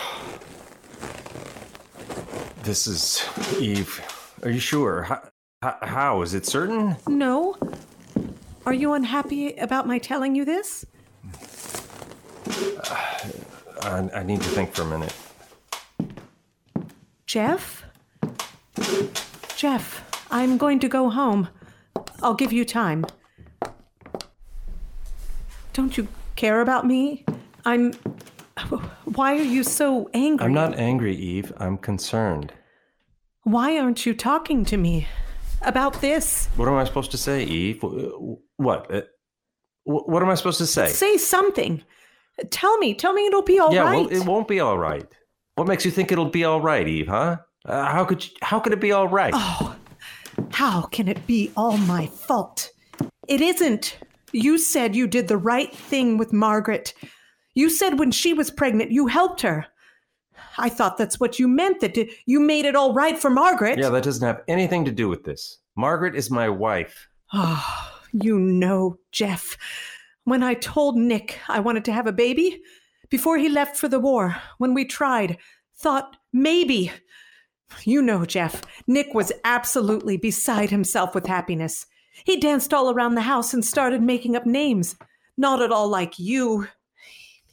This 2.62 2.86
is 2.86 3.26
Eve. 3.58 4.02
Are 4.42 4.50
you 4.50 4.60
sure? 4.60 5.04
How, 5.62 5.76
how 5.80 6.20
is 6.20 6.34
it 6.34 6.44
certain? 6.44 6.94
No. 7.08 7.56
Are 8.66 8.74
you 8.74 8.92
unhappy 8.92 9.54
about 9.54 9.86
my 9.86 9.98
telling 9.98 10.34
you 10.34 10.44
this? 10.44 10.84
I, 13.82 14.10
I 14.14 14.22
need 14.24 14.42
to 14.42 14.48
think 14.50 14.74
for 14.74 14.82
a 14.82 14.86
minute. 14.86 15.14
Jeff? 17.26 17.84
Jeff, 19.56 20.04
I'm 20.30 20.58
going 20.58 20.80
to 20.80 20.88
go 20.88 21.08
home. 21.08 21.48
I'll 22.22 22.34
give 22.34 22.52
you 22.52 22.64
time. 22.64 23.06
Don't 25.72 25.96
you 25.96 26.08
care 26.36 26.60
about 26.60 26.86
me? 26.86 27.24
I'm. 27.64 27.92
Why 29.04 29.36
are 29.38 29.42
you 29.42 29.62
so 29.64 30.10
angry? 30.12 30.44
I'm 30.44 30.52
not 30.52 30.78
angry, 30.78 31.14
Eve. 31.16 31.52
I'm 31.56 31.78
concerned. 31.78 32.52
Why 33.44 33.78
aren't 33.78 34.04
you 34.04 34.14
talking 34.14 34.64
to 34.66 34.76
me 34.76 35.06
about 35.62 36.00
this? 36.00 36.46
What 36.56 36.68
am 36.68 36.74
I 36.74 36.84
supposed 36.84 37.10
to 37.12 37.16
say, 37.18 37.42
Eve? 37.44 37.82
What? 38.56 38.92
Uh, 38.92 39.02
What 39.84 40.22
am 40.22 40.28
I 40.28 40.34
supposed 40.34 40.58
to 40.58 40.66
say? 40.66 40.88
Say 40.88 41.16
something. 41.16 41.82
Tell 42.50 42.76
me. 42.78 42.94
Tell 42.94 43.12
me 43.12 43.26
it'll 43.26 43.42
be 43.42 43.58
all 43.58 43.68
right. 43.68 43.74
yeah, 43.74 43.84
well, 43.96 44.08
it 44.08 44.24
won't 44.26 44.46
be 44.48 44.60
all 44.60 44.78
right. 44.78 45.06
What 45.56 45.66
makes 45.66 45.84
you 45.84 45.90
think 45.90 46.12
it'll 46.12 46.30
be 46.30 46.44
all 46.44 46.60
right, 46.60 46.86
Eve? 46.86 47.08
Huh? 47.08 47.38
Uh, 47.66 47.84
how 47.86 48.04
could 48.04 48.24
you, 48.24 48.30
how 48.42 48.60
could 48.60 48.72
it 48.72 48.80
be 48.80 48.92
all 48.92 49.08
right? 49.08 49.32
Oh, 49.36 49.76
how 50.52 50.82
can 50.82 51.08
it 51.08 51.26
be 51.26 51.50
all 51.56 51.76
my 51.78 52.06
fault? 52.06 52.70
It 53.28 53.40
isn't. 53.40 53.96
You 54.32 54.58
said 54.58 54.94
you 54.96 55.06
did 55.06 55.28
the 55.28 55.36
right 55.36 55.74
thing 55.74 56.16
with 56.18 56.32
Margaret. 56.32 56.94
You 57.60 57.68
said 57.68 57.98
when 57.98 58.10
she 58.10 58.32
was 58.32 58.50
pregnant, 58.50 58.90
you 58.90 59.06
helped 59.06 59.42
her. 59.42 59.66
I 60.56 60.70
thought 60.70 60.96
that's 60.96 61.20
what 61.20 61.38
you 61.38 61.46
meant, 61.46 61.80
that 61.80 61.94
you 62.24 62.40
made 62.40 62.64
it 62.64 62.74
all 62.74 62.94
right 62.94 63.18
for 63.18 63.28
Margaret. 63.28 63.78
Yeah, 63.78 63.90
that 63.90 64.02
doesn't 64.02 64.26
have 64.26 64.40
anything 64.48 64.86
to 64.86 64.90
do 64.90 65.10
with 65.10 65.24
this. 65.24 65.58
Margaret 65.76 66.16
is 66.16 66.30
my 66.30 66.48
wife. 66.48 67.06
Oh, 67.34 67.92
you 68.12 68.38
know, 68.38 68.96
Jeff, 69.12 69.58
when 70.24 70.42
I 70.42 70.54
told 70.54 70.96
Nick 70.96 71.38
I 71.48 71.60
wanted 71.60 71.84
to 71.84 71.92
have 71.92 72.06
a 72.06 72.12
baby, 72.12 72.62
before 73.10 73.36
he 73.36 73.50
left 73.50 73.76
for 73.76 73.88
the 73.88 74.00
war, 74.00 74.36
when 74.56 74.72
we 74.72 74.86
tried, 74.86 75.36
thought 75.76 76.16
maybe. 76.32 76.90
You 77.84 78.00
know, 78.00 78.24
Jeff, 78.24 78.62
Nick 78.86 79.12
was 79.12 79.32
absolutely 79.44 80.16
beside 80.16 80.70
himself 80.70 81.14
with 81.14 81.26
happiness. 81.26 81.84
He 82.24 82.40
danced 82.40 82.72
all 82.72 82.90
around 82.90 83.16
the 83.16 83.20
house 83.20 83.52
and 83.52 83.62
started 83.62 84.00
making 84.00 84.34
up 84.34 84.46
names. 84.46 84.96
Not 85.36 85.60
at 85.60 85.70
all 85.70 85.88
like 85.88 86.18
you. 86.18 86.66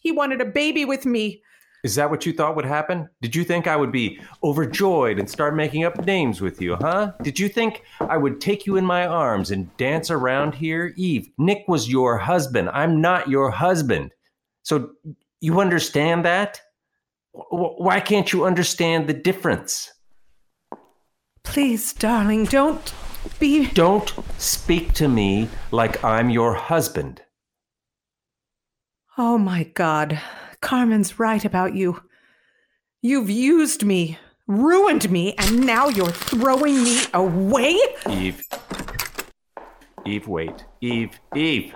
He 0.07 0.13
wanted 0.13 0.39
a 0.39 0.45
baby 0.45 0.85
with 0.85 1.05
me. 1.05 1.41
Is 1.83 1.95
that 1.95 2.09
what 2.09 2.25
you 2.25 2.31
thought 2.31 2.55
would 2.55 2.63
happen? 2.63 3.09
Did 3.21 3.35
you 3.35 3.43
think 3.43 3.67
I 3.67 3.75
would 3.75 3.91
be 3.91 4.21
overjoyed 4.41 5.19
and 5.19 5.29
start 5.29 5.53
making 5.53 5.83
up 5.83 6.05
names 6.05 6.39
with 6.39 6.61
you, 6.61 6.77
huh? 6.77 7.11
Did 7.23 7.37
you 7.37 7.49
think 7.49 7.83
I 7.99 8.15
would 8.15 8.39
take 8.39 8.65
you 8.65 8.77
in 8.77 8.85
my 8.85 9.05
arms 9.05 9.51
and 9.51 9.75
dance 9.75 10.09
around 10.09 10.55
here? 10.55 10.93
Eve, 10.95 11.27
Nick 11.37 11.65
was 11.67 11.89
your 11.89 12.17
husband. 12.17 12.69
I'm 12.69 13.01
not 13.01 13.27
your 13.27 13.51
husband. 13.51 14.13
So 14.63 14.91
you 15.41 15.59
understand 15.59 16.23
that? 16.23 16.61
Why 17.33 17.99
can't 17.99 18.31
you 18.31 18.45
understand 18.45 19.09
the 19.09 19.13
difference? 19.13 19.91
Please, 21.43 21.91
darling, 21.91 22.45
don't 22.45 22.93
be. 23.39 23.67
Don't 23.71 24.13
speak 24.37 24.93
to 24.93 25.09
me 25.09 25.49
like 25.71 26.01
I'm 26.01 26.29
your 26.29 26.53
husband. 26.53 27.23
Oh 29.19 29.39
my 29.39 29.63
God. 29.73 30.21
Carmen's 30.61 31.17
right 31.17 31.43
about 31.43 31.73
you. 31.73 32.03
You've 33.01 33.31
used 33.31 33.83
me, 33.83 34.19
ruined 34.45 35.09
me, 35.09 35.33
and 35.39 35.65
now 35.65 35.87
you're 35.87 36.11
throwing 36.11 36.83
me 36.83 37.01
away? 37.15 37.79
Eve. 38.07 38.43
Eve, 40.05 40.27
wait. 40.27 40.65
Eve, 40.81 41.19
Eve. 41.35 41.73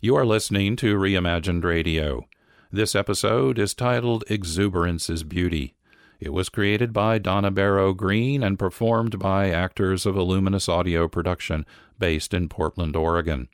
You 0.00 0.16
are 0.16 0.24
listening 0.24 0.76
to 0.76 0.96
Reimagined 0.96 1.64
Radio. 1.64 2.26
This 2.72 2.94
episode 2.94 3.58
is 3.58 3.74
titled 3.74 4.24
Exuberance 4.28 5.10
is 5.10 5.22
Beauty. 5.22 5.76
It 6.22 6.32
was 6.32 6.48
created 6.48 6.92
by 6.92 7.18
Donna 7.18 7.50
Barrow 7.50 7.92
Green 7.92 8.44
and 8.44 8.56
performed 8.56 9.18
by 9.18 9.50
actors 9.50 10.06
of 10.06 10.16
Illuminus 10.16 10.68
Audio 10.68 11.08
Production, 11.08 11.66
based 11.98 12.32
in 12.32 12.48
Portland, 12.48 12.94
Oregon. 12.94 13.48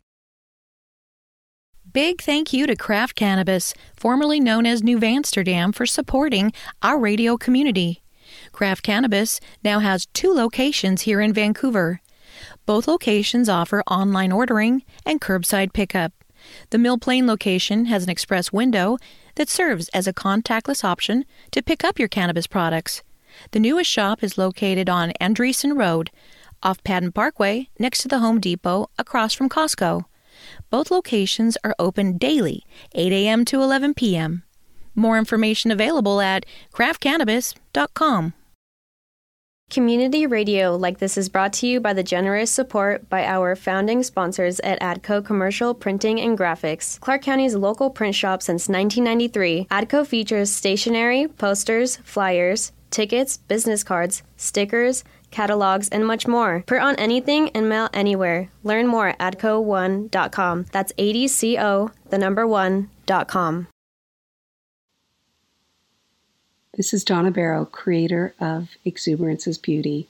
Big 1.91 2.21
thank 2.21 2.53
you 2.53 2.67
to 2.67 2.77
Craft 2.77 3.15
Cannabis, 3.15 3.73
formerly 3.97 4.39
known 4.39 4.67
as 4.67 4.83
New 4.83 5.03
Amsterdam, 5.03 5.73
for 5.73 5.87
supporting 5.87 6.53
our 6.83 6.99
radio 6.99 7.39
community. 7.39 8.03
Craft 8.53 8.83
Cannabis 8.83 9.41
now 9.65 9.79
has 9.79 10.05
two 10.13 10.35
locations 10.35 11.01
here 11.03 11.23
in 11.23 11.33
Vancouver. 11.33 12.03
Both 12.67 12.87
locations 12.87 13.49
offer 13.49 13.83
online 13.85 14.31
ordering 14.31 14.85
and 15.07 15.23
curbside 15.23 15.73
pickup. 15.73 16.13
The 16.71 16.79
Mill 16.79 16.99
Plain 16.99 17.27
location 17.27 17.87
has 17.87 18.05
an 18.05 18.11
express 18.11 18.53
window 18.53 18.99
that 19.39 19.49
serves 19.49 19.89
as 19.91 20.07
a 20.07 20.13
contactless 20.13 20.85
option 20.85 21.25
to 21.53 21.63
pick 21.63 21.85
up 21.85 21.99
your 21.99 22.09
cannabis 22.09 22.49
products. 22.49 23.03
The 23.53 23.61
newest 23.61 23.89
shop 23.89 24.23
is 24.23 24.37
located 24.37 24.91
on 24.91 25.13
Andresen 25.21 25.79
Road, 25.79 26.11
off 26.61 26.83
Padden 26.83 27.13
Parkway, 27.13 27.69
next 27.79 28.03
to 28.03 28.09
the 28.09 28.19
Home 28.19 28.41
Depot, 28.41 28.91
across 28.99 29.33
from 29.33 29.49
Costco. 29.49 30.05
Both 30.71 30.91
locations 30.91 31.57
are 31.63 31.75
open 31.79 32.19
daily, 32.19 32.67
8 32.97 33.13
a.m. 33.13 33.45
to 33.47 33.63
11 33.63 33.95
p.m. 33.95 34.43
More 34.97 35.17
information 35.17 35.71
available 35.71 36.21
at 36.21 36.45
craftcannabis.com. 36.75 38.35
Community 39.71 40.27
radio 40.27 40.75
like 40.75 40.97
this 40.97 41.19
is 41.19 41.29
brought 41.29 41.53
to 41.53 41.67
you 41.67 41.79
by 41.79 41.93
the 41.93 42.03
generous 42.03 42.51
support 42.51 43.07
by 43.11 43.27
our 43.27 43.55
founding 43.55 44.03
sponsors 44.03 44.61
at 44.61 44.81
ADCO 44.81 45.23
Commercial 45.23 45.75
Printing 45.75 46.19
and 46.23 46.39
Graphics, 46.39 46.99
Clark 47.01 47.21
County's 47.21 47.55
local 47.55 47.91
print 47.91 48.15
shop 48.15 48.43
since 48.43 48.67
1993. 48.71 49.67
ADCO 49.71 50.07
features 50.07 50.51
stationery, 50.51 51.29
posters, 51.29 51.97
flyers, 51.97 52.73
tickets, 52.91 53.37
business 53.37 53.85
cards, 53.85 54.23
stickers, 54.39 55.05
catalogs, 55.31 55.91
and 55.91 56.07
much 56.07 56.27
more. 56.27 56.65
Print 56.67 56.85
on 56.85 56.97
anything 56.97 57.51
and 57.51 57.69
mail 57.69 57.91
anywhere. 57.93 58.51
Learn 58.63 58.87
more 58.87 59.09
at 59.09 59.19
adco1.com. 59.19 60.65
That's 60.73 60.93
ADCO, 60.95 61.93
the 62.09 62.17
number 62.17 62.47
one, 62.47 62.89
dot 63.05 63.29
com. 63.29 63.69
This 66.79 66.95
is 66.95 67.03
Donna 67.03 67.33
Barrow, 67.33 67.65
creator 67.65 68.37
of 68.39 68.77
Exuberance 68.85 69.49
is 69.49 69.59
Beauty. 69.59 70.07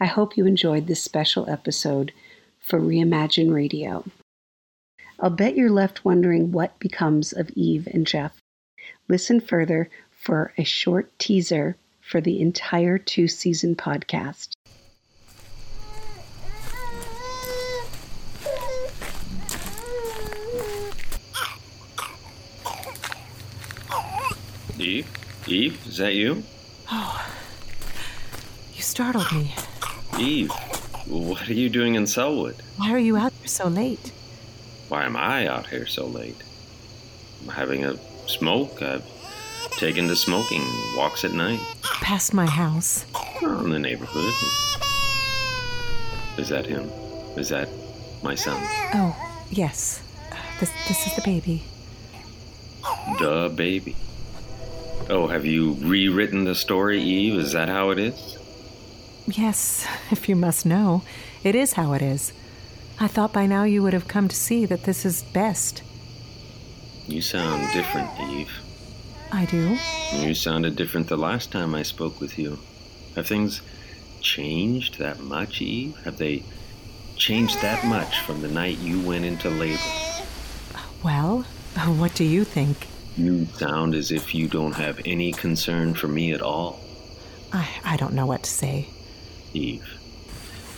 I 0.00 0.06
hope 0.06 0.38
you 0.38 0.46
enjoyed 0.46 0.86
this 0.86 1.02
special 1.02 1.50
episode 1.50 2.12
for 2.58 2.80
Reimagine 2.80 3.52
Radio. 3.52 4.06
I'll 5.20 5.28
bet 5.28 5.54
you're 5.54 5.68
left 5.68 6.06
wondering 6.06 6.50
what 6.50 6.78
becomes 6.78 7.34
of 7.34 7.50
Eve 7.50 7.86
and 7.92 8.06
Jeff. 8.06 8.40
Listen 9.06 9.38
further 9.38 9.90
for 10.10 10.54
a 10.56 10.64
short 10.64 11.10
teaser 11.18 11.76
for 12.00 12.22
the 12.22 12.40
entire 12.40 12.96
two 12.96 13.28
season 13.28 13.76
podcast. 13.76 14.54
Eve? 24.78 25.17
Eve, 25.48 25.86
is 25.86 25.96
that 25.96 26.14
you? 26.14 26.42
Oh, 26.90 27.26
you 28.74 28.82
startled 28.82 29.32
me. 29.32 29.54
Eve, 30.18 30.50
what 31.06 31.48
are 31.48 31.54
you 31.54 31.70
doing 31.70 31.94
in 31.94 32.04
Sellwood? 32.04 32.56
Why 32.76 32.92
are 32.92 32.98
you 32.98 33.16
out 33.16 33.32
here 33.32 33.46
so 33.48 33.68
late? 33.68 34.12
Why 34.90 35.04
am 35.04 35.16
I 35.16 35.46
out 35.46 35.66
here 35.68 35.86
so 35.86 36.06
late? 36.06 36.42
I'm 37.42 37.48
having 37.48 37.84
a 37.86 37.96
smoke. 38.26 38.82
I've 38.82 39.06
taken 39.78 40.06
to 40.08 40.16
smoking 40.16 40.62
walks 40.96 41.24
at 41.24 41.32
night. 41.32 41.60
Past 41.82 42.34
my 42.34 42.46
house. 42.46 43.06
Oh, 43.14 43.64
in 43.64 43.70
the 43.70 43.78
neighborhood. 43.78 44.34
Is 46.36 46.50
that 46.50 46.66
him? 46.66 46.90
Is 47.38 47.48
that 47.48 47.70
my 48.22 48.34
son? 48.34 48.60
Oh, 48.94 49.16
yes. 49.50 50.02
Uh, 50.30 50.36
this, 50.60 50.70
this 50.88 51.06
is 51.06 51.16
the 51.16 51.22
baby. 51.22 51.62
The 53.18 53.50
baby. 53.54 53.96
Oh, 55.10 55.26
have 55.26 55.46
you 55.46 55.72
rewritten 55.80 56.44
the 56.44 56.54
story, 56.54 57.00
Eve? 57.00 57.38
Is 57.38 57.52
that 57.52 57.70
how 57.70 57.90
it 57.90 57.98
is? 57.98 58.36
Yes, 59.26 59.86
if 60.10 60.28
you 60.28 60.36
must 60.36 60.66
know. 60.66 61.02
It 61.42 61.54
is 61.54 61.74
how 61.74 61.94
it 61.94 62.02
is. 62.02 62.32
I 63.00 63.06
thought 63.06 63.32
by 63.32 63.46
now 63.46 63.64
you 63.64 63.82
would 63.82 63.94
have 63.94 64.08
come 64.08 64.28
to 64.28 64.36
see 64.36 64.66
that 64.66 64.84
this 64.84 65.06
is 65.06 65.22
best. 65.22 65.82
You 67.06 67.22
sound 67.22 67.72
different, 67.72 68.10
Eve. 68.20 68.52
I 69.32 69.46
do. 69.46 69.78
You 70.14 70.34
sounded 70.34 70.76
different 70.76 71.08
the 71.08 71.16
last 71.16 71.50
time 71.52 71.74
I 71.74 71.82
spoke 71.82 72.20
with 72.20 72.38
you. 72.38 72.58
Have 73.14 73.26
things 73.26 73.62
changed 74.20 74.98
that 74.98 75.20
much, 75.20 75.62
Eve? 75.62 75.96
Have 76.04 76.18
they 76.18 76.42
changed 77.16 77.62
that 77.62 77.84
much 77.86 78.20
from 78.20 78.42
the 78.42 78.48
night 78.48 78.78
you 78.78 79.00
went 79.00 79.24
into 79.24 79.48
labor? 79.48 79.80
Well, 81.02 81.42
what 81.96 82.14
do 82.14 82.24
you 82.24 82.44
think? 82.44 82.88
You 83.18 83.46
sound 83.46 83.96
as 83.96 84.12
if 84.12 84.32
you 84.32 84.46
don't 84.46 84.76
have 84.76 85.00
any 85.04 85.32
concern 85.32 85.94
for 85.94 86.06
me 86.06 86.32
at 86.32 86.40
all. 86.40 86.78
I, 87.52 87.68
I 87.84 87.96
don't 87.96 88.14
know 88.14 88.26
what 88.26 88.44
to 88.44 88.50
say. 88.50 88.88
Eve, 89.52 89.98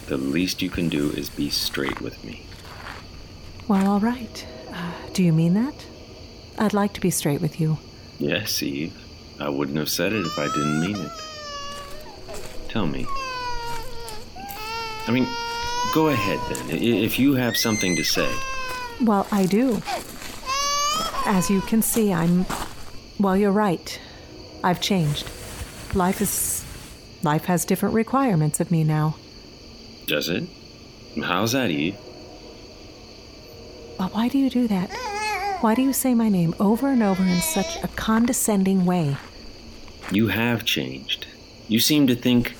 the 0.06 0.16
least 0.16 0.62
you 0.62 0.70
can 0.70 0.88
do 0.88 1.10
is 1.10 1.28
be 1.28 1.50
straight 1.50 2.00
with 2.00 2.24
me. 2.24 2.46
Well, 3.68 3.86
all 3.86 4.00
right. 4.00 4.46
Uh, 4.72 4.92
do 5.12 5.22
you 5.22 5.34
mean 5.34 5.52
that? 5.52 5.86
I'd 6.58 6.72
like 6.72 6.94
to 6.94 7.00
be 7.02 7.10
straight 7.10 7.42
with 7.42 7.60
you. 7.60 7.76
Yes, 8.18 8.62
Eve. 8.62 8.96
I 9.38 9.50
wouldn't 9.50 9.76
have 9.76 9.90
said 9.90 10.14
it 10.14 10.24
if 10.24 10.38
I 10.38 10.46
didn't 10.46 10.80
mean 10.80 10.96
it. 10.96 11.12
Tell 12.70 12.86
me. 12.86 13.06
I 15.06 15.10
mean, 15.12 15.26
go 15.92 16.08
ahead 16.08 16.40
then, 16.48 16.70
if 16.70 17.18
you 17.18 17.34
have 17.34 17.56
something 17.56 17.96
to 17.96 18.04
say. 18.04 18.32
Well, 19.02 19.26
I 19.30 19.44
do. 19.44 19.82
As 21.26 21.50
you 21.50 21.60
can 21.60 21.82
see, 21.82 22.12
I'm. 22.12 22.46
Well, 23.18 23.36
you're 23.36 23.52
right. 23.52 24.00
I've 24.64 24.80
changed. 24.80 25.28
Life 25.94 26.20
is. 26.20 26.64
Life 27.22 27.44
has 27.44 27.64
different 27.64 27.94
requirements 27.94 28.60
of 28.60 28.70
me 28.70 28.84
now. 28.84 29.16
Does 30.06 30.28
it? 30.28 30.44
How's 31.22 31.52
that, 31.52 31.70
Eve? 31.70 31.96
Well, 33.98 34.08
why 34.08 34.28
do 34.28 34.38
you 34.38 34.48
do 34.48 34.66
that? 34.68 34.90
Why 35.60 35.74
do 35.74 35.82
you 35.82 35.92
say 35.92 36.14
my 36.14 36.30
name 36.30 36.54
over 36.58 36.88
and 36.88 37.02
over 37.02 37.22
in 37.22 37.40
such 37.40 37.76
a 37.84 37.88
condescending 37.88 38.86
way? 38.86 39.16
You 40.10 40.28
have 40.28 40.64
changed. 40.64 41.26
You 41.68 41.80
seem 41.80 42.06
to 42.06 42.16
think 42.16 42.54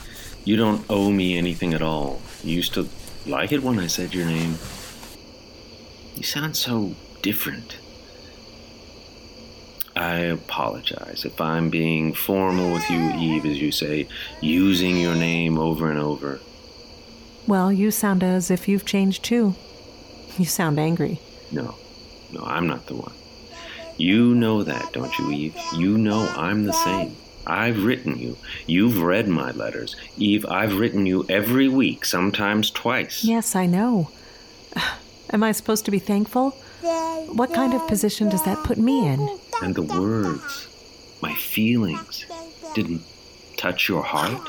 you 0.45 0.57
don't 0.57 0.85
owe 0.91 1.11
me 1.11 1.39
anything 1.39 1.73
at 1.73 1.83
all. 1.83 2.21
You 2.45 2.57
used 2.57 2.75
to 2.75 2.89
like 3.27 3.53
it 3.53 3.63
when 3.63 3.79
I 3.79 3.87
said 3.87 4.15
your 4.15 4.27
name. 4.27 4.59
You 6.15 6.23
sound 6.23 6.57
so 6.57 6.95
different. 7.23 7.79
I 10.01 10.21
apologize 10.21 11.27
if 11.27 11.43
I'm 11.43 11.69
being 11.69 12.15
formal 12.15 12.73
with 12.73 12.89
you, 12.89 13.13
Eve, 13.19 13.45
as 13.45 13.61
you 13.61 13.71
say, 13.71 14.09
using 14.41 14.97
your 14.97 15.15
name 15.15 15.59
over 15.59 15.91
and 15.91 15.99
over. 15.99 16.41
Well, 17.47 17.71
you 17.71 17.91
sound 17.91 18.23
as 18.23 18.51
if 18.51 18.67
you've 18.67 18.87
changed 18.87 19.23
too. 19.23 19.57
You 20.39 20.47
sound 20.47 20.81
angry. 20.81 21.21
No, 21.53 21.75
no, 22.33 22.43
I'm 22.45 22.67
not 22.67 22.87
the 22.87 22.95
one. 22.95 23.13
You 23.99 24.35
know 24.35 24.63
that, 24.63 24.91
don't 24.95 25.19
you, 25.19 25.33
Eve? 25.33 25.57
You 25.77 25.99
know 25.99 26.33
I'm 26.35 26.65
the 26.65 26.73
same. 26.73 27.15
I've 27.47 27.85
written 27.85 28.19
you. 28.19 28.39
You've 28.67 29.03
read 29.03 29.29
my 29.29 29.51
letters. 29.51 29.97
Eve, 30.17 30.47
I've 30.47 30.79
written 30.79 31.05
you 31.05 31.27
every 31.29 31.69
week, 31.69 32.07
sometimes 32.07 32.71
twice. 32.71 33.23
Yes, 33.23 33.55
I 33.55 33.67
know. 33.67 34.11
Am 35.31 35.43
I 35.43 35.53
supposed 35.53 35.85
to 35.85 35.91
be 35.91 35.99
thankful? 35.99 36.53
What 37.33 37.53
kind 37.53 37.75
of 37.75 37.87
position 37.87 38.31
does 38.31 38.45
that 38.47 38.65
put 38.65 38.79
me 38.79 39.07
in? 39.07 39.40
And 39.63 39.75
the 39.75 39.83
words, 39.83 40.69
my 41.21 41.35
feelings, 41.35 42.25
didn't 42.75 43.03
touch 43.57 43.89
your 43.89 44.03
heart? 44.03 44.49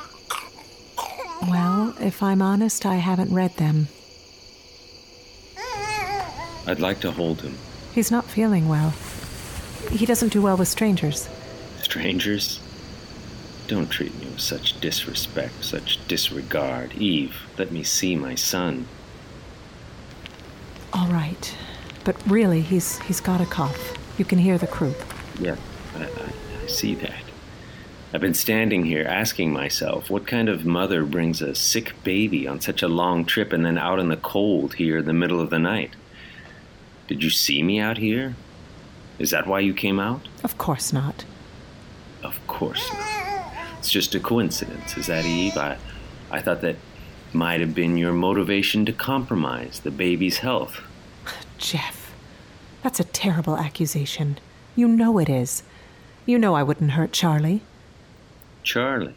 Well, 1.41 1.95
if 1.99 2.23
I'm 2.23 2.41
honest, 2.41 2.85
I 2.85 2.95
haven't 2.95 3.33
read 3.33 3.55
them. 3.57 3.87
I'd 6.67 6.79
like 6.79 6.99
to 7.01 7.11
hold 7.11 7.41
him. 7.41 7.57
He's 7.93 8.11
not 8.11 8.25
feeling 8.25 8.69
well. 8.69 8.93
He 9.89 10.05
doesn't 10.05 10.31
do 10.31 10.41
well 10.41 10.55
with 10.55 10.67
strangers. 10.67 11.27
Strangers? 11.81 12.59
Don't 13.67 13.89
treat 13.89 14.17
me 14.19 14.27
with 14.27 14.39
such 14.39 14.79
disrespect, 14.79 15.63
such 15.63 16.05
disregard. 16.07 16.93
Eve, 16.93 17.35
let 17.57 17.71
me 17.71 17.83
see 17.83 18.15
my 18.15 18.35
son. 18.35 18.87
All 20.93 21.07
right. 21.07 21.55
But 22.03 22.15
really, 22.27 22.61
he's 22.61 22.99
he's 22.99 23.19
got 23.19 23.41
a 23.41 23.45
cough. 23.45 23.97
You 24.21 24.25
can 24.25 24.37
hear 24.37 24.59
the 24.59 24.67
croup. 24.67 25.03
Yeah, 25.39 25.55
I, 25.95 26.03
I, 26.03 26.63
I 26.63 26.67
see 26.67 26.93
that. 26.93 27.23
I've 28.13 28.21
been 28.21 28.35
standing 28.35 28.85
here 28.85 29.03
asking 29.03 29.51
myself 29.51 30.11
what 30.11 30.27
kind 30.27 30.47
of 30.47 30.63
mother 30.63 31.03
brings 31.03 31.41
a 31.41 31.55
sick 31.55 31.95
baby 32.03 32.47
on 32.47 32.61
such 32.61 32.83
a 32.83 32.87
long 32.87 33.25
trip 33.25 33.51
and 33.51 33.65
then 33.65 33.79
out 33.79 33.97
in 33.97 34.09
the 34.09 34.17
cold 34.17 34.75
here 34.75 34.99
in 34.99 35.05
the 35.05 35.13
middle 35.13 35.41
of 35.41 35.49
the 35.49 35.57
night. 35.57 35.95
Did 37.07 37.23
you 37.23 37.31
see 37.31 37.63
me 37.63 37.79
out 37.79 37.97
here? 37.97 38.35
Is 39.17 39.31
that 39.31 39.47
why 39.47 39.59
you 39.61 39.73
came 39.73 39.99
out? 39.99 40.27
Of 40.43 40.55
course 40.59 40.93
not. 40.93 41.25
Of 42.21 42.39
course 42.45 42.93
not. 42.93 43.53
It's 43.79 43.89
just 43.89 44.13
a 44.13 44.19
coincidence, 44.19 44.97
is 44.97 45.07
that 45.07 45.25
Eve? 45.25 45.57
I, 45.57 45.79
I 46.29 46.41
thought 46.41 46.61
that 46.61 46.75
might 47.33 47.59
have 47.59 47.73
been 47.73 47.97
your 47.97 48.13
motivation 48.13 48.85
to 48.85 48.93
compromise 48.93 49.79
the 49.79 49.89
baby's 49.89 50.37
health. 50.37 50.79
Jeff, 51.57 52.00
that's 52.81 52.99
a 52.99 53.05
terrible 53.05 53.57
accusation. 53.57 54.39
You 54.75 54.87
know 54.87 55.17
it 55.17 55.29
is. 55.29 55.63
You 56.25 56.37
know 56.37 56.53
I 56.55 56.63
wouldn't 56.63 56.91
hurt 56.91 57.11
Charlie. 57.11 57.61
Charlie? 58.63 59.15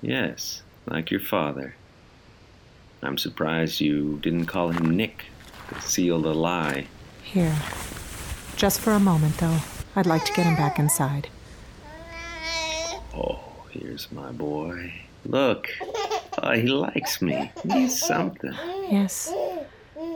Yes, 0.00 0.62
like 0.86 1.10
your 1.10 1.20
father. 1.20 1.74
I'm 3.02 3.18
surprised 3.18 3.80
you 3.80 4.18
didn't 4.22 4.46
call 4.46 4.70
him 4.70 4.96
Nick 4.96 5.26
to 5.68 5.80
seal 5.80 6.20
the 6.20 6.34
lie. 6.34 6.86
Here. 7.22 7.56
Just 8.56 8.80
for 8.80 8.92
a 8.92 9.00
moment, 9.00 9.36
though. 9.38 9.58
I'd 9.94 10.06
like 10.06 10.24
to 10.24 10.32
get 10.32 10.46
him 10.46 10.56
back 10.56 10.78
inside. 10.78 11.28
Oh, 13.14 13.40
here's 13.70 14.10
my 14.10 14.32
boy. 14.32 14.92
Look. 15.24 15.68
Oh, 16.42 16.52
he 16.52 16.68
likes 16.68 17.20
me. 17.20 17.52
He's 17.70 18.00
something. 18.00 18.52
Yes. 18.90 19.32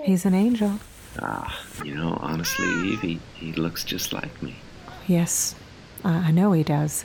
He's 0.04 0.24
an 0.24 0.34
angel. 0.34 0.78
Ah, 1.20 1.64
you 1.84 1.94
know, 1.94 2.16
honestly, 2.20 2.66
Eve, 2.90 3.00
he, 3.00 3.20
he 3.34 3.52
looks 3.52 3.84
just 3.84 4.12
like 4.12 4.42
me. 4.42 4.56
Yes, 5.06 5.54
I 6.04 6.30
know 6.30 6.52
he 6.52 6.62
does. 6.62 7.04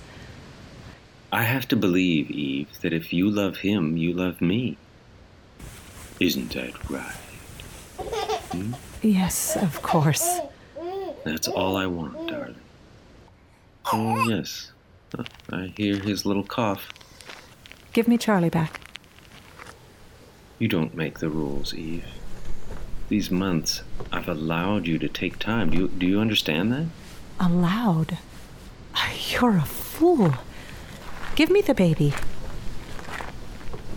I 1.31 1.43
have 1.43 1.67
to 1.69 1.75
believe, 1.75 2.31
Eve, 2.31 2.69
that 2.81 2.93
if 2.93 3.11
you 3.11 3.29
love 3.29 3.57
him, 3.57 3.97
you 3.97 4.13
love 4.13 4.39
me. 4.39 4.77
Isn't 6.19 6.53
that 6.53 6.89
right? 6.89 7.15
Hmm? 8.51 8.73
Yes, 9.01 9.57
of 9.57 9.81
course. 9.81 10.39
That's 11.25 11.49
all 11.49 11.75
I 11.75 11.85
want, 11.85 12.29
darling. 12.29 12.55
Oh, 13.91 14.29
yes. 14.29 14.71
I 15.51 15.73
hear 15.75 15.97
his 15.97 16.25
little 16.25 16.43
cough. 16.43 16.89
Give 17.93 18.07
me 18.07 18.17
Charlie 18.17 18.49
back. 18.49 18.79
You 20.59 20.67
don't 20.67 20.95
make 20.95 21.19
the 21.19 21.29
rules, 21.29 21.73
Eve. 21.73 22.05
These 23.09 23.31
months, 23.31 23.81
I've 24.11 24.27
allowed 24.27 24.85
you 24.87 24.99
to 24.99 25.07
take 25.07 25.39
time. 25.39 25.69
Do 25.69 25.77
you, 25.77 25.87
do 25.87 26.05
you 26.05 26.19
understand 26.19 26.71
that? 26.73 26.85
Allowed? 27.39 28.17
You're 29.29 29.57
a 29.57 29.61
fool. 29.61 30.33
Give 31.35 31.49
me 31.49 31.61
the 31.61 31.73
baby. 31.73 32.13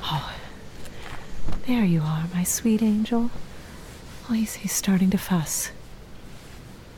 Oh, 0.05 0.33
there 1.67 1.85
you 1.85 2.01
are, 2.03 2.25
my 2.35 2.43
sweet 2.45 2.83
angel. 2.83 3.31
Oh, 4.29 4.35
he's, 4.35 4.55
he's 4.57 4.73
starting 4.73 5.11
to 5.11 5.19
fuss. 5.19 5.71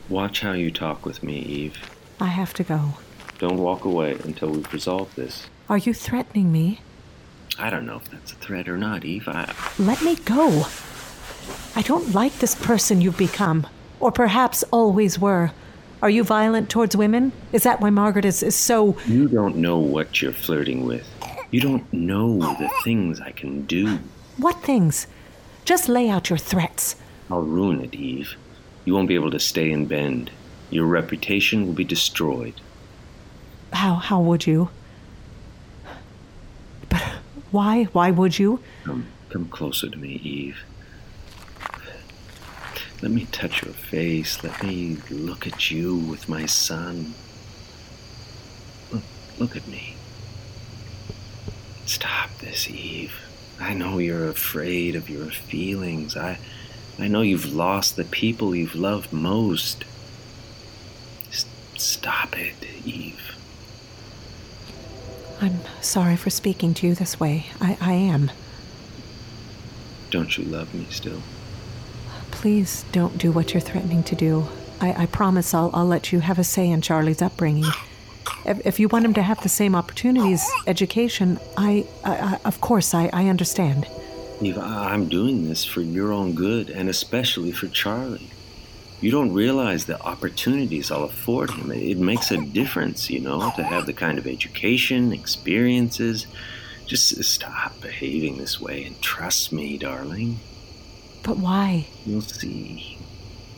Watch 0.09 0.41
how 0.41 0.51
you 0.53 0.71
talk 0.71 1.05
with 1.05 1.23
me, 1.23 1.37
Eve. 1.39 1.77
I 2.19 2.27
have 2.27 2.53
to 2.55 2.63
go. 2.63 2.93
don't 3.39 3.57
walk 3.57 3.85
away 3.85 4.17
until 4.23 4.49
we've 4.49 4.71
resolved 4.73 5.15
this. 5.15 5.47
Are 5.69 5.77
you 5.77 5.93
threatening 5.93 6.51
me? 6.51 6.81
I 7.57 7.69
don't 7.69 7.85
know 7.85 7.97
if 7.97 8.09
that's 8.09 8.31
a 8.33 8.35
threat 8.35 8.67
or 8.67 8.77
not, 8.77 9.05
Eve. 9.05 9.27
I, 9.27 9.53
Let 9.79 10.01
me 10.03 10.15
go. 10.17 10.65
I 11.75 11.81
don't 11.81 12.13
like 12.13 12.37
this 12.39 12.55
person 12.55 13.01
you've 13.01 13.17
become, 13.17 13.67
or 13.99 14.11
perhaps 14.11 14.63
always 14.71 15.17
were. 15.19 15.51
Are 16.01 16.09
you 16.09 16.23
violent 16.23 16.69
towards 16.69 16.97
women? 16.97 17.31
Is 17.51 17.63
that 17.63 17.79
why 17.79 17.89
Margaret 17.89 18.25
is, 18.25 18.43
is 18.43 18.55
so. 18.55 18.97
You 19.07 19.27
don't 19.27 19.55
know 19.55 19.79
what 19.79 20.21
you're 20.21 20.33
flirting 20.33 20.85
with. 20.85 21.07
You 21.51 21.61
don't 21.61 21.91
know 21.93 22.39
the 22.39 22.69
things 22.83 23.21
I 23.21 23.31
can 23.31 23.65
do. 23.65 23.99
What 24.37 24.61
things? 24.63 25.07
Just 25.65 25.87
lay 25.87 26.09
out 26.09 26.29
your 26.29 26.37
threats. 26.37 26.95
I'll 27.31 27.41
ruin 27.41 27.81
it, 27.81 27.95
Eve. 27.95 28.35
You 28.85 28.93
won't 28.93 29.07
be 29.07 29.15
able 29.15 29.31
to 29.31 29.39
stay 29.39 29.71
in 29.71 29.85
Bend. 29.85 30.31
Your 30.69 30.85
reputation 30.85 31.65
will 31.65 31.73
be 31.73 31.83
destroyed. 31.83 32.55
How, 33.71 33.95
how 33.95 34.19
would 34.19 34.45
you? 34.45 34.69
But 36.89 37.01
why? 37.51 37.85
Why 37.85 38.11
would 38.11 38.37
you? 38.37 38.59
Come, 38.83 39.07
come 39.29 39.47
closer 39.47 39.89
to 39.89 39.97
me, 39.97 40.19
Eve. 40.23 40.57
Let 43.03 43.11
me 43.11 43.27
touch 43.33 43.65
your 43.65 43.73
face. 43.73 44.45
Let 44.45 44.63
me 44.63 44.95
look 45.09 45.45
at 45.45 45.69
you 45.69 45.93
with 45.93 46.29
my 46.29 46.45
son. 46.45 47.13
Look, 48.93 49.03
look 49.37 49.57
at 49.57 49.67
me. 49.67 49.95
Stop 51.85 52.29
this, 52.37 52.69
Eve. 52.69 53.13
I 53.59 53.73
know 53.73 53.97
you're 53.97 54.29
afraid 54.29 54.95
of 54.95 55.09
your 55.09 55.25
feelings. 55.25 56.15
I, 56.15 56.39
I 56.97 57.09
know 57.09 57.19
you've 57.19 57.53
lost 57.53 57.97
the 57.97 58.05
people 58.05 58.55
you've 58.55 58.73
loved 58.73 59.11
most. 59.11 59.83
S- 61.27 61.45
stop 61.75 62.39
it, 62.39 62.55
Eve. 62.85 63.35
I'm 65.41 65.59
sorry 65.81 66.15
for 66.15 66.29
speaking 66.29 66.73
to 66.75 66.87
you 66.87 66.95
this 66.95 67.19
way. 67.19 67.47
I, 67.59 67.77
I 67.81 67.93
am. 67.95 68.31
Don't 70.09 70.37
you 70.37 70.45
love 70.45 70.73
me 70.73 70.87
still? 70.89 71.21
Please 72.43 72.83
don't 72.91 73.17
do 73.17 73.31
what 73.31 73.53
you're 73.53 73.61
threatening 73.61 74.03
to 74.03 74.15
do. 74.15 74.45
I, 74.81 75.03
I 75.03 75.05
promise 75.05 75.53
I'll, 75.53 75.71
I'll 75.73 75.85
let 75.85 76.11
you 76.11 76.19
have 76.19 76.37
a 76.37 76.43
say 76.43 76.69
in 76.69 76.81
Charlie's 76.81 77.21
upbringing. 77.21 77.71
If, 78.43 78.81
you 78.81 78.89
want 78.89 79.05
him 79.05 79.13
to 79.13 79.21
have 79.21 79.41
the 79.41 79.47
same 79.47 79.75
opportunities, 79.75 80.45
education, 80.67 81.39
I, 81.55 81.85
I, 82.03 82.11
I 82.11 82.39
of 82.43 82.59
course, 82.59 82.93
I, 82.93 83.09
I 83.13 83.29
understand. 83.29 83.87
Eve, 84.41 84.57
I- 84.57 84.91
I'm 84.91 85.07
doing 85.07 85.45
this 85.45 85.63
for 85.63 85.79
your 85.79 86.11
own 86.11 86.33
good 86.33 86.69
and 86.69 86.89
especially 86.89 87.53
for 87.53 87.69
Charlie. 87.69 88.29
You 88.99 89.09
don't 89.09 89.31
realize 89.31 89.85
the 89.85 90.01
opportunities 90.01 90.91
I'll 90.91 91.05
afford 91.05 91.51
him. 91.51 91.71
It 91.71 91.97
makes 91.97 92.29
a 92.29 92.45
difference, 92.45 93.09
you 93.09 93.21
know, 93.21 93.53
to 93.55 93.63
have 93.63 93.85
the 93.85 93.93
kind 93.93 94.17
of 94.17 94.27
education, 94.27 95.13
experiences. 95.13 96.27
Just 96.87 97.23
stop 97.23 97.79
behaving 97.79 98.37
this 98.37 98.59
way 98.59 98.83
and 98.83 99.01
trust 99.01 99.53
me, 99.53 99.77
darling. 99.77 100.39
But 101.23 101.37
why? 101.37 101.87
You'll 102.05 102.21
see. 102.21 102.97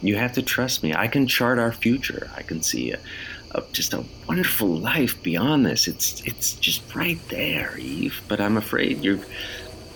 You 0.02 0.16
have 0.18 0.34
to 0.34 0.44
trust 0.44 0.84
me. 0.84 0.94
I 0.94 1.08
can 1.08 1.26
chart 1.28 1.58
our 1.58 1.72
future. 1.72 2.30
I 2.36 2.44
can 2.44 2.62
see 2.62 2.92
a, 2.92 3.00
a, 3.52 3.64
just 3.72 3.94
a 3.94 4.04
wonderful 4.28 4.68
life 4.68 5.22
beyond 5.24 5.66
this. 5.66 5.88
It's 5.88 6.22
it's 6.26 6.54
just 6.54 6.96
right 6.96 7.20
there, 7.30 7.78
Eve. 7.78 8.22
But 8.28 8.40
I'm 8.40 8.56
afraid 8.56 9.04
you've 9.04 9.28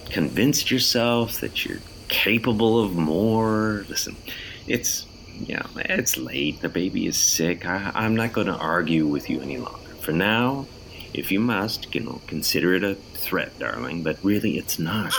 convinced 0.10 0.72
yourself 0.72 1.40
that 1.42 1.64
you're 1.64 1.80
capable 2.08 2.84
of 2.84 2.96
more. 2.96 3.86
Listen, 3.88 4.16
it's 4.68 5.06
you 5.40 5.56
know 5.56 5.68
it's 5.76 6.18
late. 6.18 6.62
The 6.62 6.70
baby 6.70 7.06
is 7.06 7.18
sick. 7.18 7.68
I, 7.68 7.92
I'm 7.94 8.16
not 8.16 8.34
going 8.34 8.48
to 8.48 8.58
argue 8.58 9.06
with 9.06 9.30
you 9.30 9.42
any 9.42 9.58
longer. 9.58 9.78
For 10.02 10.12
now, 10.12 10.66
if 11.14 11.32
you 11.32 11.40
must, 11.40 11.94
you 11.94 12.02
know, 12.02 12.22
consider 12.26 12.74
it 12.74 12.84
a 12.84 12.96
threat, 12.96 13.58
darling. 13.60 14.02
But 14.02 14.18
really, 14.24 14.58
it's 14.58 14.80
not. 14.80 15.14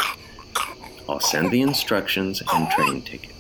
I'll 1.11 1.18
send 1.18 1.50
the 1.50 1.61
instructions 1.61 2.40
and 2.52 2.70
train 2.70 3.02
ticket. 3.02 3.34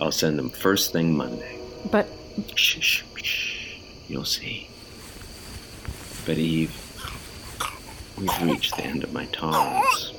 I'll 0.00 0.10
send 0.12 0.38
them 0.38 0.48
first 0.48 0.92
thing 0.92 1.14
Monday. 1.14 1.58
But 1.90 2.08
Shh, 2.54 2.78
shh, 2.80 3.02
shh. 3.22 3.76
You'll 4.08 4.24
see. 4.24 4.66
But 6.24 6.38
Eve, 6.38 6.74
we've 8.16 8.42
reached 8.42 8.76
the 8.78 8.84
end 8.84 9.04
of 9.04 9.12
my 9.12 9.26
tolerance. 9.26 10.14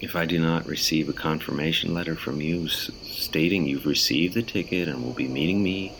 If 0.00 0.16
I 0.16 0.24
do 0.24 0.38
not 0.38 0.66
receive 0.66 1.10
a 1.10 1.12
confirmation 1.12 1.92
letter 1.92 2.16
from 2.16 2.40
you 2.40 2.64
s- 2.64 2.90
stating 3.02 3.66
you've 3.66 3.84
received 3.84 4.32
the 4.32 4.42
ticket 4.42 4.88
and 4.88 5.04
will 5.04 5.12
be 5.12 5.28
meeting 5.28 5.62
me, 5.62 5.92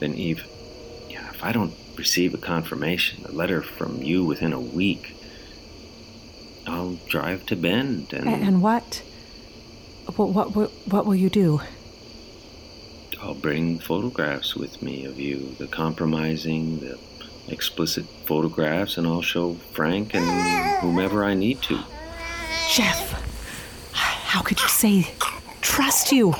then 0.00 0.14
Eve, 0.14 0.46
yeah, 1.10 1.28
if 1.28 1.44
I 1.44 1.52
don't 1.52 1.74
receive 1.96 2.32
a 2.32 2.38
confirmation, 2.38 3.24
a 3.26 3.32
letter 3.32 3.60
from 3.60 4.02
you 4.02 4.24
within 4.24 4.54
a 4.54 4.60
week, 4.60 5.14
I'll 6.66 6.94
drive 7.08 7.44
to 7.46 7.56
Bend 7.56 8.14
and, 8.14 8.26
and 8.28 8.62
what? 8.62 9.02
What, 10.16 10.30
what? 10.30 10.56
What 10.56 10.70
what 10.86 11.06
will 11.06 11.14
you 11.14 11.30
do? 11.30 11.60
I'll 13.20 13.34
bring 13.34 13.78
photographs 13.78 14.54
with 14.54 14.80
me 14.82 15.04
of 15.04 15.18
you, 15.18 15.54
the 15.58 15.66
compromising, 15.66 16.80
the 16.80 16.98
explicit 17.48 18.06
photographs, 18.26 18.96
and 18.96 19.06
I'll 19.06 19.22
show 19.22 19.54
Frank 19.72 20.14
and 20.14 20.24
whomever 20.80 21.24
I 21.24 21.34
need 21.34 21.60
to. 21.62 21.80
Jeff, 22.70 23.12
how 23.92 24.40
could 24.42 24.60
you 24.60 24.68
say 24.68 25.06
trust 25.60 26.12
you? 26.12 26.34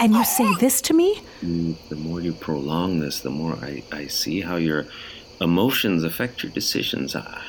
And 0.00 0.14
you 0.14 0.24
say 0.24 0.52
this 0.56 0.80
to 0.82 0.94
me? 0.94 1.20
Mm, 1.42 1.76
The 1.88 1.96
more 1.96 2.20
you 2.20 2.32
prolong 2.32 3.00
this, 3.00 3.20
the 3.20 3.30
more 3.30 3.54
I, 3.54 3.82
I 3.90 4.06
see 4.06 4.40
how 4.42 4.56
your 4.56 4.86
emotions 5.40 6.04
affect 6.04 6.42
your 6.42 6.52
decisions. 6.52 7.16
I, 7.16 7.42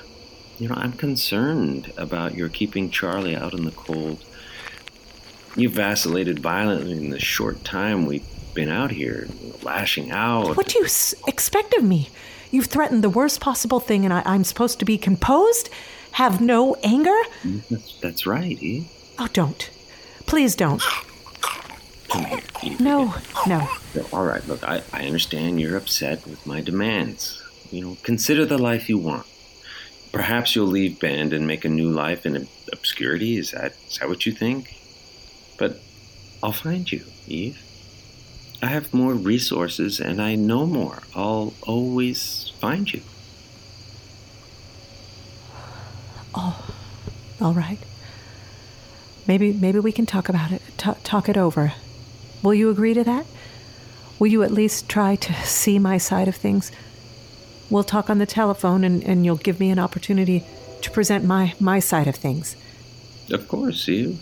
you 0.57 0.67
know, 0.67 0.75
I'm 0.75 0.93
concerned 0.93 1.91
about 1.97 2.33
your 2.35 2.49
keeping 2.49 2.89
Charlie 2.89 3.35
out 3.35 3.53
in 3.53 3.65
the 3.65 3.71
cold. 3.71 4.23
You 5.55 5.69
vacillated 5.69 6.39
violently 6.39 6.93
in 6.93 7.09
the 7.09 7.19
short 7.19 7.63
time 7.65 8.05
we've 8.05 8.25
been 8.53 8.69
out 8.69 8.91
here, 8.91 9.27
lashing 9.61 10.11
out. 10.11 10.55
What 10.55 10.67
do 10.67 10.79
you 10.79 10.85
s- 10.85 11.13
expect 11.27 11.73
of 11.73 11.83
me? 11.83 12.09
You've 12.51 12.65
threatened 12.67 13.03
the 13.03 13.09
worst 13.09 13.39
possible 13.41 13.79
thing, 13.79 14.05
and 14.05 14.13
I, 14.13 14.21
I'm 14.25 14.43
supposed 14.43 14.79
to 14.79 14.85
be 14.85 14.97
composed? 14.97 15.69
Have 16.13 16.41
no 16.41 16.75
anger? 16.83 17.17
That's, 17.69 17.99
that's 17.99 18.25
right, 18.25 18.61
Eve. 18.61 18.87
Oh, 19.19 19.27
don't. 19.33 19.69
Please 20.25 20.55
don't. 20.55 20.81
Come 22.09 22.25
here, 22.25 22.39
Eve. 22.63 22.79
No, 22.79 23.13
no. 23.45 23.67
No, 23.95 24.05
All 24.13 24.25
right, 24.25 24.45
look, 24.47 24.63
I, 24.67 24.81
I 24.93 25.05
understand 25.05 25.59
you're 25.59 25.77
upset 25.77 26.25
with 26.25 26.45
my 26.47 26.61
demands. 26.61 27.41
You 27.71 27.81
know, 27.81 27.97
consider 28.03 28.45
the 28.45 28.57
life 28.57 28.89
you 28.89 28.97
want. 28.97 29.27
Perhaps 30.11 30.55
you'll 30.55 30.65
leave 30.67 30.99
Bend 30.99 31.33
and 31.33 31.45
make 31.45 31.65
a 31.65 31.69
new 31.69 31.89
life 31.91 32.25
in 32.25 32.47
obscurity. 32.71 33.37
Is 33.37 33.51
that 33.51 33.73
is 33.87 33.97
that 33.99 34.09
what 34.09 34.25
you 34.25 34.31
think? 34.31 34.75
But 35.59 35.79
I'll 36.41 36.53
find 36.53 36.89
you, 36.89 37.03
Eve. 37.27 37.61
I 38.61 38.67
have 38.67 38.93
more 38.93 39.13
resources 39.13 39.99
and 39.99 40.21
I 40.21 40.35
know 40.35 40.65
more. 40.65 41.03
I'll 41.13 41.53
always 41.63 42.51
find 42.59 42.91
you. 42.91 43.01
Oh, 46.33 46.73
all 47.41 47.53
right. 47.53 47.79
Maybe, 49.27 49.53
maybe 49.53 49.79
we 49.79 49.91
can 49.91 50.05
talk 50.05 50.29
about 50.29 50.51
it. 50.51 50.61
Ta 50.77 50.95
talk 51.03 51.29
it 51.29 51.37
over. 51.37 51.73
Will 52.41 52.53
you 52.53 52.69
agree 52.69 52.93
to 52.93 53.03
that? 53.03 53.25
Will 54.17 54.27
you 54.27 54.43
at 54.43 54.51
least 54.51 54.89
try 54.89 55.15
to 55.15 55.33
see 55.45 55.77
my 55.77 55.97
side 55.97 56.27
of 56.27 56.35
things? 56.35 56.71
We'll 57.69 57.83
talk 57.83 58.09
on 58.09 58.17
the 58.17 58.25
telephone, 58.25 58.83
and, 58.83 59.03
and 59.03 59.25
you'll 59.25 59.37
give 59.37 59.59
me 59.59 59.69
an 59.69 59.79
opportunity 59.79 60.43
to 60.81 60.91
present 60.91 61.23
my 61.23 61.53
my 61.59 61.79
side 61.79 62.07
of 62.07 62.15
things. 62.15 62.55
Of 63.31 63.47
course, 63.47 63.87
Eve. 63.87 64.19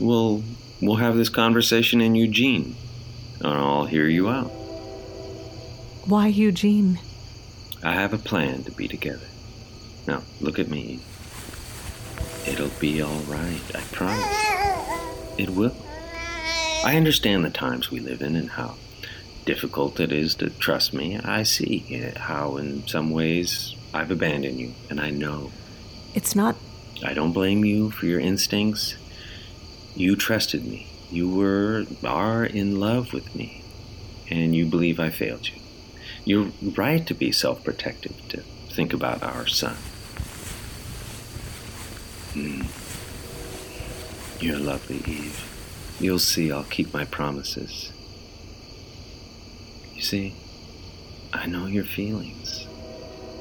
We'll 0.00 0.42
we'll 0.80 0.96
have 0.96 1.16
this 1.16 1.28
conversation 1.28 2.00
in 2.00 2.14
Eugene. 2.14 2.76
And 3.40 3.48
I'll 3.48 3.86
hear 3.86 4.06
you 4.06 4.28
out. 4.28 4.50
Why, 6.06 6.28
Eugene? 6.28 6.98
I 7.82 7.92
have 7.92 8.12
a 8.12 8.18
plan 8.18 8.64
to 8.64 8.72
be 8.72 8.88
together. 8.88 9.26
Now, 10.06 10.22
look 10.40 10.58
at 10.58 10.68
me. 10.68 11.00
It'll 12.46 12.70
be 12.80 13.02
all 13.02 13.20
right, 13.22 13.60
I 13.74 13.80
promise. 13.92 15.38
It 15.38 15.50
will. 15.50 15.76
I 16.84 16.96
understand 16.96 17.44
the 17.44 17.50
times 17.50 17.90
we 17.90 18.00
live 18.00 18.22
in 18.22 18.34
and 18.36 18.50
how 18.50 18.76
difficult 19.44 20.00
it 20.00 20.12
is 20.12 20.34
to 20.36 20.50
trust 20.50 20.94
me. 20.94 21.18
I 21.18 21.42
see 21.42 22.12
how, 22.16 22.56
in 22.56 22.86
some 22.86 23.10
ways, 23.10 23.74
I've 23.92 24.10
abandoned 24.10 24.58
you, 24.58 24.72
and 24.90 25.00
I 25.00 25.10
know. 25.10 25.50
It's 26.14 26.34
not. 26.34 26.56
I 27.04 27.14
don't 27.14 27.32
blame 27.32 27.64
you 27.64 27.90
for 27.90 28.06
your 28.06 28.20
instincts. 28.20 28.96
You 29.98 30.14
trusted 30.14 30.64
me. 30.64 30.86
You 31.10 31.28
were, 31.28 31.84
are 32.04 32.44
in 32.44 32.78
love 32.78 33.12
with 33.12 33.34
me, 33.34 33.64
and 34.30 34.54
you 34.54 34.64
believe 34.64 35.00
I 35.00 35.10
failed 35.10 35.48
you. 35.48 35.56
You're 36.24 36.52
right 36.76 37.04
to 37.08 37.14
be 37.14 37.32
self 37.32 37.64
protective, 37.64 38.16
to 38.28 38.42
think 38.70 38.92
about 38.92 39.24
our 39.24 39.48
son. 39.48 39.74
Hmm. 42.34 42.62
You're 44.40 44.60
lovely, 44.60 44.98
Eve. 44.98 45.96
You'll 45.98 46.20
see 46.20 46.52
I'll 46.52 46.62
keep 46.62 46.94
my 46.94 47.04
promises. 47.04 47.90
You 49.96 50.02
see, 50.02 50.36
I 51.32 51.46
know 51.46 51.66
your 51.66 51.82
feelings. 51.82 52.68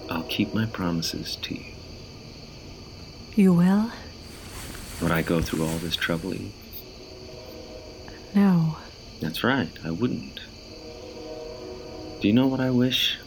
I'll 0.09 0.23
keep 0.23 0.55
my 0.55 0.65
promises 0.65 1.35
to 1.35 1.53
you. 1.53 1.71
You 3.35 3.53
will? 3.53 3.91
Would 5.01 5.11
I 5.11 5.21
go 5.21 5.41
through 5.41 5.65
all 5.65 5.77
this 5.77 5.95
trouble, 5.95 6.33
Eve? 6.33 6.53
No. 8.33 8.77
That's 9.21 9.43
right, 9.43 9.69
I 9.83 9.91
wouldn't. 9.91 10.39
Do 12.19 12.27
you 12.27 12.33
know 12.33 12.47
what 12.47 12.59
I 12.59 12.71
wish? 12.71 13.17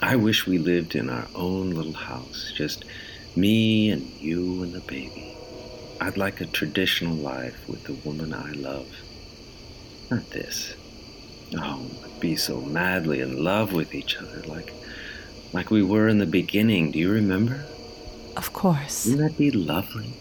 I 0.00 0.16
wish 0.16 0.46
we 0.46 0.58
lived 0.58 0.94
in 0.94 1.10
our 1.10 1.26
own 1.34 1.70
little 1.70 1.92
house, 1.92 2.52
just 2.54 2.84
me 3.36 3.90
and 3.90 4.02
you 4.20 4.62
and 4.62 4.72
the 4.72 4.80
baby. 4.80 5.34
I'd 6.00 6.16
like 6.16 6.40
a 6.40 6.46
traditional 6.46 7.14
life 7.14 7.68
with 7.68 7.84
the 7.84 7.92
woman 7.92 8.32
I 8.32 8.52
love. 8.52 8.88
Not 10.10 10.30
this. 10.30 10.74
Oh, 11.58 11.84
we'd 12.02 12.20
be 12.20 12.36
so 12.36 12.60
madly 12.60 13.20
in 13.20 13.42
love 13.42 13.72
with 13.72 13.94
each 13.94 14.16
other, 14.16 14.42
like, 14.46 14.72
like 15.52 15.70
we 15.70 15.82
were 15.82 16.08
in 16.08 16.18
the 16.18 16.26
beginning. 16.26 16.92
Do 16.92 16.98
you 16.98 17.10
remember? 17.10 17.64
Of 18.36 18.52
course. 18.52 19.06
Wouldn't 19.06 19.28
that 19.28 19.38
be 19.38 19.50
lovely? 19.50 20.12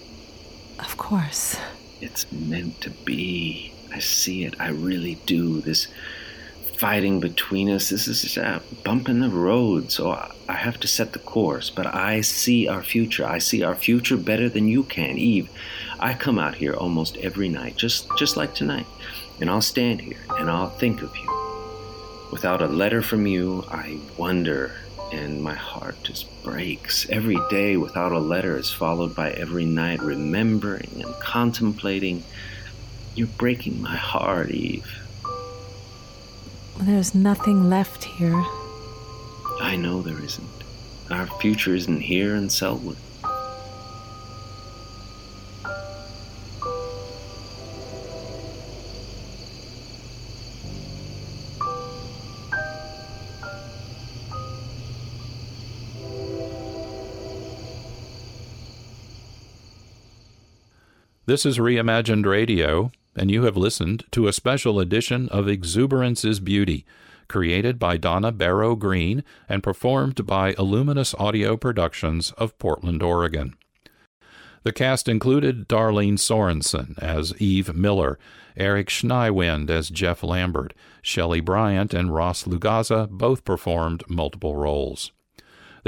Of 0.79 0.97
course. 0.97 1.57
It's 2.01 2.31
meant 2.31 2.81
to 2.81 2.89
be. 2.89 3.73
I 3.93 3.99
see 3.99 4.43
it. 4.45 4.55
I 4.59 4.69
really 4.69 5.15
do. 5.25 5.61
This 5.61 5.87
fighting 6.77 7.19
between 7.19 7.69
us, 7.69 7.89
this 7.89 8.07
is 8.07 8.37
a 8.37 8.61
bump 8.85 9.09
in 9.09 9.19
the 9.19 9.29
road. 9.29 9.91
So 9.91 10.11
I 10.47 10.53
have 10.53 10.79
to 10.79 10.87
set 10.87 11.11
the 11.11 11.19
course. 11.19 11.69
But 11.69 11.87
I 11.87 12.21
see 12.21 12.67
our 12.67 12.81
future. 12.81 13.25
I 13.25 13.39
see 13.39 13.63
our 13.63 13.75
future 13.75 14.17
better 14.17 14.47
than 14.47 14.67
you 14.67 14.83
can, 14.83 15.17
Eve. 15.17 15.49
I 15.99 16.13
come 16.13 16.39
out 16.39 16.55
here 16.55 16.73
almost 16.73 17.17
every 17.17 17.49
night, 17.49 17.75
just 17.75 18.07
just 18.17 18.37
like 18.37 18.53
tonight, 18.55 18.87
and 19.41 19.49
I'll 19.49 19.61
stand 19.61 19.99
here 19.99 20.23
and 20.37 20.49
I'll 20.49 20.69
think 20.69 21.01
of 21.01 21.15
you. 21.17 21.29
Without 22.31 22.61
a 22.61 22.67
letter 22.67 23.01
from 23.01 23.27
you, 23.27 23.65
I 23.69 23.99
wonder 24.15 24.71
and 25.11 25.41
my 25.41 25.55
heart 25.55 25.95
just 26.03 26.27
breaks. 26.43 27.09
Every 27.09 27.37
day 27.49 27.77
without 27.77 28.11
a 28.11 28.19
letter 28.19 28.57
is 28.57 28.71
followed 28.71 29.15
by 29.15 29.31
every 29.31 29.65
night 29.65 30.01
remembering 30.01 31.01
and 31.03 31.13
contemplating. 31.15 32.23
You're 33.15 33.27
breaking 33.27 33.81
my 33.81 33.95
heart, 33.95 34.51
Eve. 34.51 34.87
There's 36.79 37.13
nothing 37.13 37.69
left 37.69 38.03
here. 38.05 38.43
I 39.61 39.75
know 39.75 40.01
there 40.01 40.23
isn't. 40.23 40.63
Our 41.11 41.25
future 41.25 41.75
isn't 41.75 42.01
here 42.01 42.35
in 42.35 42.47
Sellwood. 42.49 42.97
This 61.29 61.45
is 61.45 61.59
Reimagined 61.59 62.25
Radio, 62.25 62.91
and 63.15 63.29
you 63.29 63.43
have 63.43 63.55
listened 63.55 64.03
to 64.13 64.27
a 64.27 64.33
special 64.33 64.79
edition 64.79 65.29
of 65.29 65.47
Exuberance 65.47 66.25
is 66.25 66.39
Beauty, 66.39 66.87
created 67.27 67.77
by 67.77 67.97
Donna 67.97 68.31
Barrow 68.31 68.75
Green 68.75 69.23
and 69.47 69.61
performed 69.61 70.25
by 70.25 70.55
Illuminus 70.57 71.13
Audio 71.19 71.55
Productions 71.55 72.31
of 72.39 72.57
Portland, 72.57 73.03
Oregon. 73.03 73.55
The 74.63 74.73
cast 74.73 75.07
included 75.07 75.69
Darlene 75.69 76.17
Sorensen 76.17 76.97
as 76.97 77.39
Eve 77.39 77.75
Miller, 77.75 78.17
Eric 78.57 78.89
Schneiwind 78.89 79.69
as 79.69 79.91
Jeff 79.91 80.23
Lambert, 80.23 80.73
Shelley 81.03 81.41
Bryant 81.41 81.93
and 81.93 82.11
Ross 82.11 82.45
Lugaza 82.45 83.07
both 83.07 83.45
performed 83.45 84.03
multiple 84.09 84.55
roles. 84.55 85.11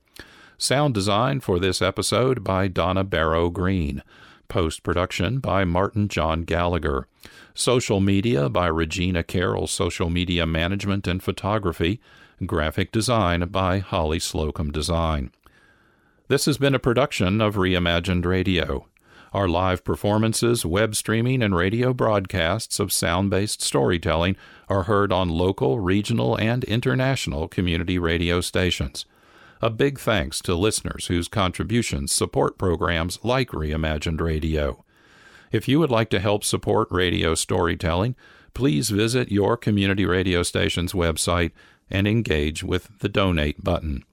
Sound 0.60 0.94
design 0.94 1.40
for 1.40 1.58
this 1.58 1.82
episode 1.82 2.44
by 2.44 2.68
Donna 2.68 3.04
Barrow 3.04 3.50
Green. 3.50 4.04
Post 4.48 4.84
production 4.84 5.40
by 5.40 5.66
Martin 5.66 6.08
John 6.08 6.44
Gallagher. 6.44 7.08
Social 7.54 8.00
media 8.00 8.50
by 8.50 8.68
Regina 8.68 9.24
Carroll, 9.24 9.68
Social 9.68 10.10
Media 10.10 10.46
Management 10.46 11.08
and 11.08 11.22
Photography. 11.22 12.00
Graphic 12.46 12.92
design 12.92 13.48
by 13.48 13.80
Holly 13.80 14.20
Slocum 14.20 14.72
Design. 14.72 15.32
This 16.30 16.46
has 16.46 16.58
been 16.58 16.76
a 16.76 16.80
production 16.80 17.42
of 17.42 17.56
Reimagined 17.56 18.26
Radio. 18.26 18.88
Our 19.34 19.48
live 19.48 19.84
performances, 19.84 20.66
web 20.66 20.96
streaming, 20.96 21.42
and 21.44 21.56
radio 21.56 21.94
broadcasts 21.94 22.80
of 22.80 22.94
sound 22.94 23.30
based 23.30 23.62
storytelling 23.62 24.36
are 24.70 24.84
heard 24.84 25.12
on 25.12 25.30
local, 25.30 25.80
regional, 25.80 26.36
and 26.38 26.64
international 26.64 27.48
community 27.48 28.00
radio 28.00 28.40
stations. 28.42 29.06
A 29.62 29.70
big 29.72 30.00
thanks 30.00 30.40
to 30.42 30.54
listeners 30.54 31.08
whose 31.08 31.28
contributions 31.28 32.12
support 32.12 32.58
programs 32.58 33.20
like 33.24 33.50
Reimagined 33.50 34.22
Radio. 34.22 34.84
If 35.52 35.68
you 35.68 35.80
would 35.80 35.90
like 35.90 36.10
to 36.12 36.20
help 36.20 36.44
support 36.44 36.90
radio 36.92 37.34
storytelling, 37.34 38.16
please 38.54 38.90
visit 38.90 39.32
your 39.32 39.58
community 39.58 40.06
radio 40.06 40.44
station's 40.44 40.94
website 40.94 41.52
and 41.90 42.08
engage 42.08 42.64
with 42.64 43.00
the 43.00 43.10
donate 43.10 43.64
button. 43.64 44.04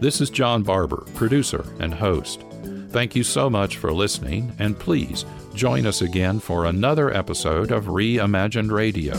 This 0.00 0.20
is 0.20 0.30
John 0.30 0.62
Barber, 0.62 1.04
producer 1.14 1.64
and 1.78 1.94
host. 1.94 2.44
Thank 2.90 3.16
you 3.16 3.22
so 3.22 3.48
much 3.48 3.78
for 3.78 3.92
listening, 3.92 4.52
and 4.58 4.78
please 4.78 5.24
join 5.54 5.86
us 5.86 6.02
again 6.02 6.40
for 6.40 6.66
another 6.66 7.16
episode 7.16 7.70
of 7.70 7.86
Reimagined 7.86 8.70
Radio. 8.70 9.14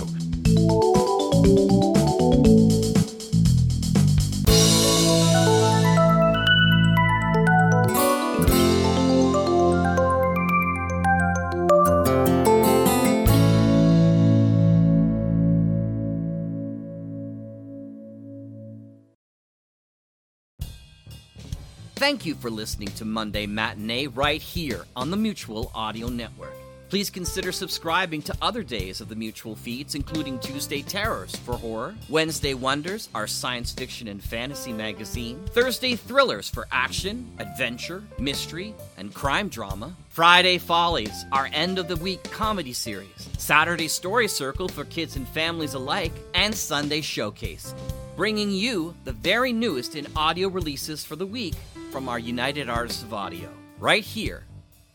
Thank 22.03 22.25
you 22.25 22.35
for 22.35 22.49
listening 22.49 22.89
to 22.95 23.05
Monday 23.05 23.45
Matinee 23.45 24.07
right 24.07 24.41
here 24.41 24.83
on 24.93 25.09
the 25.09 25.15
Mutual 25.15 25.71
Audio 25.73 26.09
Network. 26.09 26.53
Please 26.89 27.09
consider 27.09 27.53
subscribing 27.53 28.21
to 28.23 28.35
other 28.41 28.61
days 28.61 28.99
of 28.99 29.07
the 29.07 29.15
Mutual 29.15 29.55
feeds, 29.55 29.95
including 29.95 30.37
Tuesday 30.39 30.81
Terrors 30.81 31.33
for 31.33 31.55
horror, 31.55 31.95
Wednesday 32.09 32.55
Wonders, 32.55 33.07
our 33.15 33.25
science 33.25 33.71
fiction 33.71 34.09
and 34.09 34.21
fantasy 34.21 34.73
magazine, 34.73 35.45
Thursday 35.51 35.95
Thrillers 35.95 36.49
for 36.49 36.67
action, 36.73 37.25
adventure, 37.39 38.03
mystery, 38.19 38.75
and 38.97 39.13
crime 39.13 39.47
drama, 39.47 39.95
Friday 40.09 40.57
Follies, 40.57 41.23
our 41.31 41.49
end 41.53 41.79
of 41.79 41.87
the 41.87 41.95
week 41.95 42.21
comedy 42.31 42.73
series, 42.73 43.29
Saturday 43.37 43.87
Story 43.87 44.27
Circle 44.27 44.67
for 44.67 44.83
kids 44.83 45.15
and 45.15 45.25
families 45.29 45.73
alike, 45.73 46.11
and 46.33 46.53
Sunday 46.53 46.99
Showcase, 46.99 47.73
bringing 48.17 48.51
you 48.51 48.93
the 49.05 49.13
very 49.13 49.53
newest 49.53 49.95
in 49.95 50.05
audio 50.17 50.49
releases 50.49 51.05
for 51.05 51.15
the 51.15 51.25
week 51.25 51.55
from 51.93 52.09
our 52.09 52.17
United 52.17 52.71
Artists 52.71 53.03
of 53.03 53.13
Audio, 53.13 53.49
right 53.77 54.03
here 54.03 54.45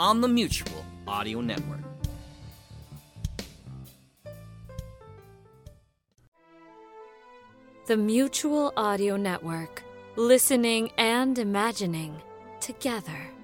on 0.00 0.20
the 0.20 0.26
Mutual 0.26 0.84
Audio 1.06 1.40
Network. 1.40 1.78
The 7.86 7.96
Mutual 7.96 8.72
Audio 8.76 9.16
Network, 9.16 9.84
listening 10.16 10.90
and 10.98 11.38
imagining 11.38 12.20
together. 12.60 13.37